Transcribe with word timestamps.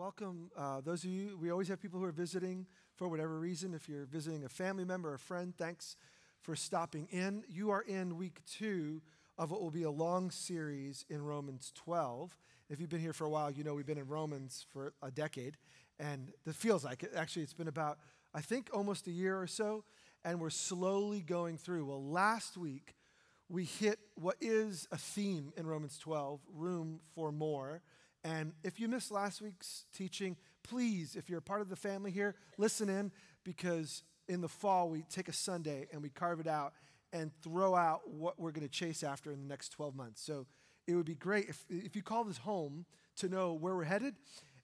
welcome 0.00 0.50
uh, 0.56 0.80
those 0.80 1.04
of 1.04 1.10
you. 1.10 1.36
We 1.36 1.50
always 1.50 1.68
have 1.68 1.78
people 1.78 2.00
who 2.00 2.06
are 2.06 2.10
visiting 2.10 2.64
for 2.96 3.06
whatever 3.06 3.38
reason. 3.38 3.74
If 3.74 3.86
you're 3.86 4.06
visiting 4.06 4.46
a 4.46 4.48
family 4.48 4.86
member 4.86 5.10
or 5.10 5.14
a 5.16 5.18
friend, 5.18 5.52
thanks 5.54 5.94
for 6.40 6.56
stopping 6.56 7.06
in. 7.10 7.44
You 7.50 7.68
are 7.68 7.82
in 7.82 8.16
week 8.16 8.40
two 8.50 9.02
of 9.36 9.50
what 9.50 9.60
will 9.60 9.70
be 9.70 9.82
a 9.82 9.90
long 9.90 10.30
series 10.30 11.04
in 11.10 11.22
Romans 11.22 11.70
12. 11.74 12.34
If 12.70 12.80
you've 12.80 12.88
been 12.88 13.02
here 13.02 13.12
for 13.12 13.26
a 13.26 13.28
while, 13.28 13.50
you 13.50 13.62
know 13.62 13.74
we've 13.74 13.84
been 13.84 13.98
in 13.98 14.08
Romans 14.08 14.64
for 14.72 14.94
a 15.02 15.10
decade, 15.10 15.58
and 15.98 16.32
it 16.46 16.54
feels 16.54 16.82
like 16.82 17.02
it. 17.02 17.12
Actually, 17.14 17.42
it's 17.42 17.52
been 17.52 17.68
about, 17.68 17.98
I 18.32 18.40
think, 18.40 18.70
almost 18.72 19.06
a 19.06 19.12
year 19.12 19.38
or 19.38 19.46
so, 19.46 19.84
and 20.24 20.40
we're 20.40 20.48
slowly 20.48 21.20
going 21.20 21.58
through. 21.58 21.84
Well, 21.84 22.02
last 22.02 22.56
week, 22.56 22.94
we 23.50 23.64
hit 23.64 23.98
what 24.14 24.36
is 24.40 24.88
a 24.92 24.96
theme 24.96 25.52
in 25.58 25.66
Romans 25.66 25.98
12 25.98 26.40
room 26.54 27.00
for 27.14 27.30
more. 27.30 27.82
And 28.24 28.52
if 28.62 28.78
you 28.78 28.88
missed 28.88 29.10
last 29.10 29.40
week's 29.40 29.84
teaching, 29.94 30.36
please, 30.62 31.16
if 31.16 31.28
you're 31.28 31.38
a 31.38 31.42
part 31.42 31.60
of 31.60 31.68
the 31.68 31.76
family 31.76 32.10
here, 32.10 32.34
listen 32.58 32.88
in 32.88 33.12
because 33.44 34.02
in 34.28 34.40
the 34.40 34.48
fall 34.48 34.90
we 34.90 35.02
take 35.02 35.28
a 35.28 35.32
Sunday 35.32 35.88
and 35.92 36.02
we 36.02 36.10
carve 36.10 36.40
it 36.40 36.46
out 36.46 36.74
and 37.12 37.32
throw 37.42 37.74
out 37.74 38.08
what 38.08 38.38
we're 38.38 38.52
going 38.52 38.66
to 38.66 38.72
chase 38.72 39.02
after 39.02 39.32
in 39.32 39.40
the 39.40 39.48
next 39.48 39.70
12 39.70 39.94
months. 39.94 40.22
So 40.22 40.46
it 40.86 40.94
would 40.94 41.06
be 41.06 41.14
great 41.14 41.48
if, 41.48 41.64
if 41.68 41.96
you 41.96 42.02
call 42.02 42.24
this 42.24 42.38
home 42.38 42.84
to 43.16 43.28
know 43.28 43.54
where 43.54 43.74
we're 43.74 43.84
headed 43.84 44.14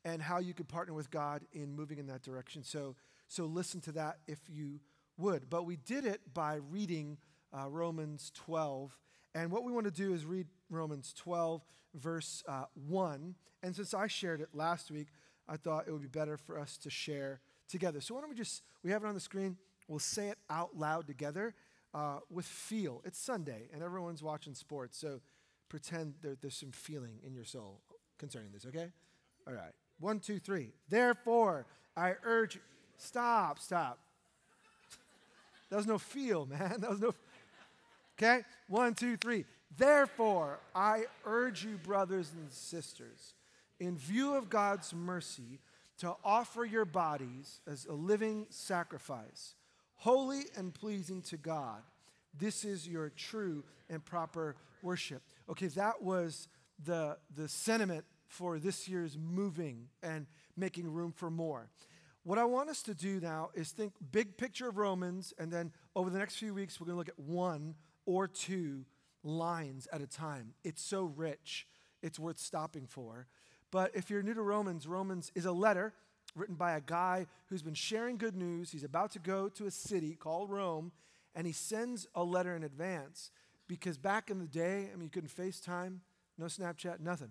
and 0.05 0.23
how 0.23 0.39
you 0.39 0.55
could 0.55 0.69
partner 0.69 0.95
with 0.95 1.11
God 1.11 1.43
in 1.53 1.75
moving 1.75 1.99
in 1.99 2.07
that 2.07 2.23
direction. 2.23 2.63
So, 2.63 2.95
so 3.27 3.47
listen 3.47 3.81
to 3.83 3.93
that 3.93 4.19
if 4.27 4.39
you 4.49 4.81
would. 5.19 5.51
But 5.51 5.67
we 5.67 5.77
did 5.77 6.05
it 6.05 6.21
by 6.33 6.61
reading 6.71 7.19
uh, 7.57 7.69
Romans 7.69 8.31
12. 8.35 8.97
And 9.37 9.51
what 9.53 9.65
we 9.65 9.73
want 9.73 9.85
to 9.85 9.91
do 9.91 10.15
is 10.15 10.25
read 10.25 10.47
Romans 10.71 11.13
12, 11.19 11.63
verse 11.95 12.43
uh, 12.49 12.65
1. 12.89 13.35
And 13.63 13.77
since 13.77 13.93
I 13.93 14.07
shared 14.07 14.41
it 14.41 14.49
last 14.55 14.91
week, 14.91 15.09
I 15.47 15.59
thought 15.59 15.87
it 15.87 15.93
would 15.93 16.01
be 16.01 16.09
better 16.09 16.39
for 16.39 16.59
us 16.59 16.79
to 16.79 16.91
share 16.91 17.41
together. 17.69 18.01
So 18.01 18.15
why 18.15 18.23
don't 18.23 18.31
we 18.31 18.37
just, 18.37 18.63
we 18.83 18.91
have 18.93 19.05
it 19.05 19.07
on 19.07 19.13
the 19.13 19.21
screen, 19.21 19.59
we'll 19.89 19.99
say 19.99 20.29
it 20.29 20.39
out 20.49 20.79
loud 20.79 21.07
together 21.07 21.55
uh, 21.93 22.21
with 22.31 22.47
feel. 22.47 23.03
It's 23.05 23.19
Sunday, 23.19 23.69
and 23.75 23.83
everyone's 23.83 24.23
watching 24.23 24.55
sports, 24.55 24.97
so 24.97 25.21
pretend 25.69 26.15
there, 26.23 26.39
there's 26.41 26.57
some 26.57 26.73
feeling 26.73 27.19
in 27.23 27.35
your 27.35 27.45
soul 27.45 27.83
concerning 28.17 28.53
this, 28.53 28.65
okay? 28.65 28.89
All 29.47 29.53
right. 29.53 29.73
One, 30.01 30.19
two, 30.19 30.39
three. 30.39 30.73
Therefore, 30.89 31.67
I 31.95 32.15
urge, 32.25 32.59
stop, 32.97 33.59
stop. 33.59 33.99
That 35.69 35.77
was 35.77 35.87
no 35.87 35.99
feel, 35.99 36.47
man. 36.51 36.77
That 36.79 36.89
was 36.89 37.01
no. 37.01 37.15
Okay? 38.19 38.43
One, 38.69 38.95
two, 38.95 39.17
three. 39.17 39.45
Therefore, 39.77 40.59
I 40.75 41.05
urge 41.25 41.65
you, 41.65 41.77
brothers 41.77 42.33
and 42.35 42.51
sisters, 42.51 43.35
in 43.79 43.99
view 43.99 44.35
of 44.35 44.49
God's 44.49 44.95
mercy, 44.95 45.61
to 45.99 46.15
offer 46.25 46.65
your 46.65 46.85
bodies 46.85 47.61
as 47.67 47.87
a 47.87 47.93
living 47.93 48.47
sacrifice, 48.51 49.55
holy 49.97 50.43
and 50.57 50.73
pleasing 50.73 51.23
to 51.23 51.37
God. 51.37 51.83
This 52.39 52.65
is 52.65 52.87
your 52.87 53.11
true 53.11 53.65
and 53.89 54.05
proper 54.05 54.57
worship. 54.83 55.23
Okay, 55.51 55.69
that 55.69 56.03
was 56.03 56.49
the, 56.85 57.17
the 57.35 57.49
sentiment 57.49 58.05
for 58.29 58.59
this 58.59 58.89
year's 58.89 59.17
moving 59.19 59.89
and 60.03 60.27
making 60.57 60.93
room 60.93 61.13
for 61.13 61.31
more. 61.31 61.69
What 62.25 62.39
I 62.39 62.45
want 62.45 62.71
us 62.71 62.83
to 62.83 62.95
do 62.95 63.21
now 63.21 63.51
is 63.55 63.71
think 63.71 63.93
big 64.11 64.37
picture 64.37 64.69
of 64.69 64.79
Romans, 64.79 65.33
and 65.39 65.51
then 65.51 65.73
over 65.95 66.11
the 66.11 66.19
next 66.19 66.37
few 66.37 66.53
weeks, 66.53 66.81
we're 66.81 66.87
going 66.87 66.95
to 66.95 66.99
look 66.99 67.09
at 67.09 67.19
one 67.19 67.75
or 68.07 68.27
two 68.27 68.85
lines 69.23 69.87
at 69.93 70.01
a 70.01 70.07
time. 70.07 70.55
It's 70.65 70.83
so 70.83 71.05
rich, 71.05 71.67
it's 72.03 72.19
worth 72.19 72.39
stopping 72.39 72.87
for. 72.87 73.27
But 73.71 73.91
if 73.95 74.09
you're 74.09 74.23
new 74.23 74.35
to 74.35 74.43
Romans, 74.43 74.87
Romans 74.87 75.31
is 75.35 75.45
a 75.45 75.53
letter 75.53 75.93
written 76.35 76.55
by 76.55 76.73
a 76.73 76.81
guy 76.81 77.27
who's 77.47 77.63
been 77.63 77.75
sharing 77.75 78.17
good 78.17 78.37
news. 78.37 78.71
He's 78.71 78.85
about 78.85 79.11
to 79.13 79.19
go 79.19 79.49
to 79.51 79.67
a 79.67 79.71
city 79.71 80.15
called 80.15 80.51
Rome, 80.51 80.93
and 81.35 81.47
he 81.47 81.53
sends 81.53 82.07
a 82.15 82.23
letter 82.23 82.55
in 82.55 82.63
advance 82.63 83.31
because 83.69 83.99
back 83.99 84.31
in 84.31 84.39
the 84.39 84.47
day, 84.47 84.89
I 84.93 84.97
mean, 84.97 85.05
you 85.05 85.11
couldn't 85.11 85.35
FaceTime, 85.35 85.99
no 86.39 86.47
Snapchat, 86.47 87.01
nothing. 87.01 87.31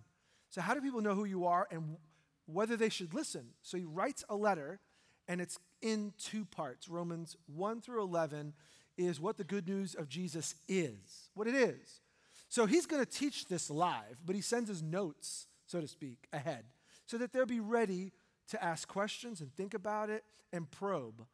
So, 0.50 0.62
how 0.62 0.74
do 0.74 0.82
people 0.82 1.02
know 1.02 1.16
who 1.16 1.26
you 1.26 1.46
are 1.46 1.68
and 1.72 1.98
whether 2.46 2.76
they 2.76 2.90
should 2.90 3.14
listen? 3.14 3.48
So, 3.62 3.78
he 3.78 3.86
writes 3.86 4.24
a 4.30 4.36
letter, 4.36 4.80
and 5.28 5.40
it's 5.40 5.60
in 5.82 6.14
two 6.18 6.46
parts 6.46 6.90
Romans 6.90 7.36
1 7.48 7.82
through 7.82 8.04
11 8.04 8.54
is 8.98 9.20
what 9.20 9.38
the 9.38 9.44
good 9.44 9.68
news 9.68 9.96
of 9.96 10.10
Jesus 10.10 10.56
is, 10.68 11.30
what 11.34 11.48
it 11.48 11.56
is. 11.56 12.02
So 12.50 12.66
he's 12.66 12.86
going 12.86 13.04
to 13.04 13.12
teach 13.12 13.48
this 13.48 13.70
live, 13.70 14.18
but 14.26 14.36
he 14.36 14.42
sends 14.42 14.70
his 14.70 14.82
notes, 14.82 15.48
so 15.66 15.82
to 15.82 15.88
speak, 15.88 16.28
ahead 16.32 16.66
so 17.06 17.18
that 17.18 17.32
they'll 17.32 17.46
be 17.46 17.60
ready 17.60 18.12
to 18.50 18.64
ask 18.64 18.88
questions 18.88 19.42
and 19.42 19.54
think 19.54 19.74
about 19.74 20.10
it 20.10 20.24
and 20.52 20.70
probe. 20.70 21.26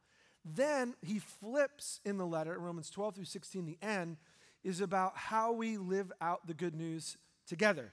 Then 0.44 0.94
he 1.02 1.18
flips 1.18 2.00
in 2.04 2.18
the 2.18 2.26
letter, 2.26 2.58
Romans 2.58 2.90
12 2.90 3.16
through 3.16 3.24
16, 3.24 3.66
the 3.66 3.78
end 3.82 4.16
is 4.64 4.80
about 4.80 5.16
how 5.16 5.52
we 5.52 5.76
live 5.76 6.12
out 6.20 6.46
the 6.46 6.54
good 6.54 6.74
news 6.74 7.16
together. 7.46 7.92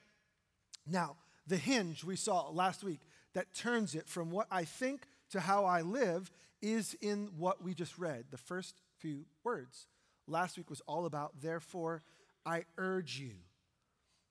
Now, 0.85 1.15
the 1.47 1.57
hinge 1.57 2.03
we 2.03 2.15
saw 2.15 2.49
last 2.49 2.83
week 2.83 3.01
that 3.33 3.53
turns 3.53 3.95
it 3.95 4.07
from 4.07 4.29
what 4.29 4.47
I 4.51 4.65
think 4.65 5.07
to 5.31 5.39
how 5.39 5.65
I 5.65 5.81
live 5.81 6.31
is 6.61 6.95
in 7.01 7.29
what 7.37 7.63
we 7.63 7.73
just 7.73 7.97
read, 7.97 8.25
the 8.31 8.37
first 8.37 8.75
few 8.99 9.25
words. 9.43 9.87
Last 10.27 10.57
week 10.57 10.69
was 10.69 10.81
all 10.87 11.05
about, 11.05 11.41
therefore, 11.41 12.03
I 12.45 12.65
urge 12.77 13.19
you. 13.19 13.33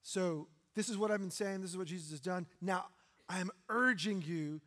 So, 0.01 0.47
this 0.75 0.89
is 0.89 0.97
what 0.97 1.11
I've 1.11 1.19
been 1.19 1.31
saying. 1.31 1.61
This 1.61 1.71
is 1.71 1.77
what 1.77 1.87
Jesus 1.87 2.11
has 2.11 2.21
done. 2.21 2.47
Now, 2.61 2.85
I 3.27 3.39
am 3.39 3.51
urging 3.67 4.23
you 4.25 4.61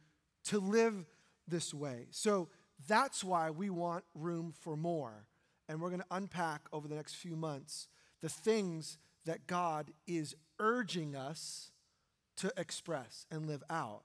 to 0.44 0.58
live 0.58 1.06
this 1.48 1.72
way. 1.72 2.06
So, 2.10 2.48
that's 2.86 3.22
why 3.22 3.50
we 3.50 3.70
want 3.70 4.04
room 4.14 4.52
for 4.60 4.76
more. 4.76 5.26
And 5.68 5.80
we're 5.80 5.88
going 5.88 6.00
to 6.00 6.06
unpack 6.10 6.62
over 6.72 6.88
the 6.88 6.96
next 6.96 7.14
few 7.14 7.36
months 7.36 7.88
the 8.20 8.28
things 8.28 8.98
that 9.24 9.46
God 9.46 9.92
is 10.06 10.34
urging 10.58 11.16
us 11.16 11.70
to 12.36 12.52
express 12.56 13.26
and 13.30 13.46
live 13.46 13.62
out. 13.70 14.02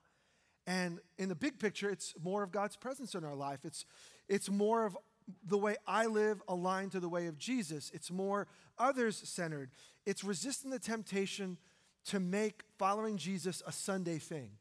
And 0.66 1.00
in 1.18 1.30
the 1.30 1.36
big 1.36 1.60
picture, 1.60 1.90
it's 1.90 2.14
more 2.22 2.44
of 2.44 2.52
God's 2.52 2.76
presence 2.76 3.16
in 3.16 3.24
our 3.24 3.36
life. 3.36 3.60
It's, 3.64 3.86
it's 4.28 4.50
more 4.50 4.86
of 4.86 4.98
the 5.46 5.58
way 5.58 5.76
I 5.86 6.06
live 6.06 6.42
aligned 6.48 6.94
to 6.94 7.00
the 7.00 7.10
way 7.10 7.28
of 7.28 7.38
Jesus. 7.38 7.92
It's 7.94 8.12
more 8.12 8.48
others 8.78 9.18
centered. 9.18 9.72
It's 10.06 10.24
resisting 10.24 10.72
the 10.72 10.80
temptation 10.80 11.58
to 12.06 12.20
make 12.20 12.64
following 12.78 13.18
Jesus 13.18 13.62
a 13.68 13.72
Sunday 13.72 14.18
thing 14.18 14.52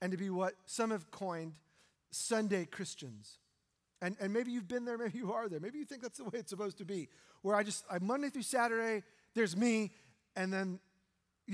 and 0.00 0.12
to 0.12 0.18
be 0.18 0.30
what 0.30 0.54
some 0.66 0.90
have 0.90 1.10
coined 1.10 1.54
Sunday 2.10 2.64
Christians. 2.64 3.38
And, 4.00 4.16
and 4.20 4.32
maybe 4.32 4.52
you've 4.52 4.68
been 4.68 4.84
there, 4.84 4.98
maybe 5.04 5.18
you 5.18 5.32
are 5.32 5.48
there. 5.48 5.60
Maybe 5.60 5.78
you 5.78 5.84
think 5.84 6.02
that's 6.02 6.18
the 6.18 6.24
way 6.24 6.32
it's 6.34 6.50
supposed 6.50 6.78
to 6.78 6.84
be, 6.84 7.08
where 7.42 7.56
I 7.56 7.62
just, 7.62 7.84
I 7.90 7.98
Monday 7.98 8.30
through 8.30 8.42
Saturday, 8.42 9.02
there's 9.34 9.56
me, 9.56 9.92
and 10.36 10.52
then, 10.52 10.78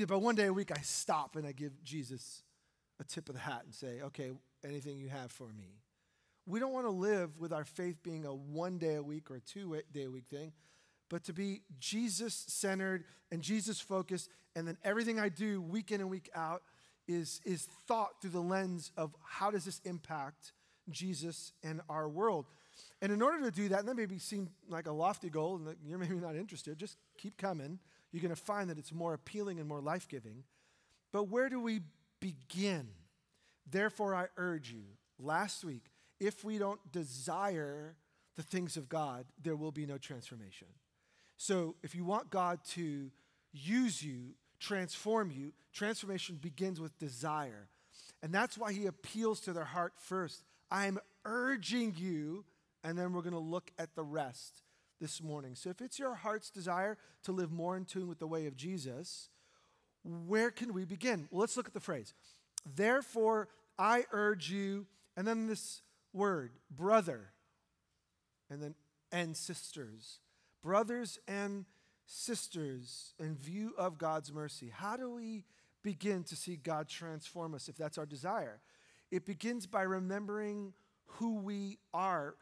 know, 0.00 0.06
but 0.06 0.21
one 0.21 0.34
day 0.34 0.47
a 0.47 0.53
week 0.53 0.71
I 0.71 0.81
stop 0.82 1.37
and 1.37 1.47
I 1.47 1.53
give 1.53 1.82
Jesus 1.82 2.42
a 3.00 3.04
tip 3.04 3.28
of 3.28 3.34
the 3.34 3.41
hat 3.41 3.62
and 3.65 3.75
say, 3.75 4.00
okay, 4.03 4.31
anything 4.65 4.98
you 4.98 5.09
have 5.09 5.32
for 5.32 5.48
me. 5.48 5.81
We 6.50 6.58
don't 6.58 6.72
want 6.72 6.86
to 6.86 6.90
live 6.90 7.38
with 7.38 7.52
our 7.52 7.64
faith 7.64 8.02
being 8.02 8.24
a 8.24 8.34
one 8.34 8.78
day 8.78 8.96
a 8.96 9.02
week 9.02 9.30
or 9.30 9.36
a 9.36 9.40
two 9.40 9.80
day 9.92 10.04
a 10.04 10.10
week 10.10 10.26
thing, 10.28 10.52
but 11.08 11.22
to 11.24 11.32
be 11.32 11.62
Jesus 11.78 12.44
centered 12.48 13.04
and 13.30 13.40
Jesus 13.40 13.80
focused, 13.80 14.28
and 14.56 14.66
then 14.66 14.76
everything 14.82 15.20
I 15.20 15.28
do 15.28 15.62
week 15.62 15.92
in 15.92 16.00
and 16.00 16.10
week 16.10 16.28
out 16.34 16.62
is, 17.06 17.40
is 17.44 17.68
thought 17.86 18.20
through 18.20 18.30
the 18.30 18.40
lens 18.40 18.90
of 18.96 19.14
how 19.24 19.52
does 19.52 19.64
this 19.64 19.80
impact 19.84 20.52
Jesus 20.90 21.52
and 21.62 21.80
our 21.88 22.08
world. 22.08 22.46
And 23.00 23.12
in 23.12 23.22
order 23.22 23.44
to 23.44 23.52
do 23.52 23.68
that, 23.68 23.80
and 23.80 23.88
that 23.88 23.96
maybe 23.96 24.18
seem 24.18 24.50
like 24.68 24.88
a 24.88 24.92
lofty 24.92 25.30
goal, 25.30 25.56
and 25.56 25.76
you're 25.86 25.98
maybe 25.98 26.16
not 26.16 26.34
interested, 26.34 26.78
just 26.78 26.96
keep 27.16 27.36
coming. 27.36 27.78
You're 28.10 28.22
going 28.22 28.34
to 28.34 28.40
find 28.40 28.68
that 28.70 28.78
it's 28.78 28.92
more 28.92 29.14
appealing 29.14 29.60
and 29.60 29.68
more 29.68 29.80
life 29.80 30.08
giving. 30.08 30.42
But 31.12 31.28
where 31.28 31.48
do 31.48 31.60
we 31.60 31.82
begin? 32.18 32.88
Therefore, 33.70 34.16
I 34.16 34.26
urge 34.36 34.72
you, 34.72 34.82
last 35.16 35.64
week, 35.64 35.90
if 36.20 36.44
we 36.44 36.58
don't 36.58 36.80
desire 36.92 37.96
the 38.36 38.42
things 38.42 38.76
of 38.76 38.88
God, 38.88 39.24
there 39.42 39.56
will 39.56 39.72
be 39.72 39.86
no 39.86 39.98
transformation. 39.98 40.68
So 41.36 41.74
if 41.82 41.94
you 41.94 42.04
want 42.04 42.30
God 42.30 42.60
to 42.72 43.10
use 43.52 44.02
you, 44.02 44.34
transform 44.60 45.30
you, 45.30 45.52
transformation 45.72 46.38
begins 46.40 46.80
with 46.80 46.98
desire. 46.98 47.68
And 48.22 48.32
that's 48.32 48.58
why 48.58 48.72
he 48.72 48.86
appeals 48.86 49.40
to 49.40 49.52
their 49.52 49.64
heart 49.64 49.94
first. 49.96 50.44
I'm 50.70 50.98
urging 51.24 51.94
you, 51.96 52.44
and 52.84 52.98
then 52.98 53.12
we're 53.12 53.22
going 53.22 53.32
to 53.32 53.38
look 53.38 53.72
at 53.78 53.94
the 53.94 54.04
rest 54.04 54.62
this 55.00 55.22
morning. 55.22 55.54
So 55.54 55.70
if 55.70 55.80
it's 55.80 55.98
your 55.98 56.14
heart's 56.14 56.50
desire 56.50 56.98
to 57.24 57.32
live 57.32 57.50
more 57.50 57.76
in 57.76 57.86
tune 57.86 58.06
with 58.08 58.18
the 58.18 58.26
way 58.26 58.46
of 58.46 58.56
Jesus, 58.56 59.30
where 60.04 60.50
can 60.50 60.74
we 60.74 60.84
begin? 60.84 61.28
Well, 61.30 61.40
let's 61.40 61.56
look 61.56 61.66
at 61.66 61.74
the 61.74 61.80
phrase. 61.80 62.12
Therefore, 62.76 63.48
I 63.78 64.04
urge 64.12 64.50
you, 64.50 64.86
and 65.16 65.26
then 65.26 65.46
this 65.46 65.80
word, 66.12 66.53
brother, 66.71 67.33
and 68.48 68.62
then 68.62 68.74
and 69.12 69.36
sisters. 69.36 70.21
Brothers 70.62 71.18
and 71.27 71.65
sisters, 72.07 73.15
in 73.18 73.36
view 73.36 73.72
of 73.78 73.98
God's 73.98 74.33
mercy, 74.33 74.71
how 74.72 74.97
do 74.97 75.10
we 75.10 75.45
begin 75.83 76.22
to 76.24 76.36
see 76.36 76.57
God 76.57 76.89
transform 76.89 77.54
us 77.54 77.68
if 77.68 77.77
that's 77.77 77.98
our 77.98 78.07
desire? 78.07 78.60
it 79.10 79.27
begins 79.27 79.66
by 79.66 79.83
remembering 79.83 80.72
who 81.07 81.36
we 81.36 81.78
are. 81.92 82.34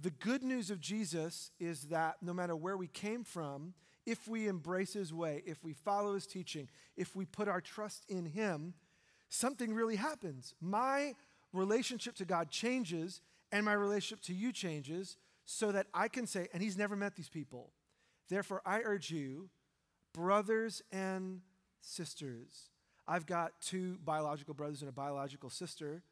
The 0.00 0.10
good 0.10 0.42
news 0.42 0.70
of 0.70 0.80
Jesus 0.80 1.50
is 1.58 1.84
that 1.84 2.16
no 2.22 2.32
matter 2.32 2.54
where 2.54 2.76
we 2.76 2.86
came 2.86 3.24
from, 3.24 3.74
if 4.04 4.26
we 4.26 4.48
embrace 4.48 4.92
his 4.92 5.12
way, 5.12 5.42
if 5.46 5.62
we 5.64 5.72
follow 5.72 6.14
his 6.14 6.26
teaching, 6.26 6.68
if 6.96 7.14
we 7.14 7.24
put 7.24 7.48
our 7.48 7.60
trust 7.60 8.04
in 8.08 8.26
him, 8.26 8.74
something 9.28 9.72
really 9.72 9.96
happens. 9.96 10.54
My 10.60 11.14
relationship 11.52 12.14
to 12.16 12.24
God 12.24 12.50
changes 12.50 13.20
and 13.50 13.64
my 13.64 13.74
relationship 13.74 14.22
to 14.24 14.34
you 14.34 14.52
changes 14.52 15.16
so 15.44 15.72
that 15.72 15.86
I 15.92 16.08
can 16.08 16.26
say, 16.26 16.48
and 16.52 16.62
he's 16.62 16.78
never 16.78 16.96
met 16.96 17.16
these 17.16 17.28
people. 17.28 17.70
Therefore, 18.28 18.62
I 18.64 18.80
urge 18.80 19.10
you, 19.10 19.50
brothers 20.14 20.82
and 20.90 21.40
sisters. 21.80 22.70
I've 23.06 23.26
got 23.26 23.52
two 23.60 23.98
biological 24.04 24.54
brothers 24.54 24.80
and 24.80 24.88
a 24.88 24.92
biological 24.92 25.50
sister, 25.50 26.02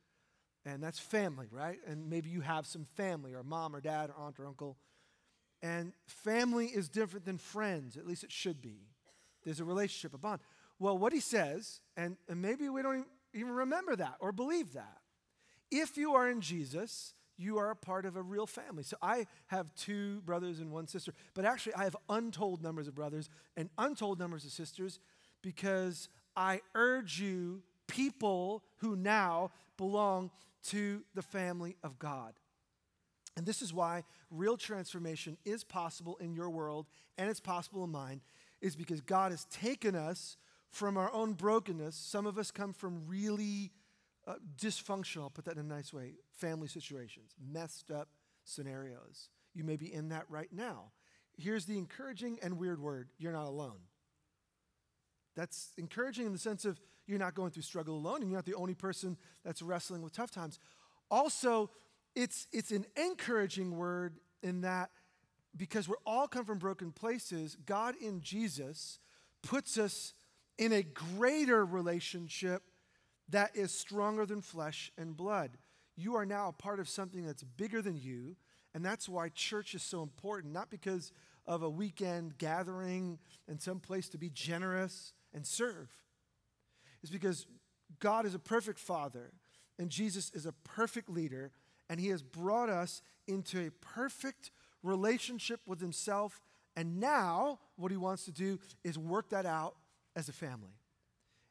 and 0.66 0.82
that's 0.82 0.98
family, 0.98 1.46
right? 1.50 1.78
And 1.86 2.10
maybe 2.10 2.28
you 2.28 2.40
have 2.40 2.66
some 2.66 2.84
family, 2.84 3.32
or 3.32 3.42
mom, 3.42 3.74
or 3.74 3.80
dad, 3.80 4.10
or 4.10 4.24
aunt, 4.24 4.38
or 4.38 4.46
uncle. 4.46 4.76
And 5.62 5.92
family 6.06 6.66
is 6.66 6.88
different 6.88 7.24
than 7.24 7.38
friends, 7.38 7.96
at 7.96 8.06
least 8.06 8.24
it 8.24 8.32
should 8.32 8.60
be. 8.60 8.88
There's 9.44 9.60
a 9.60 9.64
relationship, 9.64 10.12
a 10.14 10.18
bond. 10.18 10.40
Well, 10.78 10.98
what 10.98 11.12
he 11.12 11.20
says, 11.20 11.80
and, 11.96 12.16
and 12.28 12.42
maybe 12.42 12.68
we 12.68 12.82
don't 12.82 13.06
even 13.32 13.52
remember 13.52 13.96
that 13.96 14.16
or 14.20 14.32
believe 14.32 14.72
that. 14.72 14.99
If 15.70 15.96
you 15.96 16.14
are 16.14 16.28
in 16.28 16.40
Jesus, 16.40 17.14
you 17.36 17.58
are 17.58 17.70
a 17.70 17.76
part 17.76 18.04
of 18.04 18.16
a 18.16 18.22
real 18.22 18.46
family. 18.46 18.82
So 18.82 18.96
I 19.00 19.26
have 19.46 19.74
two 19.74 20.20
brothers 20.22 20.60
and 20.60 20.70
one 20.70 20.86
sister, 20.86 21.12
but 21.34 21.44
actually 21.44 21.74
I 21.74 21.84
have 21.84 21.96
untold 22.08 22.62
numbers 22.62 22.86
of 22.86 22.94
brothers 22.94 23.30
and 23.56 23.70
untold 23.78 24.18
numbers 24.18 24.44
of 24.44 24.50
sisters 24.50 25.00
because 25.42 26.08
I 26.36 26.60
urge 26.74 27.20
you, 27.20 27.62
people 27.86 28.62
who 28.78 28.94
now 28.94 29.52
belong 29.76 30.30
to 30.64 31.02
the 31.14 31.22
family 31.22 31.76
of 31.82 31.98
God. 31.98 32.34
And 33.36 33.46
this 33.46 33.62
is 33.62 33.72
why 33.72 34.04
real 34.30 34.58
transformation 34.58 35.38
is 35.46 35.64
possible 35.64 36.18
in 36.20 36.34
your 36.34 36.50
world 36.50 36.86
and 37.16 37.30
it's 37.30 37.40
possible 37.40 37.84
in 37.84 37.90
mine, 37.90 38.20
is 38.60 38.76
because 38.76 39.00
God 39.00 39.30
has 39.30 39.46
taken 39.46 39.94
us 39.94 40.36
from 40.68 40.98
our 40.98 41.12
own 41.12 41.32
brokenness. 41.32 41.96
Some 41.96 42.26
of 42.26 42.38
us 42.38 42.50
come 42.50 42.72
from 42.72 43.02
really 43.06 43.72
uh, 44.30 44.34
dysfunctional, 44.56 45.22
I'll 45.22 45.30
put 45.30 45.44
that 45.46 45.56
in 45.56 45.60
a 45.60 45.74
nice 45.74 45.92
way, 45.92 46.14
family 46.32 46.68
situations, 46.68 47.34
messed 47.40 47.90
up 47.90 48.08
scenarios. 48.44 49.28
You 49.54 49.64
may 49.64 49.76
be 49.76 49.92
in 49.92 50.10
that 50.10 50.24
right 50.28 50.52
now. 50.52 50.92
Here's 51.36 51.64
the 51.64 51.78
encouraging 51.78 52.38
and 52.42 52.58
weird 52.58 52.80
word 52.80 53.08
you're 53.18 53.32
not 53.32 53.46
alone. 53.46 53.80
That's 55.34 55.72
encouraging 55.78 56.26
in 56.26 56.32
the 56.32 56.38
sense 56.38 56.64
of 56.64 56.80
you're 57.06 57.18
not 57.18 57.34
going 57.34 57.50
through 57.50 57.62
struggle 57.62 57.96
alone 57.96 58.22
and 58.22 58.30
you're 58.30 58.38
not 58.38 58.46
the 58.46 58.54
only 58.54 58.74
person 58.74 59.16
that's 59.44 59.62
wrestling 59.62 60.02
with 60.02 60.12
tough 60.12 60.30
times. 60.30 60.60
Also, 61.10 61.70
it's, 62.14 62.46
it's 62.52 62.70
an 62.70 62.84
encouraging 62.96 63.76
word 63.76 64.18
in 64.42 64.60
that 64.60 64.90
because 65.56 65.88
we're 65.88 65.96
all 66.06 66.28
come 66.28 66.44
from 66.44 66.58
broken 66.58 66.92
places, 66.92 67.56
God 67.66 67.94
in 68.00 68.20
Jesus 68.20 69.00
puts 69.42 69.76
us 69.78 70.14
in 70.58 70.72
a 70.72 70.82
greater 70.82 71.64
relationship 71.64 72.62
that 73.30 73.56
is 73.56 73.72
stronger 73.72 74.26
than 74.26 74.40
flesh 74.40 74.90
and 74.98 75.16
blood. 75.16 75.50
You 75.96 76.16
are 76.16 76.26
now 76.26 76.48
a 76.48 76.52
part 76.52 76.80
of 76.80 76.88
something 76.88 77.24
that's 77.24 77.42
bigger 77.42 77.82
than 77.82 77.96
you, 77.96 78.36
and 78.74 78.84
that's 78.84 79.08
why 79.08 79.28
church 79.28 79.74
is 79.74 79.82
so 79.82 80.02
important, 80.02 80.52
not 80.52 80.70
because 80.70 81.12
of 81.46 81.62
a 81.62 81.70
weekend 81.70 82.38
gathering 82.38 83.18
and 83.48 83.60
some 83.60 83.80
place 83.80 84.08
to 84.10 84.18
be 84.18 84.30
generous 84.30 85.12
and 85.34 85.46
serve. 85.46 85.90
It's 87.02 87.12
because 87.12 87.46
God 87.98 88.26
is 88.26 88.34
a 88.34 88.38
perfect 88.38 88.78
father, 88.78 89.32
and 89.78 89.90
Jesus 89.90 90.30
is 90.34 90.46
a 90.46 90.52
perfect 90.64 91.10
leader, 91.10 91.50
and 91.88 91.98
he 91.98 92.08
has 92.08 92.22
brought 92.22 92.68
us 92.68 93.02
into 93.26 93.66
a 93.66 93.70
perfect 93.70 94.50
relationship 94.82 95.60
with 95.66 95.80
himself. 95.80 96.40
And 96.76 97.00
now, 97.00 97.58
what 97.76 97.90
he 97.90 97.96
wants 97.96 98.24
to 98.26 98.32
do 98.32 98.58
is 98.84 98.96
work 98.96 99.30
that 99.30 99.46
out 99.46 99.76
as 100.14 100.28
a 100.28 100.32
family. 100.32 100.79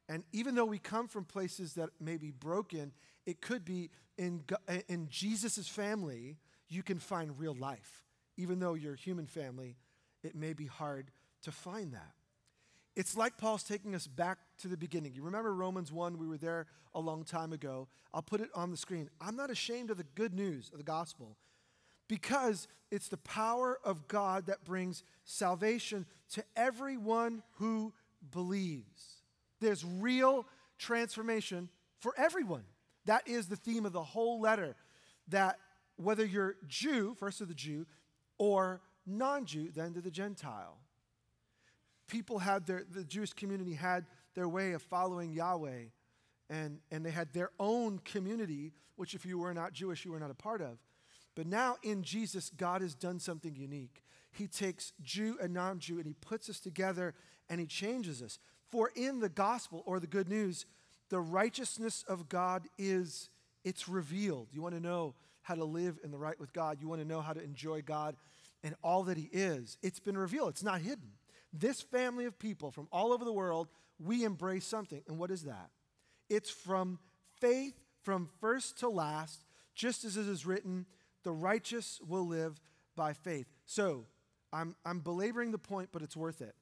And 0.09 0.23
even 0.33 0.56
though 0.56 0.65
we 0.65 0.79
come 0.79 1.07
from 1.07 1.23
places 1.23 1.75
that 1.75 1.89
may 2.01 2.17
be 2.17 2.31
broken, 2.31 2.91
it 3.27 3.41
could 3.41 3.63
be 3.63 3.91
in, 4.17 4.44
in 4.88 5.07
Jesus' 5.07 5.67
family, 5.67 6.38
you 6.67 6.81
can 6.81 6.97
find 6.97 7.39
real 7.39 7.53
life. 7.53 8.03
Even 8.35 8.59
though 8.59 8.73
you're 8.73 8.95
human 8.95 9.27
family, 9.27 9.77
it 10.23 10.35
may 10.35 10.53
be 10.53 10.65
hard 10.65 11.11
to 11.44 11.51
find 11.51 11.94
that. 11.94 12.13
It's 12.95 13.15
like 13.15 13.38
Paul's 13.38 13.63
taking 13.63 13.94
us 13.94 14.07
back 14.07 14.39
to 14.61 14.67
the 14.67 14.75
beginning. 14.75 15.13
You 15.13 15.21
remember 15.21 15.53
Romans 15.53 15.91
1? 15.91 16.17
We 16.17 16.27
were 16.27 16.38
there 16.38 16.65
a 16.95 17.00
long 17.00 17.23
time 17.23 17.53
ago. 17.53 17.88
I'll 18.11 18.23
put 18.23 18.41
it 18.41 18.50
on 18.56 18.71
the 18.71 18.77
screen. 18.77 19.09
I'm 19.21 19.35
not 19.35 19.51
ashamed 19.51 19.91
of 19.91 19.97
the 19.97 20.03
good 20.15 20.33
news 20.33 20.71
of 20.71 20.79
the 20.79 20.83
gospel 20.83 21.38
because 22.07 22.67
it's 22.91 23.07
the 23.07 23.17
power 23.17 23.79
of 23.85 24.07
God 24.07 24.47
that 24.47 24.65
brings 24.65 25.03
salvation 25.23 26.07
to 26.31 26.44
everyone 26.56 27.44
who 27.59 27.94
believes. 28.31 29.19
There's 29.59 29.83
real 29.83 30.45
transformation 30.77 31.69
for 32.00 32.13
everyone. 32.17 32.63
That 33.06 33.27
is 33.27 33.47
the 33.47 33.56
theme 33.56 33.85
of 33.85 33.94
the 33.94 34.03
whole 34.03 34.39
letter. 34.39 34.75
That 35.29 35.57
whether 35.95 36.25
you're 36.25 36.56
Jew, 36.67 37.15
first 37.19 37.39
to 37.39 37.45
the 37.45 37.53
Jew, 37.53 37.85
or 38.38 38.81
non 39.06 39.45
Jew, 39.45 39.69
then 39.73 39.94
to 39.94 40.01
the 40.01 40.11
Gentile 40.11 40.79
people 42.09 42.39
had 42.39 42.65
their, 42.65 42.83
the 42.89 43.06
Jewish 43.06 43.31
community 43.31 43.73
had 43.73 44.06
their 44.35 44.50
way 44.50 44.73
of 44.73 44.81
following 44.81 45.31
Yahweh, 45.31 45.85
and, 46.50 46.79
and 46.91 47.06
they 47.06 47.11
had 47.11 47.31
their 47.31 47.51
own 47.59 48.00
community, 48.00 48.73
which 48.95 49.13
if 49.13 49.25
you 49.25 49.38
were 49.38 49.53
not 49.53 49.71
Jewish, 49.71 50.03
you 50.03 50.11
were 50.11 50.19
not 50.19 50.31
a 50.31 50.35
part 50.35 50.61
of. 50.61 50.79
But 51.35 51.45
now 51.45 51.77
in 51.83 52.03
Jesus, 52.03 52.50
God 52.50 52.81
has 52.81 52.95
done 52.95 53.19
something 53.19 53.56
unique. 53.56 54.03
He 54.31 54.47
takes 54.47 54.91
Jew 55.01 55.38
and 55.41 55.53
non 55.53 55.79
Jew 55.79 55.97
and 55.97 56.06
he 56.06 56.13
puts 56.13 56.50
us 56.50 56.59
together 56.59 57.13
and 57.50 57.59
he 57.59 57.65
changes 57.65 58.21
us. 58.21 58.39
For 58.71 58.92
in 58.95 59.19
the 59.19 59.30
gospel 59.30 59.83
or 59.86 60.00
the 60.00 60.07
good 60.07 60.30
news, 60.30 60.66
the 61.10 61.19
righteousness 61.19 62.04
of 62.07 62.30
God 62.30 62.68
is 62.77 63.30
it's 63.63 63.89
revealed. 63.89 64.48
You 64.51 64.62
want 64.62 64.75
to 64.75 64.81
know 64.81 65.16
how 65.42 65.56
to 65.56 65.66
live 65.66 66.00
in 66.04 66.12
the 66.12 66.18
right 66.18 66.39
with 66.39 66.54
God. 66.54 66.77
You 66.80 66.88
want 66.88 67.01
to 67.01 67.07
know 67.07 67.21
how 67.21 67.33
to 67.33 67.44
enjoy 67.44 67.81
God 67.81 68.16
and 68.63 68.75
all 68.83 69.04
that 69.04 69.18
he 69.18 69.30
is. 69.31 69.77
It's 69.81 70.00
been 70.00 70.18
revealed. 70.18 70.50
It's 70.50 70.63
not 70.63 70.81
hidden. 70.81 71.12
This 71.51 71.81
family 71.81 72.25
of 72.25 72.38
people 72.38 72.71
from 72.71 72.88
all 72.92 73.12
over 73.12 73.25
the 73.25 73.33
world, 73.33 73.68
we 74.00 74.24
embrace 74.24 74.66
something. 74.66 75.01
And 75.07 75.18
what 75.18 75.31
is 75.31 75.44
that? 75.44 75.69
It's 76.30 76.50
from 76.50 77.00
faith 77.39 77.74
from 78.01 78.30
first 78.39 78.77
to 78.80 78.89
last, 78.89 79.45
just 79.75 80.06
as 80.06 80.18
it 80.18 80.28
is 80.28 80.45
written, 80.45 80.85
the 81.23 81.31
righteous 81.31 81.99
will 82.07 82.26
live 82.26 82.59
by 82.95 83.14
faith. 83.14 83.47
So, 83.66 84.06
I'm, 84.52 84.76
I'm 84.85 84.99
belaboring 84.99 85.52
the 85.52 85.59
point, 85.59 85.90
but 85.92 86.02
it's 86.02 86.18
worth 86.18 86.42
it. 86.42 86.56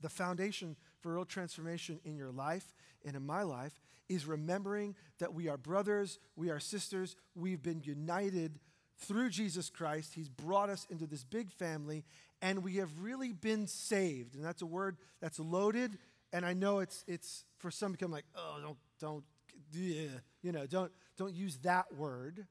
The 0.00 0.08
foundation 0.08 0.76
for 1.04 1.12
real 1.12 1.26
transformation 1.26 2.00
in 2.06 2.16
your 2.16 2.30
life 2.30 2.74
and 3.04 3.14
in 3.14 3.26
my 3.26 3.42
life 3.42 3.78
is 4.08 4.24
remembering 4.24 4.96
that 5.18 5.34
we 5.34 5.48
are 5.48 5.58
brothers, 5.58 6.18
we 6.34 6.48
are 6.48 6.58
sisters, 6.58 7.14
we've 7.34 7.62
been 7.62 7.82
united 7.84 8.58
through 8.96 9.28
Jesus 9.28 9.68
Christ. 9.68 10.14
He's 10.14 10.30
brought 10.30 10.70
us 10.70 10.86
into 10.88 11.06
this 11.06 11.22
big 11.22 11.50
family, 11.50 12.06
and 12.40 12.64
we 12.64 12.76
have 12.76 12.88
really 13.02 13.34
been 13.34 13.66
saved. 13.66 14.34
And 14.34 14.42
that's 14.42 14.62
a 14.62 14.66
word 14.66 14.96
that's 15.20 15.38
loaded. 15.38 15.98
And 16.32 16.46
I 16.46 16.54
know 16.54 16.78
it's 16.78 17.04
it's 17.06 17.44
for 17.58 17.70
some 17.70 17.92
become 17.92 18.10
like, 18.10 18.24
oh, 18.34 18.56
don't 18.62 18.78
don't 18.98 19.24
yeah, 19.72 20.08
you 20.42 20.52
know, 20.52 20.66
don't 20.66 20.90
don't 21.18 21.34
use 21.34 21.58
that 21.58 21.94
word. 21.94 22.46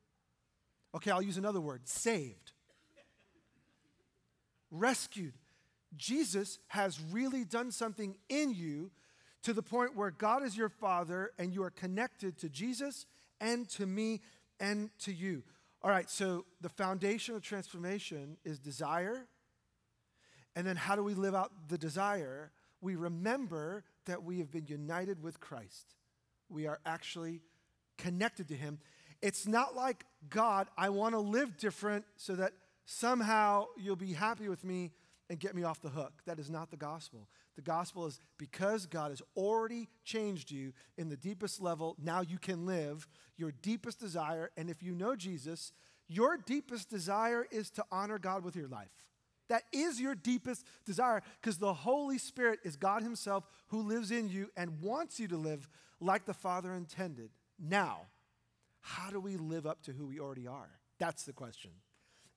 Okay, 0.93 1.09
I'll 1.09 1.23
use 1.23 1.37
another 1.37 1.59
word, 1.59 1.87
saved. 1.87 2.51
Rescued. 4.69 5.33
Jesus 5.97 6.59
has 6.67 6.99
really 7.11 7.43
done 7.43 7.71
something 7.71 8.15
in 8.29 8.53
you 8.53 8.91
to 9.43 9.53
the 9.53 9.63
point 9.63 9.95
where 9.95 10.11
God 10.11 10.43
is 10.43 10.55
your 10.55 10.69
father 10.69 11.31
and 11.37 11.53
you 11.53 11.63
are 11.63 11.69
connected 11.69 12.37
to 12.39 12.49
Jesus 12.49 13.05
and 13.41 13.67
to 13.71 13.85
me 13.85 14.21
and 14.59 14.89
to 14.99 15.13
you. 15.13 15.43
All 15.81 15.91
right, 15.91 16.09
so 16.09 16.45
the 16.61 16.69
foundation 16.69 17.35
of 17.35 17.41
transformation 17.41 18.37
is 18.45 18.59
desire 18.59 19.27
and 20.55 20.65
then 20.67 20.75
how 20.75 20.95
do 20.95 21.03
we 21.03 21.13
live 21.13 21.35
out 21.35 21.51
the 21.67 21.77
desire? 21.77 22.51
We 22.81 22.95
remember 22.95 23.83
that 24.05 24.23
we 24.23 24.39
have 24.39 24.51
been 24.51 24.67
united 24.67 25.23
with 25.23 25.39
Christ. 25.39 25.95
We 26.49 26.67
are 26.67 26.79
actually 26.85 27.41
connected 27.97 28.47
to 28.49 28.55
Him. 28.55 28.79
It's 29.21 29.47
not 29.47 29.75
like, 29.75 30.05
God, 30.29 30.67
I 30.77 30.89
want 30.89 31.15
to 31.15 31.19
live 31.19 31.57
different 31.57 32.05
so 32.17 32.35
that 32.35 32.53
somehow 32.85 33.67
you'll 33.77 33.95
be 33.95 34.13
happy 34.13 34.49
with 34.49 34.63
me 34.63 34.91
and 35.33 35.39
get 35.39 35.55
me 35.55 35.63
off 35.63 35.81
the 35.81 35.89
hook. 35.89 36.21
That 36.27 36.37
is 36.37 36.51
not 36.51 36.69
the 36.69 36.77
gospel. 36.77 37.27
The 37.55 37.63
gospel 37.63 38.05
is 38.05 38.19
because 38.37 38.85
God 38.85 39.09
has 39.09 39.19
already 39.35 39.89
changed 40.05 40.51
you 40.51 40.73
in 40.95 41.09
the 41.09 41.17
deepest 41.17 41.59
level, 41.59 41.95
now 41.99 42.21
you 42.21 42.37
can 42.37 42.67
live 42.67 43.07
your 43.35 43.51
deepest 43.63 43.99
desire. 43.99 44.51
And 44.55 44.69
if 44.69 44.83
you 44.83 44.93
know 44.93 45.15
Jesus, 45.15 45.73
your 46.07 46.37
deepest 46.37 46.87
desire 46.87 47.47
is 47.49 47.71
to 47.71 47.85
honor 47.91 48.19
God 48.19 48.43
with 48.43 48.55
your 48.55 48.67
life. 48.67 48.91
That 49.49 49.63
is 49.73 49.99
your 49.99 50.13
deepest 50.13 50.67
desire 50.85 51.23
because 51.41 51.57
the 51.57 51.73
Holy 51.73 52.19
Spirit 52.19 52.59
is 52.63 52.75
God 52.75 53.01
Himself 53.01 53.43
who 53.69 53.81
lives 53.81 54.11
in 54.11 54.29
you 54.29 54.51
and 54.55 54.81
wants 54.81 55.19
you 55.19 55.27
to 55.29 55.37
live 55.37 55.67
like 55.99 56.25
the 56.25 56.35
Father 56.35 56.75
intended. 56.75 57.31
Now, 57.57 58.01
how 58.81 59.09
do 59.09 59.19
we 59.19 59.37
live 59.37 59.65
up 59.65 59.81
to 59.85 59.93
who 59.93 60.05
we 60.05 60.19
already 60.19 60.45
are? 60.45 60.69
That's 60.99 61.23
the 61.23 61.33
question. 61.33 61.71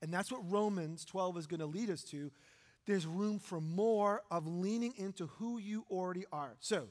And 0.02 0.12
that's 0.12 0.30
what 0.30 0.50
Romans 0.50 1.04
12 1.04 1.38
is 1.38 1.46
going 1.46 1.60
to 1.60 1.66
lead 1.66 1.90
us 1.90 2.02
to. 2.04 2.30
There's 2.86 3.06
room 3.06 3.38
for 3.38 3.60
more 3.60 4.22
of 4.30 4.46
leaning 4.46 4.94
into 4.96 5.26
who 5.26 5.58
you 5.58 5.84
already 5.90 6.24
are. 6.32 6.56
So, 6.60 6.88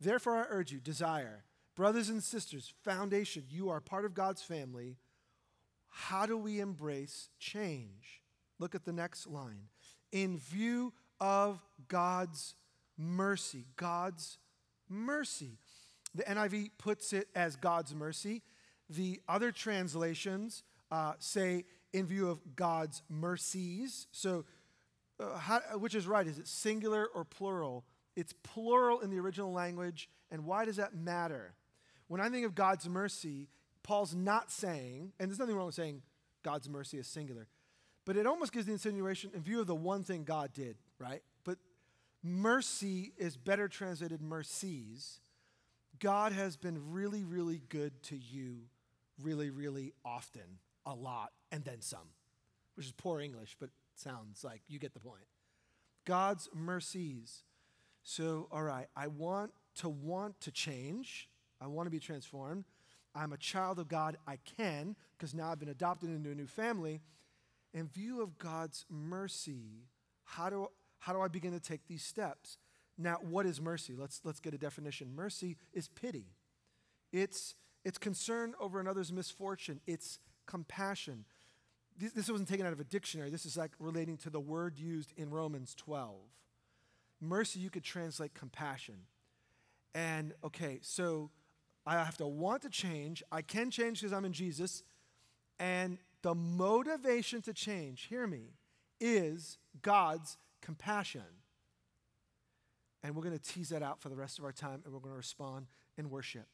therefore, 0.00 0.36
I 0.36 0.46
urge 0.48 0.70
you, 0.70 0.78
desire, 0.78 1.44
brothers 1.74 2.08
and 2.08 2.22
sisters, 2.22 2.72
foundation, 2.84 3.44
you 3.50 3.68
are 3.68 3.80
part 3.80 4.04
of 4.04 4.14
God's 4.14 4.42
family. 4.42 4.96
How 5.88 6.24
do 6.24 6.38
we 6.38 6.60
embrace 6.60 7.28
change? 7.38 8.22
Look 8.58 8.74
at 8.74 8.84
the 8.84 8.92
next 8.92 9.26
line. 9.26 9.68
In 10.12 10.38
view 10.38 10.92
of 11.20 11.60
God's 11.88 12.54
mercy, 12.96 13.66
God's 13.76 14.38
mercy. 14.88 15.58
The 16.14 16.22
NIV 16.24 16.70
puts 16.78 17.12
it 17.12 17.28
as 17.34 17.56
God's 17.56 17.94
mercy. 17.94 18.42
The 18.88 19.20
other 19.28 19.50
translations 19.50 20.62
uh, 20.90 21.14
say 21.18 21.64
in 21.92 22.06
view 22.06 22.28
of 22.28 22.40
God's 22.54 23.02
mercies. 23.08 24.06
So, 24.12 24.44
uh, 25.20 25.36
how, 25.36 25.60
which 25.78 25.94
is 25.94 26.06
right? 26.06 26.26
Is 26.26 26.38
it 26.38 26.48
singular 26.48 27.06
or 27.06 27.24
plural? 27.24 27.84
It's 28.16 28.34
plural 28.42 29.00
in 29.00 29.10
the 29.10 29.18
original 29.18 29.52
language. 29.52 30.08
And 30.30 30.44
why 30.44 30.64
does 30.64 30.76
that 30.76 30.94
matter? 30.94 31.54
When 32.08 32.20
I 32.20 32.28
think 32.28 32.44
of 32.46 32.54
God's 32.54 32.88
mercy, 32.88 33.48
Paul's 33.82 34.14
not 34.14 34.50
saying, 34.50 35.12
and 35.18 35.30
there's 35.30 35.38
nothing 35.38 35.56
wrong 35.56 35.66
with 35.66 35.74
saying 35.74 36.02
God's 36.42 36.68
mercy 36.68 36.98
is 36.98 37.06
singular, 37.06 37.48
but 38.04 38.16
it 38.16 38.26
almost 38.26 38.52
gives 38.52 38.66
the 38.66 38.72
insinuation 38.72 39.30
in 39.34 39.42
view 39.42 39.60
of 39.60 39.66
the 39.66 39.74
one 39.74 40.02
thing 40.02 40.24
God 40.24 40.52
did, 40.52 40.76
right? 40.98 41.22
But 41.44 41.58
mercy 42.22 43.12
is 43.16 43.36
better 43.36 43.68
translated 43.68 44.20
mercies. 44.20 45.20
God 45.98 46.32
has 46.32 46.56
been 46.56 46.92
really, 46.92 47.24
really 47.24 47.62
good 47.68 48.02
to 48.04 48.16
you, 48.16 48.62
really, 49.22 49.50
really 49.50 49.92
often, 50.04 50.58
a 50.84 50.94
lot, 50.94 51.32
and 51.50 51.64
then 51.64 51.80
some, 51.80 52.08
which 52.74 52.86
is 52.86 52.92
poor 52.92 53.20
English, 53.20 53.56
but 53.60 53.70
sounds 53.94 54.44
like 54.44 54.62
you 54.68 54.78
get 54.78 54.94
the 54.94 55.00
point. 55.00 55.24
God's 56.04 56.48
mercies. 56.54 57.44
So, 58.02 58.48
all 58.50 58.62
right, 58.62 58.86
I 58.96 59.06
want 59.06 59.52
to 59.76 59.88
want 59.88 60.40
to 60.40 60.50
change. 60.50 61.28
I 61.60 61.66
want 61.66 61.86
to 61.86 61.90
be 61.90 62.00
transformed. 62.00 62.64
I'm 63.14 63.32
a 63.32 63.36
child 63.36 63.78
of 63.78 63.88
God. 63.88 64.16
I 64.26 64.38
can, 64.56 64.96
because 65.16 65.34
now 65.34 65.50
I've 65.50 65.60
been 65.60 65.68
adopted 65.68 66.08
into 66.08 66.30
a 66.30 66.34
new 66.34 66.46
family. 66.46 67.00
In 67.74 67.88
view 67.88 68.22
of 68.22 68.38
God's 68.38 68.84
mercy, 68.90 69.86
how 70.24 70.50
do, 70.50 70.68
how 70.98 71.12
do 71.12 71.20
I 71.20 71.28
begin 71.28 71.52
to 71.52 71.60
take 71.60 71.86
these 71.86 72.02
steps? 72.02 72.58
Now, 72.98 73.18
what 73.22 73.46
is 73.46 73.60
mercy? 73.60 73.94
Let's, 73.96 74.20
let's 74.24 74.40
get 74.40 74.54
a 74.54 74.58
definition. 74.58 75.14
Mercy 75.14 75.56
is 75.72 75.88
pity, 75.88 76.26
it's, 77.12 77.54
it's 77.84 77.98
concern 77.98 78.54
over 78.60 78.80
another's 78.80 79.12
misfortune, 79.12 79.80
it's 79.86 80.18
compassion. 80.46 81.24
This, 81.98 82.12
this 82.12 82.30
wasn't 82.30 82.48
taken 82.48 82.66
out 82.66 82.72
of 82.72 82.80
a 82.80 82.84
dictionary, 82.84 83.30
this 83.30 83.46
is 83.46 83.56
like 83.56 83.72
relating 83.78 84.16
to 84.18 84.30
the 84.30 84.40
word 84.40 84.78
used 84.78 85.12
in 85.16 85.30
Romans 85.30 85.74
12. 85.74 86.14
Mercy, 87.20 87.60
you 87.60 87.70
could 87.70 87.84
translate 87.84 88.34
compassion. 88.34 88.96
And 89.94 90.32
okay, 90.44 90.80
so 90.82 91.30
I 91.86 91.94
have 91.94 92.16
to 92.18 92.26
want 92.26 92.62
to 92.62 92.70
change. 92.70 93.22
I 93.30 93.42
can 93.42 93.70
change 93.70 94.00
because 94.00 94.12
I'm 94.12 94.24
in 94.24 94.32
Jesus. 94.32 94.82
And 95.58 95.98
the 96.22 96.34
motivation 96.34 97.42
to 97.42 97.52
change, 97.52 98.04
hear 98.04 98.26
me, 98.26 98.54
is 99.00 99.58
God's 99.82 100.38
compassion. 100.60 101.22
And 103.02 103.14
we're 103.14 103.22
going 103.22 103.38
to 103.38 103.42
tease 103.42 103.70
that 103.70 103.82
out 103.82 104.00
for 104.00 104.08
the 104.08 104.16
rest 104.16 104.38
of 104.38 104.44
our 104.44 104.52
time 104.52 104.80
and 104.84 104.92
we're 104.92 105.00
going 105.00 105.12
to 105.12 105.16
respond 105.16 105.66
in 105.96 106.08
worship. 106.08 106.46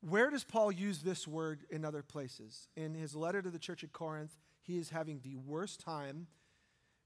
Where 0.00 0.30
does 0.30 0.44
Paul 0.44 0.72
use 0.72 0.98
this 0.98 1.28
word 1.28 1.64
in 1.70 1.84
other 1.84 2.02
places? 2.02 2.68
In 2.76 2.94
his 2.94 3.14
letter 3.14 3.40
to 3.40 3.50
the 3.50 3.58
church 3.58 3.84
at 3.84 3.92
Corinth, 3.92 4.36
he 4.66 4.78
is 4.78 4.90
having 4.90 5.20
the 5.22 5.36
worst 5.36 5.80
time. 5.80 6.26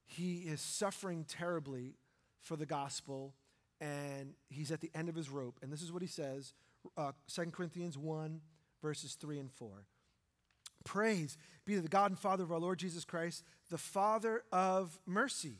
He 0.05 0.39
is 0.39 0.61
suffering 0.61 1.25
terribly 1.27 1.95
for 2.41 2.55
the 2.55 2.65
gospel 2.65 3.35
and 3.81 4.33
he's 4.49 4.71
at 4.71 4.81
the 4.81 4.91
end 4.93 5.09
of 5.09 5.15
his 5.15 5.29
rope. 5.29 5.59
And 5.61 5.71
this 5.71 5.81
is 5.81 5.91
what 5.91 6.01
he 6.01 6.07
says 6.07 6.53
uh, 6.97 7.11
2 7.33 7.45
Corinthians 7.51 7.97
1, 7.97 8.41
verses 8.81 9.15
3 9.15 9.39
and 9.39 9.51
4. 9.51 9.85
Praise 10.85 11.37
be 11.65 11.75
to 11.75 11.81
the 11.81 11.89
God 11.89 12.11
and 12.11 12.19
Father 12.19 12.43
of 12.43 12.51
our 12.51 12.59
Lord 12.59 12.79
Jesus 12.79 13.05
Christ, 13.05 13.43
the 13.69 13.77
Father 13.77 14.43
of 14.51 14.97
mercy 15.05 15.59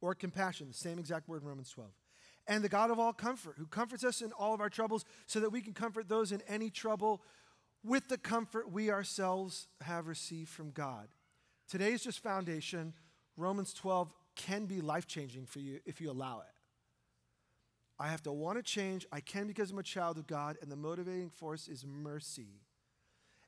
or 0.00 0.14
compassion, 0.14 0.68
the 0.68 0.74
same 0.74 0.98
exact 0.98 1.28
word 1.28 1.42
in 1.42 1.48
Romans 1.48 1.70
12. 1.70 1.90
And 2.46 2.62
the 2.62 2.68
God 2.68 2.90
of 2.90 2.98
all 2.98 3.12
comfort, 3.12 3.54
who 3.58 3.66
comforts 3.66 4.04
us 4.04 4.20
in 4.20 4.32
all 4.32 4.52
of 4.52 4.60
our 4.60 4.68
troubles, 4.68 5.04
so 5.26 5.40
that 5.40 5.50
we 5.50 5.60
can 5.60 5.72
comfort 5.72 6.08
those 6.08 6.32
in 6.32 6.42
any 6.48 6.70
trouble 6.70 7.22
with 7.82 8.08
the 8.08 8.18
comfort 8.18 8.70
we 8.70 8.90
ourselves 8.90 9.68
have 9.82 10.06
received 10.06 10.48
from 10.48 10.70
God. 10.70 11.08
Today's 11.68 12.02
just 12.02 12.22
foundation. 12.22 12.92
Romans 13.36 13.72
12 13.72 14.12
can 14.36 14.66
be 14.66 14.80
life 14.80 15.06
changing 15.06 15.46
for 15.46 15.60
you 15.60 15.80
if 15.86 16.00
you 16.00 16.10
allow 16.10 16.40
it. 16.40 16.52
I 17.98 18.08
have 18.08 18.22
to 18.24 18.32
want 18.32 18.58
to 18.58 18.62
change. 18.62 19.06
I 19.12 19.20
can 19.20 19.46
because 19.46 19.70
I'm 19.70 19.78
a 19.78 19.82
child 19.82 20.18
of 20.18 20.26
God, 20.26 20.56
and 20.60 20.70
the 20.70 20.76
motivating 20.76 21.30
force 21.30 21.68
is 21.68 21.84
mercy. 21.86 22.60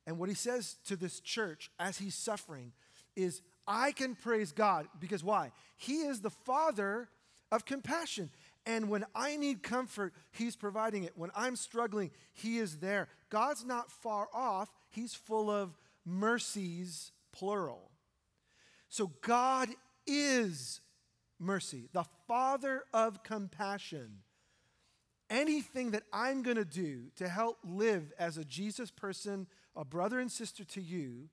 And 0.06 0.18
what 0.18 0.28
he 0.28 0.35
says 0.35 0.76
to 0.87 0.96
this 0.96 1.20
church 1.20 1.70
as 1.80 1.99
he's 1.99 2.14
suffering 2.14 2.73
is, 3.16 3.42
I 3.66 3.92
can 3.92 4.14
praise 4.14 4.52
God 4.52 4.87
because 5.00 5.25
why? 5.25 5.50
He 5.76 6.02
is 6.02 6.20
the 6.20 6.30
Father 6.30 7.08
of 7.50 7.64
compassion. 7.64 8.30
And 8.64 8.88
when 8.88 9.04
I 9.14 9.37
need 9.37 9.62
comfort, 9.62 10.12
He's 10.32 10.56
providing 10.56 11.04
it. 11.04 11.12
When 11.16 11.30
I'm 11.35 11.56
struggling, 11.56 12.11
He 12.32 12.58
is 12.58 12.78
there. 12.78 13.08
God's 13.30 13.64
not 13.64 13.90
far 13.90 14.28
off, 14.35 14.70
He's 14.90 15.14
full 15.14 15.50
of 15.50 15.76
mercies, 16.04 17.12
plural. 17.32 17.90
So 18.88 19.12
God 19.20 19.68
is 20.06 20.80
mercy, 21.38 21.88
the 21.92 22.04
Father 22.26 22.84
of 22.92 23.22
compassion 23.22 24.22
anything 25.30 25.92
that 25.92 26.04
I'm 26.12 26.42
going 26.42 26.56
to 26.56 26.64
do 26.64 27.04
to 27.16 27.28
help 27.28 27.58
live 27.64 28.12
as 28.18 28.38
a 28.38 28.44
Jesus 28.44 28.90
person, 28.90 29.46
a 29.74 29.84
brother 29.84 30.20
and 30.20 30.30
sister 30.30 30.64
to 30.64 30.80
you, 30.80 31.28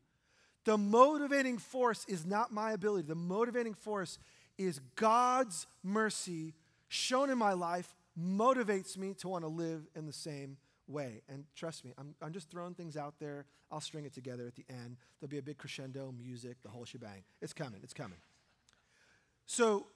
the 0.66 0.78
motivating 0.78 1.58
force 1.58 2.06
is 2.08 2.26
not 2.26 2.52
my 2.52 2.72
ability. 2.72 3.08
The 3.08 3.16
motivating 3.16 3.74
force 3.74 4.18
is 4.58 4.80
God's 4.96 5.68
mercy 5.84 6.54
shown 6.88 7.30
in 7.30 7.38
my 7.38 7.54
life 7.54 7.94
motivates 8.20 8.98
me 8.98 9.14
to 9.16 9.28
want 9.28 9.44
to 9.44 9.50
live 9.50 9.88
in 9.96 10.06
the 10.06 10.14
same 10.14 10.58
way. 10.88 11.22
And 11.30 11.46
trust 11.56 11.86
me, 11.86 11.94
I'm, 11.98 12.16
I'm 12.22 12.34
just 12.34 12.50
throwing 12.50 12.74
things 12.74 12.98
out 12.98 13.16
there. 13.20 13.46
I'll 13.72 13.82
string 13.82 14.06
it 14.06 14.14
together 14.14 14.48
at 14.48 14.56
the 14.56 14.66
end. 14.70 14.98
There'll 15.20 15.30
be 15.30 15.38
a 15.38 15.44
big 15.44 15.58
crescendo, 15.58 16.12
music, 16.12 16.58
the 16.64 16.70
whole 16.70 16.86
shebang. 16.86 17.24
It's 17.42 17.54
coming, 17.54 17.80
it's 17.84 17.94
coming. 17.94 18.20
So, 19.46 19.88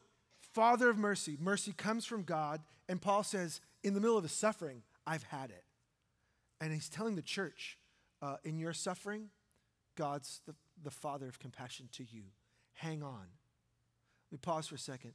Father 0.53 0.89
of 0.89 0.97
mercy, 0.97 1.37
mercy 1.39 1.73
comes 1.73 2.05
from 2.05 2.23
God. 2.23 2.61
And 2.89 3.01
Paul 3.01 3.23
says, 3.23 3.59
in 3.83 3.93
the 3.93 3.99
middle 3.99 4.17
of 4.17 4.23
his 4.23 4.31
suffering, 4.31 4.83
I've 5.05 5.23
had 5.23 5.49
it. 5.49 5.63
And 6.59 6.73
he's 6.73 6.89
telling 6.89 7.15
the 7.15 7.21
church, 7.21 7.77
uh, 8.21 8.37
in 8.43 8.57
your 8.57 8.73
suffering, 8.73 9.29
God's 9.95 10.41
the, 10.47 10.55
the 10.83 10.91
Father 10.91 11.27
of 11.27 11.39
compassion 11.39 11.89
to 11.93 12.03
you. 12.03 12.23
Hang 12.73 13.03
on. 13.03 13.27
Let 14.31 14.31
me 14.31 14.37
pause 14.41 14.67
for 14.67 14.75
a 14.75 14.79
second. 14.79 15.13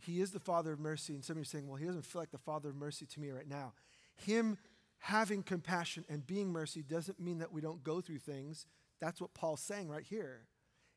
He 0.00 0.20
is 0.20 0.30
the 0.30 0.40
Father 0.40 0.72
of 0.72 0.78
mercy, 0.78 1.14
and 1.14 1.24
some 1.24 1.34
of 1.34 1.38
you 1.38 1.42
are 1.42 1.44
saying, 1.44 1.66
well, 1.66 1.76
he 1.76 1.86
doesn't 1.86 2.06
feel 2.06 2.22
like 2.22 2.30
the 2.30 2.38
Father 2.38 2.68
of 2.68 2.76
mercy 2.76 3.06
to 3.06 3.20
me 3.20 3.30
right 3.30 3.48
now. 3.48 3.72
Him 4.14 4.58
having 4.98 5.42
compassion 5.42 6.04
and 6.08 6.26
being 6.26 6.50
mercy 6.50 6.82
doesn't 6.82 7.20
mean 7.20 7.38
that 7.38 7.52
we 7.52 7.60
don't 7.60 7.82
go 7.84 8.00
through 8.00 8.18
things. 8.18 8.66
That's 9.00 9.20
what 9.20 9.34
Paul's 9.34 9.60
saying 9.60 9.88
right 9.88 10.04
here. 10.04 10.46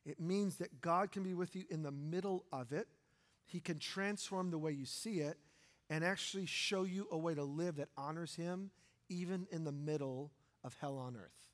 It 0.04 0.20
means 0.20 0.56
that 0.56 0.80
God 0.80 1.12
can 1.12 1.22
be 1.22 1.34
with 1.34 1.54
you 1.54 1.64
in 1.70 1.82
the 1.82 1.92
middle 1.92 2.44
of 2.52 2.72
it. 2.72 2.88
He 3.46 3.60
can 3.60 3.78
transform 3.78 4.50
the 4.50 4.58
way 4.58 4.72
you 4.72 4.86
see 4.86 5.20
it, 5.20 5.38
and 5.90 6.04
actually 6.04 6.46
show 6.46 6.84
you 6.84 7.06
a 7.12 7.18
way 7.18 7.34
to 7.34 7.44
live 7.44 7.76
that 7.76 7.88
honors 7.96 8.34
Him, 8.34 8.70
even 9.08 9.46
in 9.52 9.64
the 9.64 9.72
middle 9.72 10.32
of 10.64 10.74
hell 10.80 10.96
on 10.96 11.16
earth. 11.16 11.50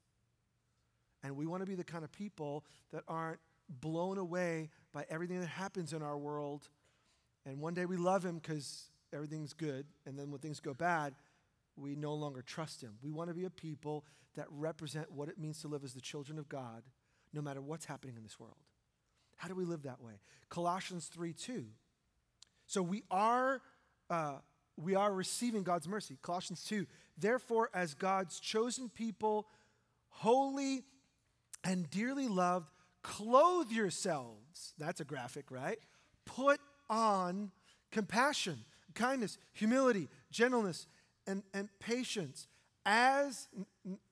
And 1.22 1.36
we 1.36 1.46
want 1.46 1.62
to 1.62 1.66
be 1.66 1.74
the 1.74 1.84
kind 1.84 2.04
of 2.04 2.12
people 2.12 2.64
that 2.92 3.02
aren't 3.08 3.40
blown 3.68 4.16
away 4.16 4.70
by 4.92 5.04
everything 5.10 5.40
that 5.40 5.48
happens 5.48 5.92
in 5.92 6.02
our 6.02 6.16
world. 6.16 6.68
And 7.44 7.60
one 7.60 7.74
day 7.74 7.84
we 7.84 7.96
love 7.96 8.24
Him 8.24 8.38
because 8.38 8.90
everything's 9.12 9.52
good, 9.52 9.86
and 10.06 10.18
then 10.18 10.30
when 10.30 10.40
things 10.40 10.60
go 10.60 10.72
bad, 10.72 11.14
we 11.78 11.94
no 11.94 12.14
longer 12.14 12.42
trust 12.42 12.82
Him. 12.82 12.94
We 13.02 13.10
want 13.10 13.28
to 13.28 13.34
be 13.34 13.44
a 13.44 13.50
people 13.50 14.04
that 14.36 14.46
represent 14.50 15.10
what 15.10 15.28
it 15.28 15.38
means 15.38 15.60
to 15.62 15.68
live 15.68 15.84
as 15.84 15.94
the 15.94 16.00
children 16.00 16.38
of 16.38 16.48
God, 16.48 16.82
no 17.32 17.40
matter 17.40 17.60
what's 17.60 17.84
happening 17.84 18.16
in 18.16 18.22
this 18.22 18.38
world. 18.38 18.56
How 19.36 19.48
do 19.48 19.54
we 19.54 19.64
live 19.64 19.82
that 19.82 20.00
way? 20.00 20.14
Colossians 20.48 21.06
3 21.06 21.32
2. 21.32 21.64
So 22.66 22.82
we 22.82 23.02
are 23.10 23.60
uh, 24.10 24.38
we 24.76 24.94
are 24.94 25.12
receiving 25.12 25.62
God's 25.62 25.88
mercy. 25.88 26.16
Colossians 26.22 26.64
2. 26.64 26.86
Therefore, 27.16 27.70
as 27.74 27.94
God's 27.94 28.38
chosen 28.38 28.88
people, 28.88 29.46
holy 30.08 30.84
and 31.64 31.90
dearly 31.90 32.28
loved, 32.28 32.70
clothe 33.02 33.70
yourselves. 33.70 34.74
That's 34.78 35.00
a 35.00 35.04
graphic, 35.04 35.50
right? 35.50 35.78
Put 36.24 36.60
on 36.88 37.50
compassion, 37.90 38.64
kindness, 38.94 39.38
humility, 39.52 40.08
gentleness, 40.30 40.86
and, 41.28 41.42
and 41.54 41.68
patience. 41.78 42.48
As, 42.84 43.48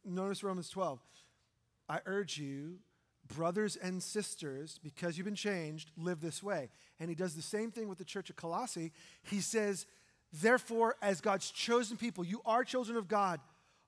notice 0.05 0.45
Romans 0.45 0.69
12, 0.69 1.01
I 1.89 2.01
urge 2.05 2.39
you, 2.39 2.77
brothers 3.27 3.77
and 3.77 4.03
sisters, 4.03 4.79
because 4.85 5.17
you've 5.17 5.25
been 5.25 5.35
changed, 5.35 5.91
live 5.97 6.21
this 6.21 6.43
way. 6.43 6.69
And 7.01 7.09
he 7.09 7.17
does 7.17 7.35
the 7.35 7.43
same 7.43 7.71
thing 7.71 7.89
with 7.89 7.99
the 7.99 8.05
church 8.05 8.31
of 8.31 8.37
Colossae. 8.37 8.93
He 9.25 9.41
says, 9.41 9.87
Therefore, 10.33 10.97
as 11.01 11.21
God's 11.21 11.51
chosen 11.51 11.97
people, 11.97 12.25
you 12.25 12.43
are 12.45 12.65
children 12.65 12.99
of 12.99 13.09
God, 13.09 13.41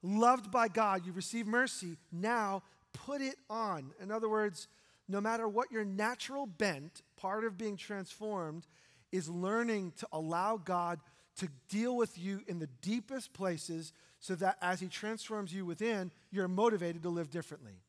loved 0.02 0.50
by 0.50 0.68
God, 0.68 1.04
you 1.04 1.12
receive 1.12 1.46
mercy. 1.46 1.96
Now 2.10 2.62
put 2.92 3.20
it 3.20 3.36
on. 3.50 3.90
In 4.00 4.10
other 4.10 4.28
words, 4.28 4.68
no 5.08 5.20
matter 5.20 5.46
what 5.48 5.70
your 5.70 5.84
natural 5.84 6.46
bent, 6.46 7.02
part 7.16 7.44
of 7.44 7.58
being 7.58 7.76
transformed 7.76 8.66
is 9.10 9.28
learning 9.28 9.92
to 9.98 10.08
allow 10.12 10.56
God 10.56 11.00
to 11.38 11.48
deal 11.68 11.96
with 11.96 12.18
you 12.18 12.42
in 12.46 12.58
the 12.58 12.68
deepest 12.82 13.32
places 13.32 13.92
so 14.20 14.34
that 14.36 14.58
as 14.60 14.80
He 14.80 14.88
transforms 14.88 15.52
you 15.52 15.64
within, 15.64 16.10
you're 16.30 16.48
motivated 16.48 17.02
to 17.02 17.08
live 17.08 17.30
differently. 17.30 17.80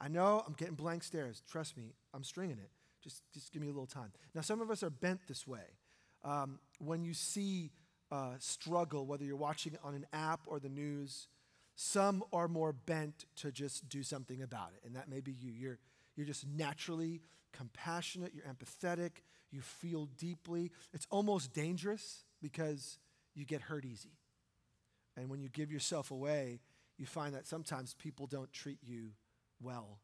I 0.00 0.08
know 0.08 0.42
I'm 0.46 0.54
getting 0.54 0.74
blank 0.74 1.02
stares. 1.02 1.42
Trust 1.50 1.76
me, 1.76 1.94
I'm 2.12 2.24
stringing 2.24 2.58
it. 2.58 2.70
Just, 3.02 3.22
just 3.32 3.52
give 3.52 3.62
me 3.62 3.68
a 3.68 3.72
little 3.72 3.86
time. 3.86 4.12
Now, 4.34 4.40
some 4.40 4.60
of 4.60 4.70
us 4.70 4.82
are 4.82 4.90
bent 4.90 5.20
this 5.28 5.46
way. 5.46 5.64
Um, 6.24 6.58
when 6.78 7.04
you 7.04 7.12
see 7.12 7.70
uh, 8.10 8.32
struggle, 8.38 9.06
whether 9.06 9.24
you're 9.24 9.36
watching 9.36 9.76
on 9.84 9.94
an 9.94 10.06
app 10.12 10.40
or 10.46 10.58
the 10.58 10.70
news, 10.70 11.28
some 11.76 12.24
are 12.32 12.48
more 12.48 12.72
bent 12.72 13.26
to 13.36 13.52
just 13.52 13.88
do 13.88 14.02
something 14.02 14.42
about 14.42 14.70
it, 14.74 14.86
and 14.86 14.96
that 14.96 15.08
may 15.08 15.20
be 15.20 15.32
you. 15.32 15.52
You're, 15.52 15.78
you're 16.16 16.26
just 16.26 16.46
naturally 16.46 17.20
compassionate, 17.52 18.32
you're 18.34 18.44
empathetic, 18.44 19.10
you 19.50 19.60
feel 19.60 20.06
deeply. 20.18 20.72
It's 20.92 21.06
almost 21.10 21.52
dangerous 21.52 22.23
because 22.44 22.98
you 23.34 23.46
get 23.46 23.62
hurt 23.62 23.86
easy. 23.86 24.18
And 25.16 25.30
when 25.30 25.40
you 25.40 25.48
give 25.48 25.72
yourself 25.72 26.10
away, 26.10 26.60
you 26.98 27.06
find 27.06 27.34
that 27.34 27.46
sometimes 27.46 27.94
people 27.94 28.26
don't 28.26 28.52
treat 28.52 28.76
you 28.82 29.12
well 29.62 29.98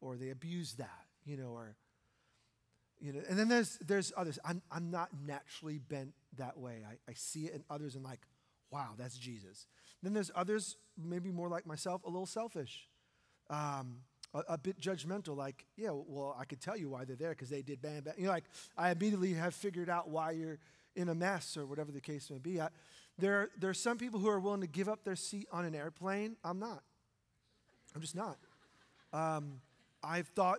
or 0.00 0.16
they 0.16 0.30
abuse 0.30 0.72
that, 0.74 1.04
you 1.26 1.36
know, 1.36 1.50
or 1.50 1.76
you 2.98 3.12
know, 3.12 3.20
and 3.28 3.38
then 3.38 3.48
there's 3.48 3.78
there's 3.78 4.10
others. 4.16 4.38
I'm 4.42 4.62
I'm 4.70 4.90
not 4.90 5.10
naturally 5.26 5.78
bent 5.78 6.14
that 6.38 6.56
way. 6.56 6.82
I, 6.88 7.10
I 7.10 7.14
see 7.14 7.46
it 7.46 7.54
in 7.54 7.64
others 7.68 7.94
and 7.94 8.02
like, 8.02 8.20
wow, 8.70 8.90
that's 8.96 9.18
Jesus. 9.18 9.66
Then 10.02 10.14
there's 10.14 10.30
others, 10.34 10.76
maybe 10.96 11.30
more 11.30 11.48
like 11.48 11.66
myself, 11.66 12.02
a 12.04 12.08
little 12.08 12.26
selfish. 12.26 12.88
Um, 13.50 13.98
a, 14.32 14.54
a, 14.54 14.58
bit 14.58 14.80
judgmental, 14.80 15.36
like, 15.36 15.66
yeah, 15.76 15.90
well, 15.90 16.34
I 16.38 16.44
could 16.44 16.60
tell 16.60 16.76
you 16.76 16.88
why 16.88 17.04
they're 17.04 17.16
there 17.16 17.30
because 17.30 17.50
they 17.50 17.60
did 17.60 17.82
bam, 17.82 18.02
bam. 18.02 18.14
You 18.16 18.24
know, 18.24 18.30
like, 18.30 18.44
I 18.78 18.90
immediately 18.90 19.34
have 19.34 19.54
figured 19.54 19.90
out 19.90 20.08
why 20.08 20.30
you're 20.30 20.58
in 20.96 21.08
a 21.08 21.14
mess 21.14 21.56
or 21.56 21.66
whatever 21.66 21.92
the 21.92 22.00
case 22.00 22.30
may 22.30 22.38
be. 22.38 22.60
I, 22.60 22.68
there, 23.18 23.50
there 23.58 23.70
are 23.70 23.74
some 23.74 23.98
people 23.98 24.20
who 24.20 24.28
are 24.28 24.40
willing 24.40 24.60
to 24.62 24.66
give 24.66 24.88
up 24.88 25.04
their 25.04 25.16
seat 25.16 25.46
on 25.52 25.64
an 25.64 25.74
airplane. 25.74 26.36
I'm 26.44 26.58
not. 26.58 26.82
I'm 27.94 28.00
just 28.00 28.16
not. 28.16 28.38
Um, 29.12 29.60
I've 30.02 30.28
thought, 30.28 30.58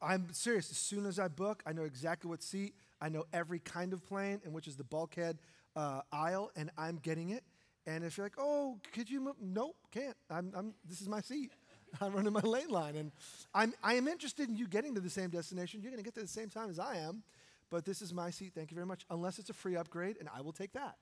I'm 0.00 0.32
serious. 0.32 0.70
As 0.70 0.76
soon 0.76 1.06
as 1.06 1.18
I 1.18 1.28
book, 1.28 1.62
I 1.66 1.72
know 1.72 1.84
exactly 1.84 2.28
what 2.28 2.42
seat. 2.42 2.74
I 3.00 3.08
know 3.08 3.24
every 3.32 3.58
kind 3.58 3.92
of 3.92 4.06
plane, 4.06 4.40
and 4.44 4.52
which 4.52 4.68
is 4.68 4.76
the 4.76 4.84
bulkhead 4.84 5.38
uh, 5.74 6.02
aisle, 6.12 6.50
and 6.54 6.70
I'm 6.76 6.96
getting 6.96 7.30
it. 7.30 7.42
And 7.86 8.04
if 8.04 8.16
you're 8.16 8.26
like, 8.26 8.38
oh, 8.38 8.78
could 8.92 9.10
you 9.10 9.20
move? 9.20 9.36
Nope, 9.40 9.76
can't. 9.90 10.16
I'm, 10.30 10.52
I'm, 10.54 10.74
this 10.88 11.00
is 11.00 11.08
my 11.08 11.20
seat. 11.20 11.52
I'm 12.00 12.12
running 12.12 12.32
my 12.32 12.40
lane 12.40 12.68
line. 12.68 12.96
And 12.96 13.10
I'm, 13.54 13.74
I 13.82 13.94
am 13.94 14.06
interested 14.06 14.48
in 14.48 14.56
you 14.56 14.68
getting 14.68 14.94
to 14.94 15.00
the 15.00 15.10
same 15.10 15.30
destination. 15.30 15.80
You're 15.82 15.90
going 15.90 16.02
to 16.02 16.04
get 16.04 16.14
to 16.14 16.20
the 16.20 16.28
same 16.28 16.50
time 16.50 16.70
as 16.70 16.78
I 16.78 16.96
am 16.96 17.22
but 17.70 17.84
this 17.84 18.02
is 18.02 18.12
my 18.12 18.30
seat. 18.30 18.52
Thank 18.54 18.70
you 18.70 18.74
very 18.74 18.86
much. 18.86 19.04
Unless 19.10 19.38
it's 19.38 19.50
a 19.50 19.54
free 19.54 19.76
upgrade, 19.76 20.16
and 20.18 20.28
I 20.34 20.40
will 20.40 20.52
take 20.52 20.72
that. 20.72 20.96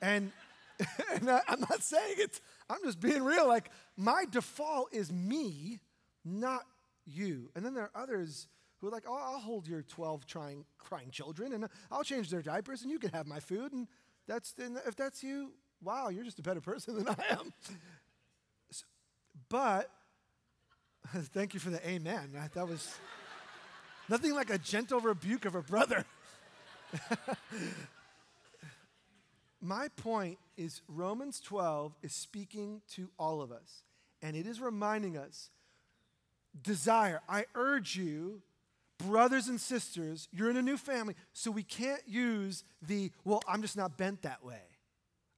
and 0.00 0.32
and 1.14 1.30
I, 1.30 1.40
I'm 1.48 1.60
not 1.60 1.82
saying 1.82 2.16
it, 2.18 2.40
I'm 2.68 2.82
just 2.84 3.00
being 3.00 3.22
real. 3.22 3.48
Like, 3.48 3.70
my 3.96 4.24
default 4.30 4.92
is 4.92 5.10
me, 5.10 5.80
not 6.24 6.64
you. 7.06 7.50
And 7.54 7.64
then 7.64 7.74
there 7.74 7.84
are 7.84 8.02
others 8.02 8.48
who 8.78 8.88
are 8.88 8.90
like, 8.90 9.04
oh, 9.08 9.14
I'll 9.14 9.38
hold 9.38 9.66
your 9.66 9.82
12 9.82 10.26
trying, 10.26 10.64
crying 10.78 11.10
children, 11.10 11.52
and 11.52 11.68
I'll 11.90 12.04
change 12.04 12.30
their 12.30 12.42
diapers, 12.42 12.82
and 12.82 12.90
you 12.90 12.98
can 12.98 13.10
have 13.10 13.26
my 13.26 13.40
food. 13.40 13.72
And 13.72 13.88
that's, 14.26 14.54
and 14.62 14.78
if 14.86 14.96
that's 14.96 15.22
you, 15.22 15.52
wow, 15.82 16.08
you're 16.08 16.24
just 16.24 16.38
a 16.38 16.42
better 16.42 16.60
person 16.60 16.96
than 16.96 17.08
I 17.08 17.24
am. 17.30 17.52
but, 19.48 19.90
thank 21.32 21.54
you 21.54 21.60
for 21.60 21.70
the 21.70 21.88
amen. 21.88 22.30
That 22.54 22.68
was. 22.68 22.98
Nothing 24.08 24.34
like 24.34 24.50
a 24.50 24.58
gentle 24.58 25.00
rebuke 25.00 25.44
of 25.44 25.54
a 25.54 25.62
brother. 25.62 26.04
My 29.60 29.88
point 29.96 30.38
is 30.56 30.82
Romans 30.88 31.40
12 31.40 31.94
is 32.02 32.12
speaking 32.12 32.82
to 32.92 33.10
all 33.18 33.42
of 33.42 33.50
us, 33.50 33.82
and 34.22 34.36
it 34.36 34.46
is 34.46 34.60
reminding 34.60 35.16
us 35.16 35.50
desire. 36.62 37.20
I 37.28 37.46
urge 37.54 37.96
you, 37.96 38.42
brothers 38.98 39.48
and 39.48 39.60
sisters, 39.60 40.28
you're 40.30 40.50
in 40.50 40.56
a 40.56 40.62
new 40.62 40.76
family, 40.76 41.14
so 41.32 41.50
we 41.50 41.64
can't 41.64 42.02
use 42.06 42.64
the, 42.80 43.10
well, 43.24 43.42
I'm 43.48 43.62
just 43.62 43.76
not 43.76 43.96
bent 43.98 44.22
that 44.22 44.44
way. 44.44 44.62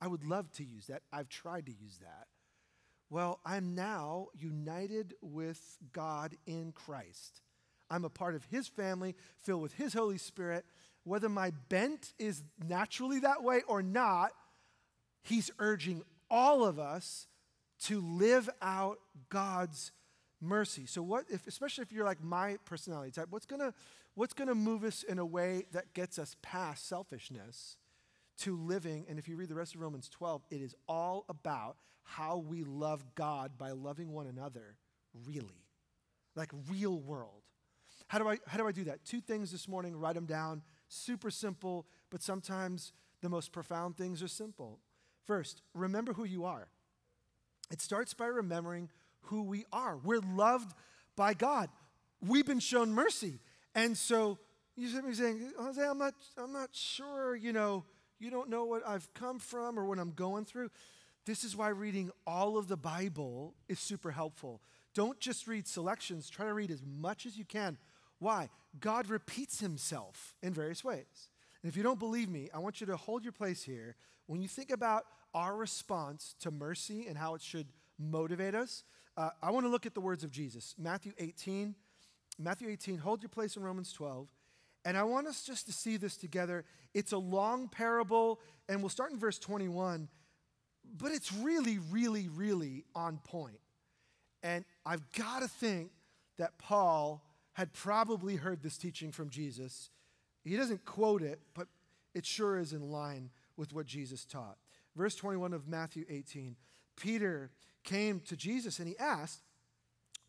I 0.00 0.06
would 0.06 0.24
love 0.24 0.52
to 0.52 0.64
use 0.64 0.86
that. 0.86 1.02
I've 1.12 1.28
tried 1.28 1.66
to 1.66 1.72
use 1.72 1.98
that. 1.98 2.26
Well, 3.10 3.40
I'm 3.44 3.74
now 3.74 4.28
united 4.38 5.14
with 5.22 5.78
God 5.92 6.36
in 6.46 6.72
Christ. 6.72 7.40
I'm 7.90 8.04
a 8.04 8.10
part 8.10 8.34
of 8.34 8.44
His 8.44 8.68
family, 8.68 9.14
filled 9.38 9.62
with 9.62 9.74
His 9.74 9.94
Holy 9.94 10.18
Spirit. 10.18 10.64
Whether 11.04 11.28
my 11.28 11.52
bent 11.68 12.12
is 12.18 12.42
naturally 12.66 13.20
that 13.20 13.42
way 13.42 13.62
or 13.66 13.82
not, 13.82 14.32
He's 15.22 15.50
urging 15.58 16.02
all 16.30 16.64
of 16.64 16.78
us 16.78 17.26
to 17.84 18.00
live 18.00 18.50
out 18.60 18.98
God's 19.28 19.92
mercy. 20.40 20.86
So 20.86 21.02
what 21.02 21.24
if 21.28 21.46
especially 21.46 21.82
if 21.82 21.92
you're 21.92 22.04
like 22.04 22.22
my 22.22 22.58
personality 22.64 23.10
type, 23.10 23.26
what's 23.30 23.46
going 23.46 23.60
to 23.60 23.74
what's 24.14 24.34
going 24.34 24.48
to 24.48 24.54
move 24.54 24.84
us 24.84 25.02
in 25.02 25.18
a 25.18 25.26
way 25.26 25.64
that 25.72 25.94
gets 25.94 26.18
us 26.18 26.36
past 26.42 26.88
selfishness 26.88 27.76
to 28.38 28.56
living 28.56 29.06
and 29.08 29.18
if 29.18 29.28
you 29.28 29.36
read 29.36 29.48
the 29.48 29.54
rest 29.54 29.74
of 29.74 29.80
Romans 29.80 30.08
12, 30.08 30.42
it 30.50 30.60
is 30.60 30.74
all 30.88 31.24
about 31.28 31.76
how 32.02 32.38
we 32.38 32.64
love 32.64 33.04
God 33.14 33.52
by 33.58 33.72
loving 33.72 34.12
one 34.12 34.26
another 34.26 34.76
really. 35.26 35.66
Like 36.34 36.50
real 36.70 36.98
world. 36.98 37.42
How 38.08 38.18
do 38.18 38.28
I, 38.28 38.38
how 38.46 38.58
do, 38.58 38.66
I 38.66 38.72
do 38.72 38.84
that? 38.84 39.04
Two 39.04 39.20
things 39.20 39.52
this 39.52 39.68
morning, 39.68 39.94
write 39.94 40.14
them 40.14 40.26
down. 40.26 40.62
Super 40.88 41.30
simple, 41.30 41.86
but 42.10 42.22
sometimes 42.22 42.92
the 43.20 43.28
most 43.28 43.52
profound 43.52 43.96
things 43.96 44.22
are 44.22 44.28
simple. 44.28 44.78
First, 45.26 45.62
remember 45.74 46.14
who 46.14 46.24
you 46.24 46.44
are. 46.46 46.68
It 47.70 47.82
starts 47.82 48.14
by 48.14 48.26
remembering 48.26 48.88
who 49.22 49.42
we 49.42 49.66
are. 49.72 49.98
We're 49.98 50.20
loved 50.20 50.72
by 51.16 51.34
God. 51.34 51.68
We've 52.26 52.46
been 52.46 52.60
shown 52.60 52.92
mercy. 52.92 53.40
And 53.74 53.96
so 53.96 54.38
you 54.74 54.88
should 54.88 55.06
be 55.06 55.12
saying, 55.12 55.52
Jose, 55.58 55.82
I'm 55.82 55.98
not, 55.98 56.14
I'm 56.38 56.52
not 56.52 56.70
sure, 56.72 57.36
you 57.36 57.52
know, 57.52 57.84
you 58.18 58.30
don't 58.30 58.48
know 58.48 58.64
what 58.64 58.86
I've 58.86 59.12
come 59.12 59.38
from 59.38 59.78
or 59.78 59.84
what 59.84 59.98
I'm 59.98 60.12
going 60.12 60.46
through. 60.46 60.70
This 61.26 61.44
is 61.44 61.54
why 61.54 61.68
reading 61.68 62.10
all 62.26 62.56
of 62.56 62.68
the 62.68 62.76
Bible 62.76 63.54
is 63.68 63.78
super 63.78 64.10
helpful. 64.10 64.62
Don't 64.94 65.20
just 65.20 65.46
read 65.46 65.68
selections, 65.68 66.30
try 66.30 66.46
to 66.46 66.54
read 66.54 66.70
as 66.70 66.82
much 66.82 67.26
as 67.26 67.36
you 67.36 67.44
can. 67.44 67.76
Why? 68.18 68.48
God 68.80 69.08
repeats 69.08 69.60
himself 69.60 70.34
in 70.42 70.52
various 70.52 70.84
ways. 70.84 71.28
And 71.62 71.70
if 71.70 71.76
you 71.76 71.82
don't 71.82 71.98
believe 71.98 72.28
me, 72.28 72.48
I 72.54 72.58
want 72.58 72.80
you 72.80 72.86
to 72.88 72.96
hold 72.96 73.24
your 73.24 73.32
place 73.32 73.62
here. 73.62 73.96
When 74.26 74.40
you 74.40 74.48
think 74.48 74.70
about 74.70 75.04
our 75.34 75.56
response 75.56 76.34
to 76.40 76.50
mercy 76.50 77.06
and 77.08 77.16
how 77.16 77.34
it 77.34 77.42
should 77.42 77.66
motivate 77.98 78.54
us, 78.54 78.84
uh, 79.16 79.30
I 79.42 79.50
want 79.50 79.66
to 79.66 79.70
look 79.70 79.86
at 79.86 79.94
the 79.94 80.00
words 80.00 80.22
of 80.22 80.30
Jesus. 80.30 80.74
Matthew 80.78 81.12
18. 81.18 81.74
Matthew 82.38 82.68
18, 82.68 82.98
hold 82.98 83.22
your 83.22 83.28
place 83.28 83.56
in 83.56 83.62
Romans 83.62 83.92
12. 83.92 84.28
And 84.84 84.96
I 84.96 85.02
want 85.02 85.26
us 85.26 85.42
just 85.42 85.66
to 85.66 85.72
see 85.72 85.96
this 85.96 86.16
together. 86.16 86.64
It's 86.94 87.12
a 87.12 87.18
long 87.18 87.68
parable, 87.68 88.40
and 88.68 88.80
we'll 88.80 88.88
start 88.90 89.10
in 89.10 89.18
verse 89.18 89.38
21, 89.38 90.08
but 90.96 91.10
it's 91.10 91.32
really, 91.32 91.78
really, 91.90 92.28
really 92.28 92.84
on 92.94 93.18
point. 93.24 93.58
And 94.42 94.64
I've 94.86 95.10
got 95.12 95.42
to 95.42 95.48
think 95.48 95.90
that 96.38 96.56
Paul 96.58 97.22
had 97.58 97.72
probably 97.72 98.36
heard 98.36 98.62
this 98.62 98.78
teaching 98.78 99.10
from 99.10 99.30
Jesus. 99.30 99.90
He 100.44 100.56
doesn't 100.56 100.84
quote 100.84 101.22
it, 101.22 101.40
but 101.54 101.66
it 102.14 102.24
sure 102.24 102.56
is 102.56 102.72
in 102.72 102.92
line 102.92 103.30
with 103.56 103.72
what 103.72 103.84
Jesus 103.84 104.24
taught. 104.24 104.58
Verse 104.94 105.16
21 105.16 105.52
of 105.52 105.66
Matthew 105.66 106.04
18 106.08 106.54
Peter 106.94 107.50
came 107.82 108.20
to 108.20 108.36
Jesus 108.36 108.78
and 108.78 108.86
he 108.86 108.96
asked, 108.98 109.42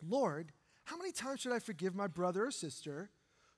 Lord, 0.04 0.50
how 0.84 0.96
many 0.96 1.12
times 1.12 1.40
should 1.40 1.52
I 1.52 1.60
forgive 1.60 1.94
my 1.94 2.08
brother 2.08 2.46
or 2.46 2.50
sister 2.50 3.10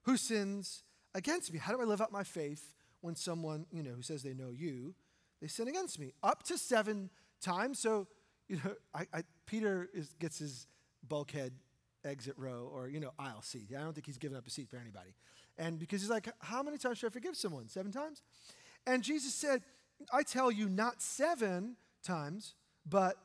who 0.02 0.18
sins 0.18 0.82
against 1.14 1.50
me? 1.50 1.58
How 1.58 1.72
do 1.72 1.80
I 1.80 1.85
live 1.85 2.02
out 2.02 2.12
my 2.12 2.24
faith 2.24 2.74
when 3.00 3.16
someone, 3.16 3.64
you 3.70 3.82
know, 3.82 3.92
who 3.92 4.02
says 4.02 4.22
they 4.22 4.35
know 4.35 4.50
you, 4.50 4.94
they 5.40 5.48
sin 5.48 5.68
against 5.68 5.98
me? 5.98 6.12
Up 6.22 6.42
to 6.44 6.58
seven 6.58 7.08
times. 7.40 7.78
So, 7.78 8.06
you 8.48 8.56
know, 8.56 8.74
I, 8.94 9.06
I, 9.14 9.22
Peter 9.46 9.88
is, 9.94 10.14
gets 10.18 10.38
his 10.40 10.66
bulkhead 11.08 11.52
exit 12.04 12.34
row 12.36 12.70
or, 12.72 12.88
you 12.88 13.00
know, 13.00 13.12
aisle 13.18 13.42
seat. 13.42 13.68
I 13.76 13.80
don't 13.80 13.92
think 13.92 14.06
he's 14.06 14.18
given 14.18 14.36
up 14.36 14.46
a 14.46 14.50
seat 14.50 14.68
for 14.68 14.76
anybody. 14.76 15.14
And 15.58 15.78
because 15.78 16.00
he's 16.00 16.10
like, 16.10 16.28
how 16.40 16.62
many 16.62 16.78
times 16.78 16.98
should 16.98 17.08
I 17.08 17.10
forgive 17.10 17.36
someone? 17.36 17.68
Seven 17.68 17.92
times? 17.92 18.22
And 18.86 19.02
Jesus 19.02 19.34
said, 19.34 19.62
I 20.12 20.22
tell 20.22 20.50
you, 20.50 20.68
not 20.68 21.00
seven 21.00 21.76
times, 22.02 22.54
but 22.88 23.16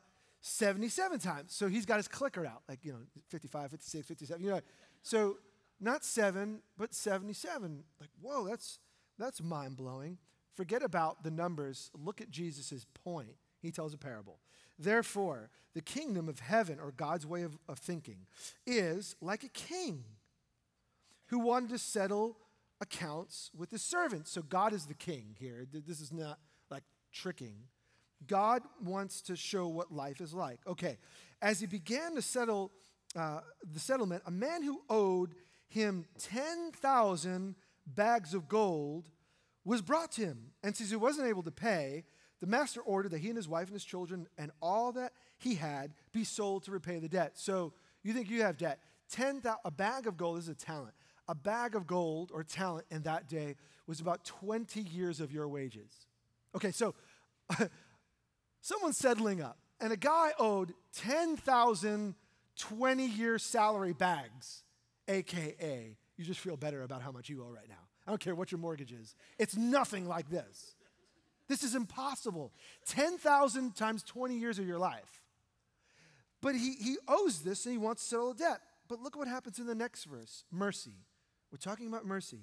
77 0.41 1.19
times. 1.19 1.53
So 1.53 1.67
he's 1.67 1.85
got 1.85 1.97
his 1.97 2.07
clicker 2.07 2.45
out, 2.45 2.61
like, 2.69 2.79
you 2.83 2.91
know, 2.91 2.99
55, 3.29 3.71
56, 3.71 4.07
57, 4.07 4.43
you 4.43 4.51
know. 4.51 4.61
So 5.01 5.37
not 5.79 6.03
seven, 6.03 6.59
but 6.77 6.93
77. 6.93 7.83
Like, 7.99 8.09
whoa, 8.21 8.47
that's, 8.47 8.79
that's 9.17 9.41
mind 9.41 9.77
blowing. 9.77 10.17
Forget 10.53 10.83
about 10.83 11.23
the 11.23 11.31
numbers. 11.31 11.91
Look 11.97 12.21
at 12.21 12.29
Jesus' 12.29 12.85
point. 13.03 13.35
He 13.61 13.71
tells 13.71 13.93
a 13.93 13.97
parable. 13.97 14.39
Therefore, 14.79 15.49
the 15.73 15.81
kingdom 15.81 16.27
of 16.29 16.39
heaven, 16.39 16.79
or 16.79 16.91
God's 16.91 17.25
way 17.25 17.43
of, 17.43 17.57
of 17.67 17.79
thinking, 17.79 18.25
is 18.65 19.15
like 19.21 19.43
a 19.43 19.49
king 19.49 20.03
who 21.27 21.39
wanted 21.39 21.69
to 21.69 21.77
settle 21.77 22.37
accounts 22.81 23.51
with 23.55 23.71
his 23.71 23.81
servants. 23.81 24.31
So 24.31 24.41
God 24.41 24.73
is 24.73 24.85
the 24.85 24.93
king 24.93 25.35
here. 25.39 25.65
This 25.71 25.99
is 25.99 26.11
not 26.11 26.39
like 26.69 26.83
tricking. 27.11 27.55
God 28.25 28.63
wants 28.83 29.21
to 29.23 29.35
show 29.35 29.67
what 29.67 29.91
life 29.91 30.21
is 30.21 30.33
like. 30.33 30.59
Okay, 30.65 30.97
as 31.41 31.59
he 31.59 31.67
began 31.67 32.15
to 32.15 32.21
settle 32.21 32.71
uh, 33.15 33.41
the 33.71 33.79
settlement, 33.79 34.23
a 34.25 34.31
man 34.31 34.63
who 34.63 34.81
owed 34.89 35.35
him 35.67 36.05
10,000 36.19 37.55
bags 37.85 38.33
of 38.33 38.47
gold 38.47 39.09
was 39.63 39.81
brought 39.81 40.11
to 40.13 40.21
him. 40.21 40.51
And 40.63 40.75
since 40.75 40.89
he 40.89 40.95
wasn't 40.95 41.27
able 41.27 41.43
to 41.43 41.51
pay, 41.51 42.05
the 42.39 42.47
master 42.47 42.81
ordered 42.81 43.11
that 43.11 43.19
he 43.19 43.29
and 43.29 43.37
his 43.37 43.47
wife 43.47 43.67
and 43.67 43.73
his 43.73 43.83
children 43.83 44.27
and 44.37 44.51
all 44.61 44.91
that 44.93 45.13
he 45.37 45.55
had 45.55 45.93
be 46.11 46.23
sold 46.23 46.63
to 46.63 46.71
repay 46.71 46.99
the 46.99 47.09
debt. 47.09 47.31
So 47.35 47.73
you 48.03 48.13
think 48.13 48.29
you 48.29 48.41
have 48.41 48.57
debt. 48.57 48.79
10, 49.11 49.41
a 49.63 49.71
bag 49.71 50.07
of 50.07 50.17
gold 50.17 50.37
is 50.37 50.47
a 50.47 50.53
talent. 50.53 50.93
A 51.27 51.35
bag 51.35 51.75
of 51.75 51.87
gold 51.87 52.31
or 52.33 52.43
talent 52.43 52.85
in 52.89 53.03
that 53.03 53.27
day 53.27 53.55
was 53.85 53.99
about 53.99 54.23
20 54.25 54.81
years 54.81 55.19
of 55.19 55.31
your 55.31 55.47
wages. 55.47 55.91
Okay, 56.55 56.71
so 56.71 56.93
someone's 58.61 58.97
settling 58.97 59.41
up, 59.41 59.57
and 59.79 59.91
a 59.91 59.97
guy 59.97 60.31
owed 60.39 60.73
10,000 60.93 62.15
20 62.57 63.05
year 63.05 63.37
salary 63.37 63.93
bags, 63.93 64.63
AKA, 65.07 65.97
you 66.17 66.25
just 66.25 66.39
feel 66.39 66.57
better 66.57 66.83
about 66.83 67.01
how 67.01 67.11
much 67.11 67.29
you 67.29 67.43
owe 67.43 67.49
right 67.49 67.69
now. 67.69 67.75
I 68.05 68.11
don't 68.11 68.19
care 68.19 68.35
what 68.35 68.51
your 68.51 68.59
mortgage 68.59 68.91
is, 68.91 69.15
it's 69.37 69.55
nothing 69.55 70.07
like 70.07 70.29
this. 70.29 70.75
This 71.47 71.63
is 71.63 71.75
impossible. 71.75 72.51
10,000 72.87 73.75
times 73.75 74.03
20 74.03 74.37
years 74.37 74.59
of 74.59 74.67
your 74.67 74.79
life. 74.79 75.23
But 76.41 76.55
he, 76.55 76.73
he 76.73 76.97
owes 77.07 77.39
this 77.39 77.65
and 77.65 77.71
he 77.71 77.77
wants 77.77 78.03
to 78.03 78.09
settle 78.09 78.33
the 78.33 78.43
debt. 78.43 78.61
But 78.87 79.01
look 79.01 79.17
what 79.17 79.27
happens 79.27 79.59
in 79.59 79.65
the 79.65 79.75
next 79.75 80.05
verse 80.05 80.43
mercy. 80.51 81.05
We're 81.51 81.57
talking 81.57 81.87
about 81.87 82.05
mercy. 82.05 82.41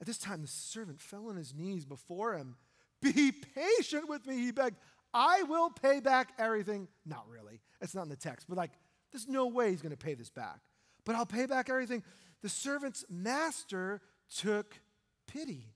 At 0.00 0.06
this 0.06 0.18
time, 0.18 0.42
the 0.42 0.48
servant 0.48 1.00
fell 1.00 1.28
on 1.28 1.36
his 1.36 1.54
knees 1.54 1.84
before 1.84 2.34
him. 2.34 2.56
Be 3.02 3.32
patient 3.32 4.08
with 4.08 4.26
me, 4.26 4.36
he 4.38 4.52
begged. 4.52 4.76
I 5.12 5.42
will 5.44 5.70
pay 5.70 6.00
back 6.00 6.32
everything. 6.38 6.88
Not 7.04 7.26
really. 7.28 7.60
It's 7.80 7.94
not 7.94 8.02
in 8.02 8.08
the 8.08 8.16
text, 8.16 8.46
but 8.48 8.56
like, 8.56 8.72
there's 9.12 9.28
no 9.28 9.46
way 9.46 9.70
he's 9.70 9.82
going 9.82 9.96
to 9.96 9.96
pay 9.96 10.14
this 10.14 10.30
back. 10.30 10.60
But 11.04 11.14
I'll 11.14 11.26
pay 11.26 11.46
back 11.46 11.70
everything. 11.70 12.02
The 12.42 12.48
servant's 12.48 13.04
master 13.08 14.00
took 14.34 14.78
pity, 15.26 15.72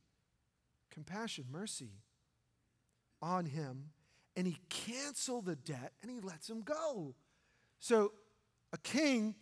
compassion, 0.91 1.47
mercy 1.51 1.93
on 3.23 3.47
him, 3.47 3.91
and 4.37 4.47
he 4.47 4.57
canceled 4.69 5.47
the 5.47 5.57
debt 5.57 5.93
and 6.03 6.11
he 6.11 6.21
lets 6.21 6.49
him 6.49 6.63
go. 6.63 7.15
So 7.79 8.13
a 8.73 8.79
king 8.79 9.35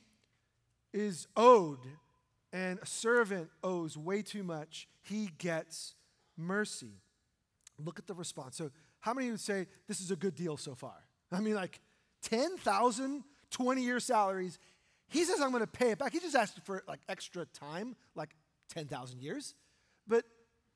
is 0.93 1.27
owed, 1.37 1.81
and 2.53 2.79
a 2.81 2.87
servant 2.87 3.51
owes 3.63 3.97
way 3.97 4.23
too 4.23 4.43
much. 4.43 4.89
He 5.03 5.31
gets 5.39 5.95
mercy. 6.37 7.03
Look 7.79 7.99
at 7.99 8.07
the 8.07 8.15
response. 8.15 8.57
So, 8.57 8.71
how 9.01 9.15
many 9.15 9.31
would 9.31 9.41
say 9.41 9.67
this 9.87 10.01
is 10.01 10.11
a 10.11 10.17
good 10.17 10.35
deal 10.35 10.57
so 10.57 10.75
far? 10.75 11.07
I 11.33 11.41
mean, 11.41 11.55
like 11.55 11.81
10,000 12.23 13.23
20 13.51 13.83
year 13.83 14.01
salaries. 14.01 14.59
He 15.09 15.25
says, 15.25 15.41
I'm 15.41 15.51
going 15.51 15.63
to 15.63 15.67
pay 15.67 15.91
it 15.91 15.99
back. 15.99 16.13
He 16.13 16.21
just 16.21 16.37
asked 16.37 16.61
for 16.65 16.83
like 16.87 17.01
extra 17.09 17.47
time, 17.47 17.97
like 18.15 18.31
10,000 18.75 19.23
years. 19.23 19.55
But 20.07 20.25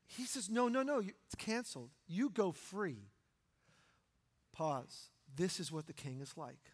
he 0.05 0.25
says, 0.25 0.49
No, 0.49 0.67
no, 0.67 0.83
no, 0.83 0.99
it's 0.99 1.35
canceled. 1.37 1.89
You 2.07 2.29
go 2.29 2.51
free. 2.51 3.09
Pause. 4.53 5.09
This 5.35 5.59
is 5.59 5.71
what 5.71 5.87
the 5.87 5.93
king 5.93 6.19
is 6.21 6.37
like. 6.37 6.71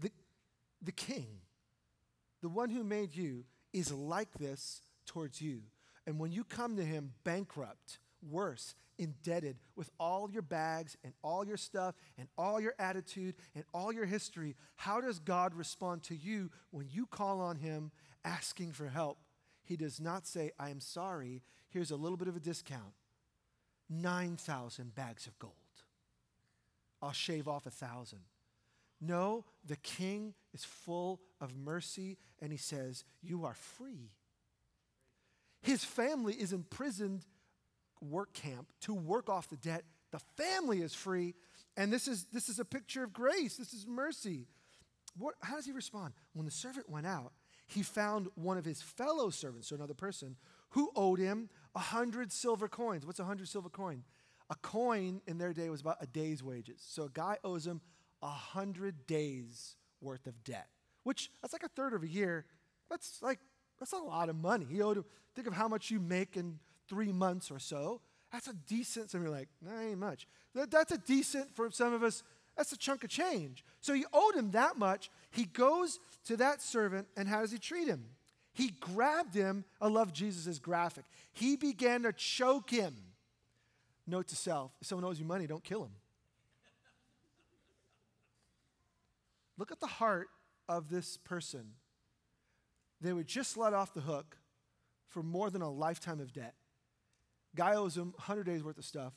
The, 0.00 0.10
the 0.80 0.92
king, 0.92 1.40
the 2.42 2.48
one 2.48 2.70
who 2.70 2.84
made 2.84 3.16
you, 3.16 3.44
is 3.72 3.92
like 3.92 4.32
this 4.38 4.82
towards 5.06 5.40
you. 5.40 5.62
And 6.06 6.18
when 6.18 6.30
you 6.30 6.44
come 6.44 6.76
to 6.76 6.84
him 6.84 7.12
bankrupt, 7.24 7.98
worse, 8.22 8.74
indebted 8.98 9.56
with 9.76 9.90
all 9.98 10.30
your 10.30 10.42
bags 10.42 10.96
and 11.04 11.12
all 11.22 11.44
your 11.44 11.56
stuff 11.56 11.94
and 12.16 12.28
all 12.36 12.60
your 12.60 12.74
attitude 12.78 13.34
and 13.54 13.64
all 13.74 13.92
your 13.92 14.06
history, 14.06 14.56
how 14.76 15.00
does 15.00 15.18
God 15.18 15.54
respond 15.54 16.02
to 16.04 16.16
you 16.16 16.50
when 16.70 16.88
you 16.90 17.06
call 17.06 17.40
on 17.40 17.56
him 17.56 17.90
asking 18.24 18.72
for 18.72 18.88
help? 18.88 19.18
He 19.62 19.76
does 19.76 20.00
not 20.00 20.26
say, 20.26 20.52
I 20.58 20.70
am 20.70 20.80
sorry, 20.80 21.42
here's 21.68 21.90
a 21.90 21.96
little 21.96 22.16
bit 22.16 22.28
of 22.28 22.36
a 22.36 22.40
discount 22.40 22.94
9,000 23.90 24.94
bags 24.94 25.26
of 25.26 25.38
gold. 25.38 25.54
I'll 27.00 27.12
shave 27.12 27.48
off 27.48 27.66
a 27.66 27.70
thousand. 27.70 28.20
No, 29.00 29.44
the 29.64 29.76
king 29.76 30.34
is 30.52 30.64
full 30.64 31.20
of 31.40 31.56
mercy 31.56 32.18
and 32.40 32.50
he 32.50 32.58
says, 32.58 33.04
You 33.22 33.44
are 33.44 33.54
free. 33.54 34.10
His 35.60 35.84
family 35.84 36.34
is 36.34 36.52
imprisoned 36.52 37.24
work 38.00 38.32
camp 38.32 38.68
to 38.82 38.94
work 38.94 39.28
off 39.28 39.48
the 39.48 39.56
debt. 39.56 39.84
The 40.10 40.20
family 40.36 40.80
is 40.80 40.94
free. 40.94 41.34
And 41.76 41.92
this 41.92 42.08
is, 42.08 42.24
this 42.32 42.48
is 42.48 42.58
a 42.58 42.64
picture 42.64 43.04
of 43.04 43.12
grace. 43.12 43.56
This 43.56 43.72
is 43.72 43.86
mercy. 43.86 44.46
What, 45.16 45.34
how 45.42 45.56
does 45.56 45.66
he 45.66 45.72
respond? 45.72 46.14
When 46.32 46.44
the 46.44 46.52
servant 46.52 46.88
went 46.88 47.06
out, 47.06 47.32
he 47.66 47.82
found 47.82 48.28
one 48.34 48.56
of 48.56 48.64
his 48.64 48.80
fellow 48.80 49.30
servants, 49.30 49.68
so 49.68 49.76
another 49.76 49.94
person, 49.94 50.36
who 50.70 50.90
owed 50.96 51.18
him 51.18 51.50
a 51.74 51.78
hundred 51.78 52.32
silver 52.32 52.68
coins. 52.68 53.06
What's 53.06 53.20
a 53.20 53.24
hundred 53.24 53.48
silver 53.48 53.68
coin? 53.68 54.04
A 54.50 54.54
coin 54.56 55.20
in 55.26 55.38
their 55.38 55.52
day 55.52 55.68
was 55.68 55.80
about 55.80 55.98
a 56.00 56.06
day's 56.06 56.42
wages. 56.42 56.82
So 56.86 57.04
a 57.04 57.10
guy 57.10 57.36
owes 57.44 57.66
him 57.66 57.80
a 58.22 58.28
hundred 58.28 59.06
days 59.06 59.76
worth 60.00 60.26
of 60.26 60.42
debt, 60.44 60.68
which 61.04 61.30
that's 61.42 61.52
like 61.52 61.62
a 61.62 61.68
third 61.68 61.92
of 61.92 62.02
a 62.02 62.08
year. 62.08 62.46
That's 62.90 63.20
like 63.22 63.38
that's 63.78 63.92
a 63.92 63.98
lot 63.98 64.28
of 64.28 64.36
money. 64.36 64.66
He 64.68 64.80
owed 64.82 64.96
him. 64.96 65.04
Think 65.34 65.46
of 65.46 65.54
how 65.54 65.68
much 65.68 65.90
you 65.90 66.00
make 66.00 66.36
in 66.36 66.58
three 66.88 67.12
months 67.12 67.50
or 67.50 67.58
so. 67.58 68.00
That's 68.32 68.48
a 68.48 68.54
decent, 68.66 69.10
some 69.10 69.20
of 69.20 69.26
you 69.26 69.32
are 69.32 69.36
like, 69.36 69.48
nah, 69.62 69.80
ain't 69.80 69.98
much. 69.98 70.26
That, 70.54 70.70
that's 70.70 70.92
a 70.92 70.98
decent, 70.98 71.54
for 71.54 71.70
some 71.70 71.94
of 71.94 72.02
us, 72.02 72.22
that's 72.56 72.72
a 72.72 72.76
chunk 72.76 73.04
of 73.04 73.10
change. 73.10 73.64
So 73.80 73.94
he 73.94 74.04
owed 74.12 74.34
him 74.34 74.50
that 74.50 74.76
much. 74.76 75.10
He 75.30 75.44
goes 75.44 75.98
to 76.24 76.36
that 76.38 76.60
servant, 76.60 77.06
and 77.16 77.28
how 77.28 77.40
does 77.40 77.52
he 77.52 77.58
treat 77.58 77.88
him? 77.88 78.04
He 78.58 78.70
grabbed 78.80 79.36
him. 79.36 79.64
I 79.80 79.86
love 79.86 80.12
Jesus' 80.12 80.58
graphic. 80.58 81.04
He 81.32 81.54
began 81.54 82.02
to 82.02 82.12
choke 82.12 82.70
him. 82.70 82.92
Note 84.04 84.26
to 84.28 84.36
self 84.36 84.72
if 84.80 84.88
someone 84.88 85.04
owes 85.04 85.20
you 85.20 85.24
money, 85.24 85.46
don't 85.46 85.62
kill 85.62 85.84
him. 85.84 85.92
Look 89.58 89.70
at 89.70 89.78
the 89.78 89.86
heart 89.86 90.26
of 90.68 90.90
this 90.90 91.18
person. 91.18 91.74
They 93.00 93.12
were 93.12 93.22
just 93.22 93.56
let 93.56 93.74
off 93.74 93.94
the 93.94 94.00
hook 94.00 94.36
for 95.06 95.22
more 95.22 95.50
than 95.50 95.62
a 95.62 95.70
lifetime 95.70 96.18
of 96.18 96.32
debt. 96.32 96.54
Guy 97.54 97.76
owes 97.76 97.96
him 97.96 98.12
100 98.16 98.44
days 98.44 98.64
worth 98.64 98.78
of 98.78 98.84
stuff, 98.84 99.12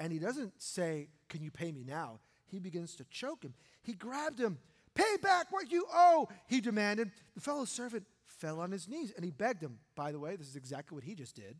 and 0.00 0.10
he 0.10 0.18
doesn't 0.18 0.62
say, 0.62 1.08
Can 1.28 1.42
you 1.42 1.50
pay 1.50 1.72
me 1.72 1.84
now? 1.86 2.20
He 2.46 2.58
begins 2.58 2.96
to 2.96 3.04
choke 3.10 3.42
him. 3.42 3.52
He 3.82 3.92
grabbed 3.92 4.40
him. 4.40 4.56
Pay 4.94 5.18
back 5.22 5.52
what 5.52 5.70
you 5.70 5.84
owe, 5.92 6.26
he 6.46 6.62
demanded. 6.62 7.10
The 7.34 7.42
fellow 7.42 7.66
servant 7.66 8.06
fell 8.38 8.60
on 8.60 8.70
his 8.70 8.88
knees 8.88 9.12
and 9.14 9.24
he 9.24 9.30
begged 9.30 9.62
him. 9.62 9.78
By 9.94 10.12
the 10.12 10.18
way, 10.18 10.36
this 10.36 10.48
is 10.48 10.56
exactly 10.56 10.94
what 10.94 11.04
he 11.04 11.14
just 11.14 11.34
did. 11.34 11.56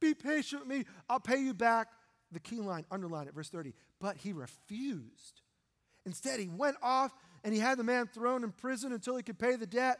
Be 0.00 0.14
patient 0.14 0.66
with 0.66 0.68
me, 0.68 0.84
I'll 1.08 1.20
pay 1.20 1.38
you 1.38 1.54
back. 1.54 1.88
The 2.32 2.40
key 2.40 2.60
line, 2.60 2.84
underline 2.90 3.28
it, 3.28 3.34
verse 3.34 3.48
30. 3.48 3.74
But 4.00 4.16
he 4.16 4.32
refused. 4.32 5.42
Instead, 6.04 6.40
he 6.40 6.48
went 6.48 6.76
off 6.82 7.12
and 7.44 7.54
he 7.54 7.60
had 7.60 7.78
the 7.78 7.84
man 7.84 8.08
thrown 8.12 8.42
in 8.42 8.50
prison 8.50 8.92
until 8.92 9.16
he 9.16 9.22
could 9.22 9.38
pay 9.38 9.56
the 9.56 9.66
debt. 9.66 9.98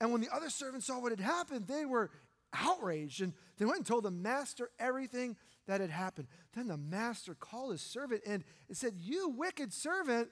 And 0.00 0.12
when 0.12 0.20
the 0.20 0.32
other 0.32 0.48
servants 0.48 0.86
saw 0.86 1.00
what 1.00 1.12
had 1.12 1.20
happened, 1.20 1.66
they 1.66 1.84
were 1.84 2.10
outraged 2.52 3.22
and 3.22 3.32
they 3.58 3.64
went 3.64 3.78
and 3.78 3.86
told 3.86 4.04
the 4.04 4.10
master 4.10 4.70
everything 4.78 5.36
that 5.66 5.80
had 5.80 5.90
happened. 5.90 6.28
Then 6.54 6.68
the 6.68 6.76
master 6.76 7.34
called 7.34 7.72
his 7.72 7.80
servant 7.80 8.22
and 8.26 8.44
said, 8.72 8.94
You 8.98 9.30
wicked 9.30 9.72
servant, 9.72 10.28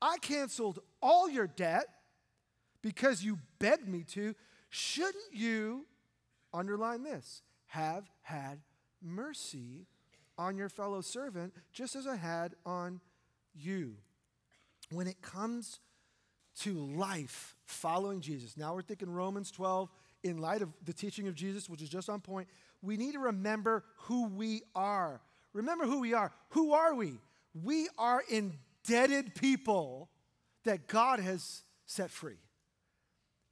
I 0.00 0.18
canceled 0.18 0.80
all 1.00 1.28
your 1.28 1.46
debt 1.46 1.86
because 2.82 3.22
you 3.22 3.38
begged 3.58 3.88
me 3.88 4.02
to. 4.04 4.34
Shouldn't 4.74 5.34
you, 5.34 5.84
underline 6.54 7.02
this, 7.02 7.42
have 7.66 8.10
had 8.22 8.58
mercy 9.02 9.86
on 10.38 10.56
your 10.56 10.70
fellow 10.70 11.02
servant 11.02 11.52
just 11.74 11.94
as 11.94 12.06
I 12.06 12.16
had 12.16 12.54
on 12.64 13.02
you? 13.54 13.96
When 14.90 15.06
it 15.06 15.20
comes 15.20 15.78
to 16.60 16.72
life 16.72 17.54
following 17.66 18.22
Jesus, 18.22 18.56
now 18.56 18.74
we're 18.74 18.80
thinking 18.80 19.10
Romans 19.10 19.50
12 19.50 19.90
in 20.24 20.38
light 20.38 20.62
of 20.62 20.70
the 20.82 20.94
teaching 20.94 21.28
of 21.28 21.34
Jesus, 21.34 21.68
which 21.68 21.82
is 21.82 21.90
just 21.90 22.08
on 22.08 22.22
point, 22.22 22.48
we 22.80 22.96
need 22.96 23.12
to 23.12 23.18
remember 23.18 23.84
who 23.96 24.28
we 24.28 24.62
are. 24.74 25.20
Remember 25.52 25.84
who 25.84 26.00
we 26.00 26.14
are. 26.14 26.32
Who 26.50 26.72
are 26.72 26.94
we? 26.94 27.18
We 27.62 27.88
are 27.98 28.22
indebted 28.30 29.34
people 29.34 30.08
that 30.64 30.86
God 30.86 31.20
has 31.20 31.60
set 31.84 32.10
free. 32.10 32.38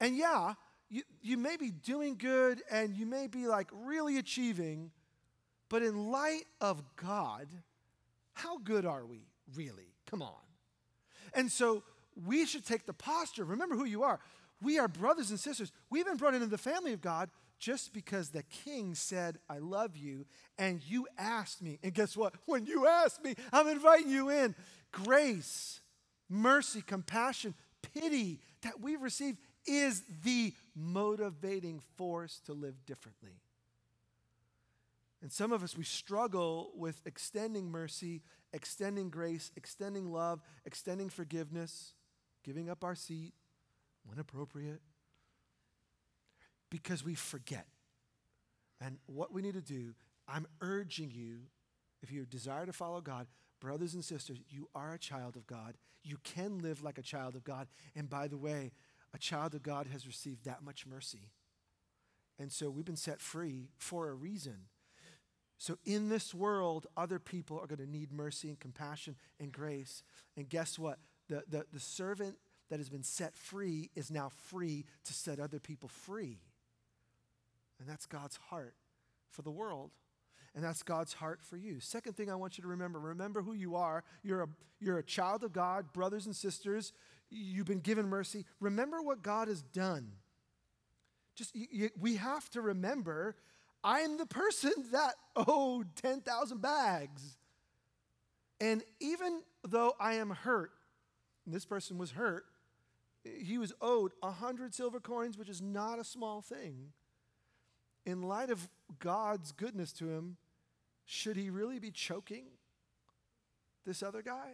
And 0.00 0.16
yeah, 0.16 0.54
you, 0.90 1.02
you 1.22 1.36
may 1.36 1.56
be 1.56 1.70
doing 1.70 2.16
good 2.16 2.62
and 2.70 2.94
you 2.96 3.06
may 3.06 3.28
be 3.28 3.46
like 3.46 3.68
really 3.72 4.18
achieving, 4.18 4.90
but 5.68 5.82
in 5.82 6.10
light 6.10 6.44
of 6.60 6.82
God, 6.96 7.46
how 8.32 8.58
good 8.58 8.84
are 8.84 9.06
we 9.06 9.28
really? 9.54 9.94
Come 10.06 10.20
on. 10.20 10.34
And 11.32 11.50
so 11.50 11.84
we 12.26 12.44
should 12.44 12.66
take 12.66 12.86
the 12.86 12.92
posture. 12.92 13.44
Remember 13.44 13.76
who 13.76 13.84
you 13.84 14.02
are. 14.02 14.18
We 14.60 14.78
are 14.78 14.88
brothers 14.88 15.30
and 15.30 15.38
sisters. 15.38 15.72
We've 15.88 16.04
been 16.04 16.16
brought 16.16 16.34
into 16.34 16.46
the 16.46 16.58
family 16.58 16.92
of 16.92 17.00
God 17.00 17.30
just 17.58 17.92
because 17.92 18.30
the 18.30 18.42
king 18.42 18.94
said, 18.94 19.38
I 19.48 19.58
love 19.58 19.96
you, 19.96 20.24
and 20.58 20.80
you 20.82 21.06
asked 21.18 21.62
me. 21.62 21.78
And 21.82 21.92
guess 21.92 22.16
what? 22.16 22.34
When 22.46 22.64
you 22.64 22.86
asked 22.86 23.22
me, 23.22 23.34
I'm 23.52 23.68
inviting 23.68 24.10
you 24.10 24.30
in. 24.30 24.54
Grace, 24.92 25.80
mercy, 26.28 26.82
compassion, 26.82 27.54
pity 27.94 28.40
that 28.62 28.80
we've 28.80 29.00
received 29.00 29.38
is 29.66 30.02
the 30.24 30.54
motivating 30.74 31.80
force 31.96 32.40
to 32.46 32.52
live 32.52 32.86
differently. 32.86 33.40
And 35.22 35.30
some 35.30 35.52
of 35.52 35.62
us, 35.62 35.76
we 35.76 35.84
struggle 35.84 36.70
with 36.74 37.02
extending 37.04 37.70
mercy, 37.70 38.22
extending 38.52 39.10
grace, 39.10 39.50
extending 39.54 40.10
love, 40.10 40.40
extending 40.64 41.10
forgiveness, 41.10 41.92
giving 42.42 42.70
up 42.70 42.82
our 42.84 42.94
seat 42.94 43.34
when 44.04 44.18
appropriate, 44.18 44.80
because 46.70 47.04
we 47.04 47.14
forget. 47.14 47.66
And 48.80 48.98
what 49.06 49.32
we 49.32 49.42
need 49.42 49.54
to 49.54 49.60
do, 49.60 49.94
I'm 50.26 50.46
urging 50.62 51.10
you, 51.10 51.40
if 52.02 52.10
you 52.10 52.24
desire 52.24 52.64
to 52.64 52.72
follow 52.72 53.02
God, 53.02 53.26
brothers 53.60 53.92
and 53.92 54.02
sisters, 54.02 54.38
you 54.48 54.68
are 54.74 54.94
a 54.94 54.98
child 54.98 55.36
of 55.36 55.46
God. 55.46 55.76
You 56.02 56.16
can 56.24 56.60
live 56.60 56.82
like 56.82 56.96
a 56.96 57.02
child 57.02 57.34
of 57.34 57.44
God. 57.44 57.68
And 57.94 58.08
by 58.08 58.26
the 58.26 58.38
way, 58.38 58.72
a 59.14 59.18
child 59.18 59.54
of 59.54 59.62
God 59.62 59.86
has 59.88 60.06
received 60.06 60.44
that 60.44 60.62
much 60.62 60.86
mercy. 60.86 61.30
And 62.38 62.50
so 62.50 62.70
we've 62.70 62.84
been 62.84 62.96
set 62.96 63.20
free 63.20 63.68
for 63.76 64.08
a 64.08 64.14
reason. 64.14 64.68
So 65.58 65.76
in 65.84 66.08
this 66.08 66.34
world, 66.34 66.86
other 66.96 67.18
people 67.18 67.58
are 67.58 67.66
going 67.66 67.86
to 67.86 67.90
need 67.90 68.12
mercy 68.12 68.48
and 68.48 68.58
compassion 68.58 69.16
and 69.38 69.52
grace. 69.52 70.02
And 70.36 70.48
guess 70.48 70.78
what? 70.78 70.98
The, 71.28 71.44
the, 71.48 71.66
the 71.70 71.80
servant 71.80 72.36
that 72.70 72.78
has 72.78 72.88
been 72.88 73.02
set 73.02 73.36
free 73.36 73.90
is 73.94 74.10
now 74.10 74.30
free 74.48 74.86
to 75.04 75.12
set 75.12 75.38
other 75.38 75.58
people 75.58 75.88
free. 75.88 76.38
And 77.78 77.88
that's 77.88 78.06
God's 78.06 78.38
heart 78.48 78.74
for 79.30 79.42
the 79.42 79.50
world. 79.50 79.90
And 80.54 80.64
that's 80.64 80.82
God's 80.82 81.12
heart 81.12 81.40
for 81.42 81.56
you. 81.56 81.78
Second 81.78 82.16
thing 82.16 82.30
I 82.30 82.34
want 82.34 82.58
you 82.58 82.62
to 82.62 82.68
remember 82.68 82.98
remember 82.98 83.42
who 83.42 83.52
you 83.52 83.76
are. 83.76 84.02
You're 84.22 84.42
a, 84.42 84.48
you're 84.80 84.98
a 84.98 85.04
child 85.04 85.44
of 85.44 85.52
God, 85.52 85.92
brothers 85.92 86.26
and 86.26 86.34
sisters. 86.34 86.92
You've 87.30 87.66
been 87.66 87.80
given 87.80 88.08
mercy. 88.08 88.44
Remember 88.58 89.00
what 89.02 89.22
God 89.22 89.48
has 89.48 89.62
done. 89.62 90.12
Just 91.36 91.54
you, 91.54 91.66
you, 91.70 91.90
we 91.98 92.16
have 92.16 92.50
to 92.50 92.60
remember 92.60 93.36
I'm 93.82 94.18
the 94.18 94.26
person 94.26 94.72
that 94.92 95.14
owed 95.36 95.94
10,000 95.96 96.60
bags. 96.60 97.38
And 98.60 98.82
even 99.00 99.42
though 99.66 99.94
I 99.98 100.14
am 100.14 100.30
hurt, 100.30 100.72
this 101.46 101.64
person 101.64 101.96
was 101.96 102.10
hurt, 102.10 102.44
he 103.24 103.58
was 103.58 103.72
owed 103.80 104.12
100 104.20 104.74
silver 104.74 105.00
coins, 105.00 105.38
which 105.38 105.48
is 105.48 105.60
not 105.62 105.98
a 105.98 106.04
small 106.04 106.42
thing. 106.42 106.92
In 108.06 108.22
light 108.22 108.50
of 108.50 108.68
God's 108.98 109.52
goodness 109.52 109.92
to 109.94 110.10
him, 110.10 110.36
should 111.04 111.36
he 111.36 111.50
really 111.50 111.78
be 111.78 111.90
choking 111.90 112.44
this 113.86 114.02
other 114.02 114.22
guy? 114.22 114.52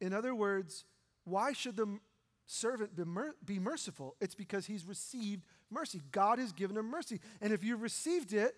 In 0.00 0.12
other 0.12 0.34
words, 0.34 0.84
why 1.24 1.52
should 1.52 1.76
the 1.76 1.98
servant 2.46 2.96
be, 2.96 3.04
mer- 3.04 3.34
be 3.44 3.58
merciful? 3.58 4.16
It's 4.20 4.34
because 4.34 4.66
he's 4.66 4.84
received 4.84 5.44
mercy. 5.70 6.00
God 6.10 6.38
has 6.38 6.52
given 6.52 6.76
him 6.76 6.90
mercy. 6.90 7.20
And 7.40 7.52
if 7.52 7.62
you've 7.62 7.82
received 7.82 8.32
it, 8.32 8.54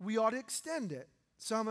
we 0.00 0.16
ought 0.16 0.30
to 0.30 0.38
extend 0.38 0.92
it. 0.92 1.08
So 1.38 1.56
I'm 1.56 1.64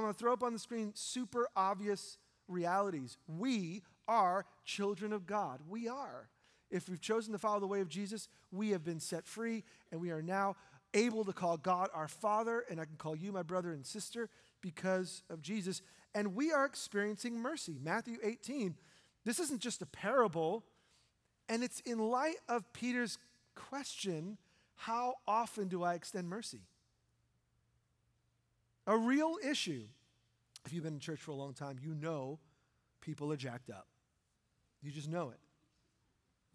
going 0.00 0.12
to 0.12 0.18
throw 0.18 0.32
up 0.32 0.42
on 0.42 0.52
the 0.52 0.58
screen 0.58 0.92
super 0.94 1.48
obvious 1.56 2.18
realities. 2.48 3.18
We 3.26 3.82
are 4.06 4.46
children 4.64 5.12
of 5.12 5.26
God. 5.26 5.60
We 5.68 5.88
are. 5.88 6.28
If 6.70 6.88
we've 6.88 7.00
chosen 7.00 7.32
to 7.32 7.38
follow 7.38 7.60
the 7.60 7.66
way 7.66 7.80
of 7.80 7.88
Jesus, 7.88 8.28
we 8.50 8.70
have 8.70 8.84
been 8.84 9.00
set 9.00 9.26
free 9.26 9.64
and 9.92 10.00
we 10.00 10.10
are 10.10 10.22
now 10.22 10.56
able 10.94 11.24
to 11.24 11.32
call 11.32 11.56
God 11.56 11.88
our 11.92 12.08
Father, 12.08 12.64
and 12.70 12.80
I 12.80 12.84
can 12.84 12.96
call 12.96 13.14
you 13.14 13.32
my 13.32 13.42
brother 13.42 13.72
and 13.72 13.84
sister 13.84 14.30
because 14.62 15.22
of 15.28 15.42
Jesus. 15.42 15.82
And 16.14 16.34
we 16.34 16.52
are 16.52 16.64
experiencing 16.64 17.38
mercy. 17.38 17.76
Matthew 17.82 18.16
18. 18.22 18.74
This 19.24 19.38
isn't 19.38 19.60
just 19.60 19.82
a 19.82 19.86
parable, 19.86 20.64
and 21.48 21.62
it's 21.62 21.80
in 21.80 21.98
light 21.98 22.36
of 22.48 22.72
Peter's 22.72 23.18
question 23.54 24.38
how 24.80 25.14
often 25.26 25.66
do 25.66 25.82
I 25.82 25.94
extend 25.94 26.28
mercy? 26.28 26.60
A 28.86 28.96
real 28.96 29.36
issue. 29.44 29.82
If 30.64 30.72
you've 30.72 30.84
been 30.84 30.94
in 30.94 31.00
church 31.00 31.18
for 31.18 31.32
a 31.32 31.34
long 31.34 31.52
time, 31.52 31.78
you 31.82 31.94
know 31.94 32.38
people 33.00 33.32
are 33.32 33.36
jacked 33.36 33.70
up. 33.70 33.88
You 34.80 34.92
just 34.92 35.08
know 35.08 35.30
it. 35.30 35.40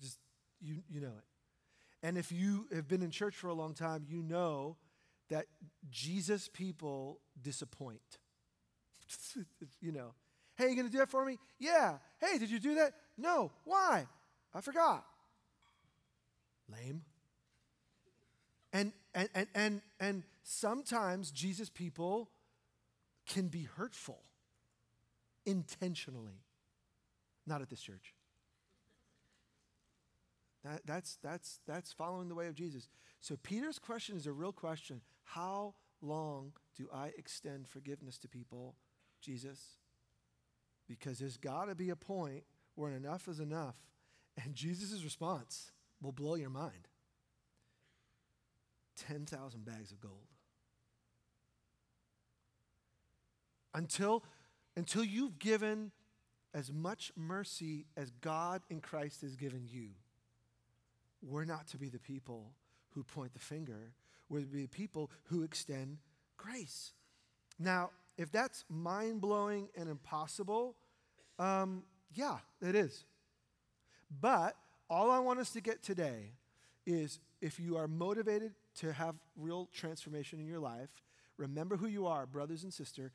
Just 0.02 0.20
you 0.62 0.78
you 0.90 1.02
know 1.02 1.12
it. 1.18 1.26
And 2.02 2.18
if 2.18 2.32
you 2.32 2.68
have 2.74 2.88
been 2.88 3.02
in 3.02 3.12
church 3.12 3.36
for 3.36 3.50
a 3.50 3.54
long 3.54 3.74
time, 3.74 4.06
you 4.08 4.24
know 4.24 4.78
that 5.30 5.48
Jesus 5.92 6.48
people 6.48 7.20
disappoint. 7.42 8.20
you 9.82 9.92
know. 9.92 10.14
Hey, 10.56 10.70
you 10.70 10.76
going 10.76 10.88
to 10.88 10.92
do 10.92 11.00
that 11.00 11.10
for 11.10 11.26
me? 11.26 11.38
Yeah. 11.60 11.98
Hey, 12.20 12.38
did 12.38 12.50
you 12.50 12.60
do 12.60 12.76
that? 12.76 12.94
No. 13.18 13.52
Why? 13.66 14.08
I 14.54 14.62
forgot. 14.62 15.06
Lame. 16.72 17.02
And 18.72 18.92
and 19.14 19.30
and 19.36 19.48
and 19.54 19.82
and 20.00 20.24
sometimes 20.44 21.32
Jesus 21.32 21.70
people 21.70 22.30
can 23.28 23.48
be 23.48 23.64
hurtful 23.64 24.22
intentionally. 25.46 26.44
Not 27.46 27.62
at 27.62 27.70
this 27.70 27.82
church. 27.82 28.14
That, 30.64 30.82
that's, 30.86 31.18
that's, 31.22 31.60
that's 31.68 31.92
following 31.92 32.30
the 32.30 32.36
way 32.36 32.48
of 32.48 32.56
Jesus. 32.56 32.88
So 33.20 33.38
Peter's 33.44 33.80
question 33.80 34.16
is 34.16 34.28
a 34.28 34.32
real 34.32 34.54
question. 34.54 35.02
How 35.24 35.74
long 36.02 36.54
do 36.78 36.88
I 36.94 37.12
extend 37.18 37.68
forgiveness 37.68 38.18
to 38.20 38.30
people, 38.30 38.76
Jesus? 39.22 39.60
Because 40.88 41.20
there's 41.20 41.38
got 41.38 41.66
to 41.66 41.76
be 41.76 41.90
a 41.90 41.96
point 41.96 42.44
where 42.76 42.92
enough 42.92 43.28
is 43.28 43.40
enough. 43.40 43.78
And 44.44 44.56
Jesus' 44.56 45.04
response 45.04 45.72
will 46.02 46.12
blow 46.12 46.36
your 46.36 46.50
mind 46.50 46.88
10,000 49.08 49.66
bags 49.66 49.92
of 49.92 50.00
gold. 50.00 50.28
Until, 53.74 54.24
until 54.76 55.04
you've 55.04 55.40
given 55.40 55.92
as 56.54 56.72
much 56.72 57.12
mercy 57.16 57.86
as 57.98 58.12
God 58.22 58.62
in 58.70 58.82
Christ 58.82 59.22
has 59.22 59.36
given 59.36 59.66
you, 59.68 59.90
we're 61.24 61.46
not 61.46 61.68
to 61.70 61.78
be 61.78 61.90
the 61.90 62.00
people 62.00 62.52
who 62.92 63.04
point 63.04 63.34
the 63.34 63.40
finger. 63.40 63.94
We're 64.30 64.42
to 64.42 64.46
be 64.46 64.64
the 64.64 64.68
people 64.68 65.10
who 65.26 65.44
extend 65.44 65.98
grace. 66.38 66.94
Now, 67.58 67.92
if 68.18 68.32
that's 68.32 68.64
mind 68.70 69.22
blowing 69.22 69.70
and 69.76 69.90
impossible, 69.90 70.76
um, 71.40 71.84
yeah, 72.14 72.38
it 72.62 72.76
is. 72.76 73.06
But 74.22 74.56
all 74.90 75.10
I 75.10 75.20
want 75.20 75.40
us 75.40 75.52
to 75.52 75.62
get 75.62 75.82
today 75.82 76.32
is 76.86 77.20
if 77.42 77.60
you 77.60 77.78
are 77.78 77.88
motivated 77.88 78.54
to 78.76 78.94
have 78.94 79.16
real 79.38 79.70
transformation 79.74 80.40
in 80.40 80.46
your 80.46 80.60
life, 80.60 80.90
remember 81.38 81.78
who 81.78 81.88
you 81.88 82.06
are, 82.06 82.26
brothers 82.26 82.64
and 82.64 82.74
sister, 82.74 83.12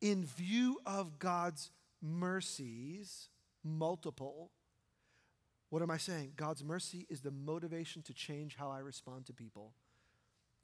in 0.00 0.24
view 0.24 0.80
of 0.84 1.18
God's 1.18 1.70
mercies, 2.02 3.28
multiple. 3.62 4.50
What 5.70 5.82
am 5.82 5.90
I 5.90 5.96
saying? 5.96 6.32
God's 6.36 6.62
mercy 6.62 7.06
is 7.08 7.20
the 7.20 7.30
motivation 7.30 8.02
to 8.02 8.14
change 8.14 8.56
how 8.56 8.70
I 8.70 8.80
respond 8.80 9.26
to 9.26 9.32
people. 9.32 9.72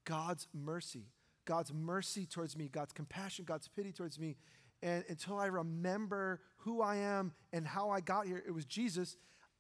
God's 0.05 0.47
mercy. 0.53 1.07
God's 1.51 1.75
mercy 1.75 2.27
towards 2.27 2.57
me, 2.57 2.69
God's 2.69 2.93
compassion, 2.93 3.45
God's 3.45 3.67
pity 3.67 3.91
towards 3.91 4.21
me. 4.21 4.37
And 4.85 5.03
until 5.09 5.37
I 5.37 5.47
remember 5.47 6.39
who 6.59 6.81
I 6.81 6.99
am 6.99 7.33
and 7.53 7.67
how 7.67 7.91
I 7.91 8.01
got 8.01 8.29
here, 8.29 8.41
it 8.47 8.53
was 8.53 8.65
Jesus, 8.65 9.17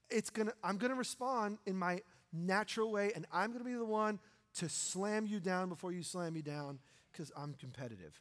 it's 0.08 0.30
gonna, 0.30 0.52
I'm 0.62 0.76
gonna 0.76 0.94
respond 0.94 1.58
in 1.66 1.76
my 1.76 2.02
natural 2.32 2.92
way, 2.92 3.10
and 3.16 3.26
I'm 3.32 3.50
gonna 3.50 3.64
be 3.64 3.74
the 3.74 3.84
one 3.84 4.20
to 4.58 4.68
slam 4.68 5.26
you 5.26 5.40
down 5.40 5.68
before 5.68 5.90
you 5.90 6.04
slam 6.04 6.32
me 6.32 6.42
down 6.42 6.78
because 7.10 7.32
I'm 7.36 7.54
competitive. 7.54 8.20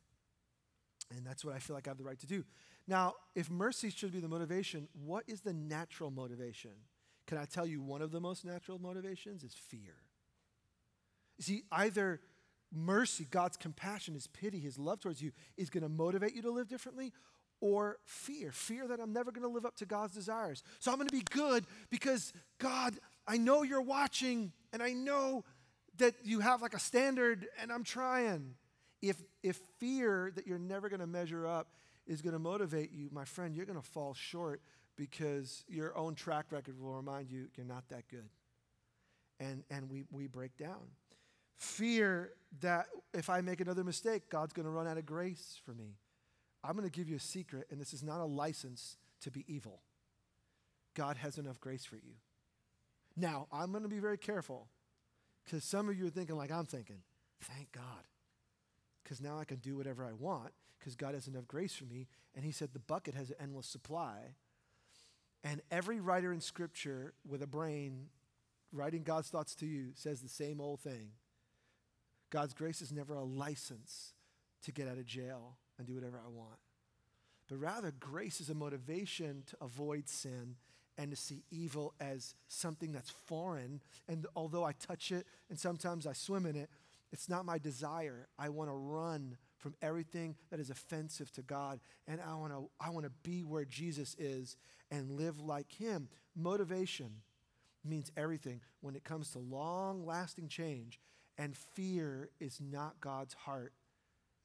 And 1.15 1.23
that's 1.23 1.45
what 1.45 1.53
I 1.53 1.59
feel 1.59 1.75
like 1.75 1.87
I 1.87 1.91
have 1.91 1.99
the 1.99 2.03
right 2.03 2.19
to 2.21 2.27
do. 2.27 2.43
Now, 2.87 3.13
if 3.35 3.51
mercy 3.51 3.91
should 3.91 4.11
be 4.11 4.19
the 4.19 4.27
motivation, 4.27 4.87
what 5.05 5.25
is 5.27 5.41
the 5.41 5.53
natural 5.53 6.09
motivation? 6.09 6.71
Can 7.27 7.37
I 7.37 7.45
tell 7.45 7.67
you 7.67 7.83
one 7.83 8.01
of 8.01 8.09
the 8.09 8.19
most 8.19 8.45
natural 8.45 8.79
motivations 8.79 9.43
is 9.43 9.53
fear. 9.53 9.93
You 11.37 11.43
see, 11.43 11.63
either 11.71 12.19
mercy, 12.73 13.27
God's 13.29 13.57
compassion, 13.57 14.13
His 14.13 14.27
pity, 14.27 14.59
His 14.59 14.77
love 14.77 14.99
towards 14.99 15.21
you 15.21 15.31
is 15.57 15.69
going 15.69 15.83
to 15.83 15.89
motivate 15.89 16.35
you 16.35 16.41
to 16.43 16.51
live 16.51 16.67
differently, 16.67 17.13
or 17.61 17.97
fear 18.05 18.51
fear 18.51 18.87
that 18.87 18.99
I'm 18.99 19.11
never 19.11 19.31
going 19.31 19.47
to 19.47 19.53
live 19.53 19.65
up 19.65 19.75
to 19.77 19.85
God's 19.85 20.13
desires. 20.13 20.63
So 20.79 20.91
I'm 20.91 20.97
going 20.97 21.09
to 21.09 21.15
be 21.15 21.25
good 21.29 21.65
because 21.89 22.33
God, 22.57 22.95
I 23.27 23.37
know 23.37 23.63
you're 23.63 23.81
watching 23.81 24.53
and 24.71 24.81
I 24.81 24.93
know 24.93 25.43
that 25.97 26.15
you 26.23 26.39
have 26.39 26.61
like 26.61 26.73
a 26.73 26.79
standard 26.79 27.47
and 27.61 27.71
I'm 27.71 27.83
trying. 27.83 28.55
If, 29.01 29.21
if 29.43 29.57
fear 29.79 30.31
that 30.35 30.47
you're 30.47 30.59
never 30.59 30.89
going 30.89 30.99
to 30.99 31.07
measure 31.07 31.47
up 31.47 31.73
is 32.07 32.21
going 32.21 32.33
to 32.33 32.39
motivate 32.39 32.91
you, 32.91 33.09
my 33.11 33.25
friend, 33.25 33.55
you're 33.55 33.65
going 33.65 33.79
to 33.79 33.85
fall 33.85 34.13
short 34.13 34.61
because 34.95 35.63
your 35.67 35.97
own 35.97 36.15
track 36.15 36.47
record 36.51 36.79
will 36.79 36.93
remind 36.93 37.29
you 37.29 37.47
you're 37.55 37.65
not 37.65 37.87
that 37.89 38.07
good. 38.09 38.29
And, 39.39 39.63
and 39.69 39.89
we, 39.89 40.03
we 40.11 40.27
break 40.27 40.57
down. 40.57 40.91
Fear 41.59 42.31
that 42.61 42.87
if 43.13 43.29
I 43.29 43.41
make 43.41 43.59
another 43.59 43.83
mistake, 43.83 44.29
God's 44.29 44.53
going 44.53 44.65
to 44.65 44.71
run 44.71 44.87
out 44.87 44.97
of 44.97 45.05
grace 45.05 45.59
for 45.65 45.73
me. 45.73 45.97
I'm 46.63 46.71
going 46.71 46.89
to 46.89 46.91
give 46.91 47.09
you 47.09 47.17
a 47.17 47.21
secret, 47.21 47.67
and 47.69 47.79
this 47.79 47.93
is 47.93 48.01
not 48.01 48.21
a 48.21 48.25
license 48.25 48.95
to 49.21 49.29
be 49.29 49.43
evil. 49.47 49.81
God 50.95 51.17
has 51.17 51.37
enough 51.37 51.59
grace 51.59 51.83
for 51.83 51.95
you. 51.95 52.15
Now, 53.17 53.47
I'm 53.51 53.71
going 53.71 53.83
to 53.83 53.89
be 53.89 53.99
very 53.99 54.17
careful 54.17 54.69
because 55.43 55.65
some 55.65 55.89
of 55.89 55.97
you 55.97 56.07
are 56.07 56.11
thinking 56.11 56.37
like 56.37 56.51
I'm 56.51 56.65
thinking. 56.65 57.01
Thank 57.41 57.73
God. 57.73 58.07
Because 59.03 59.19
now 59.19 59.37
I 59.37 59.43
can 59.43 59.57
do 59.57 59.75
whatever 59.75 60.05
I 60.05 60.13
want 60.13 60.51
because 60.77 60.95
God 60.95 61.13
has 61.13 61.27
enough 61.27 61.47
grace 61.47 61.75
for 61.75 61.85
me. 61.85 62.07
And 62.35 62.45
He 62.45 62.51
said 62.51 62.69
the 62.71 62.79
bucket 62.79 63.15
has 63.15 63.31
an 63.31 63.35
endless 63.41 63.67
supply. 63.67 64.35
And 65.43 65.61
every 65.71 65.99
writer 65.99 66.31
in 66.31 66.39
Scripture 66.39 67.13
with 67.27 67.41
a 67.41 67.47
brain 67.47 68.07
writing 68.71 69.03
God's 69.03 69.29
thoughts 69.29 69.55
to 69.55 69.65
you 69.65 69.89
says 69.93 70.21
the 70.21 70.29
same 70.29 70.61
old 70.61 70.79
thing 70.79 71.09
God's 72.29 72.53
grace 72.53 72.81
is 72.81 72.91
never 72.91 73.15
a 73.15 73.23
license 73.23 74.13
to 74.63 74.71
get 74.71 74.87
out 74.87 74.97
of 74.97 75.05
jail 75.05 75.57
and 75.77 75.87
do 75.87 75.95
whatever 75.95 76.19
I 76.23 76.29
want. 76.29 76.59
But 77.47 77.59
rather, 77.59 77.91
grace 77.99 78.41
is 78.41 78.49
a 78.49 78.53
motivation 78.53 79.43
to 79.47 79.57
avoid 79.61 80.07
sin 80.07 80.55
and 80.97 81.09
to 81.11 81.17
see 81.17 81.43
evil 81.49 81.93
as 81.99 82.35
something 82.47 82.91
that's 82.91 83.09
foreign. 83.09 83.81
And 84.07 84.27
although 84.35 84.63
I 84.63 84.73
touch 84.73 85.11
it 85.11 85.25
and 85.49 85.57
sometimes 85.57 86.05
I 86.05 86.13
swim 86.13 86.45
in 86.45 86.55
it, 86.55 86.69
it's 87.11 87.29
not 87.29 87.45
my 87.45 87.57
desire. 87.57 88.27
I 88.37 88.49
want 88.49 88.69
to 88.69 88.75
run 88.75 89.37
from 89.57 89.75
everything 89.81 90.35
that 90.51 90.59
is 90.59 90.69
offensive 90.69 91.31
to 91.33 91.41
God. 91.41 91.79
And 92.07 92.21
I 92.21 92.35
want 92.35 92.53
to 92.53 92.69
I 92.79 92.91
want 92.91 93.05
to 93.05 93.11
be 93.23 93.43
where 93.43 93.65
Jesus 93.65 94.15
is 94.19 94.57
and 94.91 95.11
live 95.11 95.39
like 95.39 95.71
him. 95.71 96.09
Motivation 96.35 97.21
means 97.83 98.11
everything 98.15 98.61
when 98.81 98.95
it 98.95 99.03
comes 99.03 99.31
to 99.31 99.39
long-lasting 99.39 100.49
change. 100.49 100.99
And 101.39 101.55
fear 101.55 102.29
is 102.41 102.59
not 102.59 102.99
God's 102.99 103.33
heart 103.33 103.71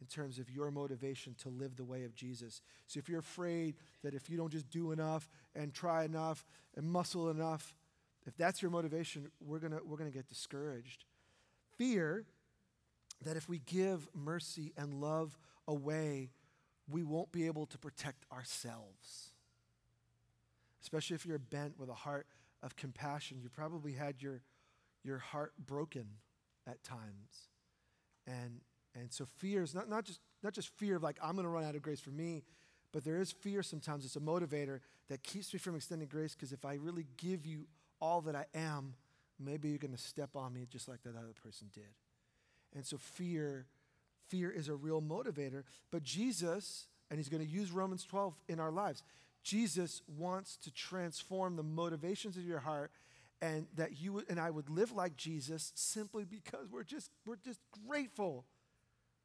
in 0.01 0.07
terms 0.07 0.39
of 0.39 0.49
your 0.49 0.71
motivation 0.71 1.35
to 1.43 1.49
live 1.49 1.75
the 1.75 1.85
way 1.85 2.05
of 2.05 2.15
Jesus. 2.15 2.63
So 2.87 2.99
if 2.99 3.09
you're 3.09 3.19
afraid 3.19 3.75
that 4.05 4.15
if 4.15 4.31
you 4.31 4.37
don't 4.37 4.53
just 4.53 4.71
do 4.71 4.93
enough 4.93 5.29
and 5.57 5.75
try 5.75 6.05
enough 6.05 6.47
and 6.77 6.87
muscle 6.87 7.31
enough, 7.31 7.75
if 8.27 8.37
that's 8.37 8.63
your 8.63 8.71
motivation, 8.71 9.29
we're 9.41 9.59
going 9.59 9.73
we're 9.85 9.97
going 9.97 10.11
to 10.11 10.17
get 10.17 10.29
discouraged. 10.29 11.05
Fear 11.77 12.27
that 13.25 13.37
if 13.37 13.49
we 13.49 13.59
give 13.67 14.09
mercy 14.15 14.73
and 14.77 14.95
love 14.95 15.37
away, 15.67 16.31
we 16.89 17.03
won't 17.03 17.33
be 17.33 17.47
able 17.47 17.67
to 17.67 17.79
protect 17.79 18.25
ourselves. 18.33 19.33
Especially 20.81 21.17
if 21.17 21.27
you're 21.27 21.39
bent 21.39 21.79
with 21.79 21.89
a 21.89 21.95
heart 21.95 22.27
of 22.63 22.77
compassion, 22.77 23.41
you 23.43 23.49
probably 23.49 23.93
had 23.93 24.23
your, 24.23 24.43
your 25.03 25.19
heart 25.19 25.53
broken 25.67 26.07
at 26.67 26.83
times. 26.83 27.49
And 28.27 28.61
and 28.95 29.13
so 29.13 29.27
fear 29.39 29.63
is 29.63 29.75
not, 29.75 29.89
not, 29.89 30.05
just, 30.05 30.21
not 30.43 30.53
just 30.53 30.69
fear 30.69 30.97
of 30.97 31.03
like, 31.03 31.19
I'm 31.23 31.33
going 31.33 31.45
to 31.45 31.51
run 31.51 31.65
out 31.65 31.75
of 31.75 31.83
grace 31.83 32.01
for 32.01 32.11
me, 32.11 32.45
but 32.93 33.05
there 33.05 33.21
is 33.21 33.33
fear 33.33 33.63
sometimes. 33.63 34.05
It's 34.05 34.17
a 34.17 34.21
motivator 34.21 34.81
that 35.09 35.23
keeps 35.23 35.53
me 35.53 35.59
from 35.59 35.75
extending 35.75 36.09
grace 36.09 36.35
because 36.35 36.53
if 36.53 36.65
I 36.65 36.75
really 36.75 37.07
give 37.17 37.45
you 37.45 37.67
all 38.01 38.21
that 38.23 38.37
I 38.37 38.47
am, 38.55 38.95
maybe 39.41 39.69
you're 39.69 39.79
going 39.79 39.95
to 39.95 39.99
step 39.99 40.37
on 40.37 40.53
me 40.53 40.67
just 40.71 40.89
like 40.89 41.03
that 41.03 41.17
other 41.17 41.35
person 41.43 41.69
did. 41.75 41.83
And 42.75 42.87
so 42.87 42.97
fear, 42.97 43.67
fear 44.29 44.51
is 44.51 44.69
a 44.69 44.75
real 44.75 45.03
motivator. 45.03 45.65
But 45.91 46.05
Jesus, 46.05 46.87
and 47.11 47.19
he's 47.19 47.29
going 47.29 47.45
to 47.45 47.51
use 47.51 47.73
Romans 47.73 48.05
12 48.05 48.35
in 48.49 48.61
our 48.61 48.71
lives, 48.71 49.03
Jesus 49.43 50.03
wants 50.07 50.57
to 50.59 50.73
transform 50.73 51.57
the 51.57 51.63
motivations 51.63 52.37
of 52.37 52.45
your 52.45 52.61
heart 52.61 52.93
and 53.45 53.67
that 53.77 54.01
you 54.01 54.23
and 54.29 54.41
I 54.41 54.51
would 54.51 54.71
live 54.71 54.93
like 54.93 55.17
Jesus 55.17 55.73
simply 55.75 56.25
because 56.25 56.71
we're 56.71 56.85
just 56.85 57.11
we're 57.27 57.37
just 57.37 57.61
grateful 57.87 58.45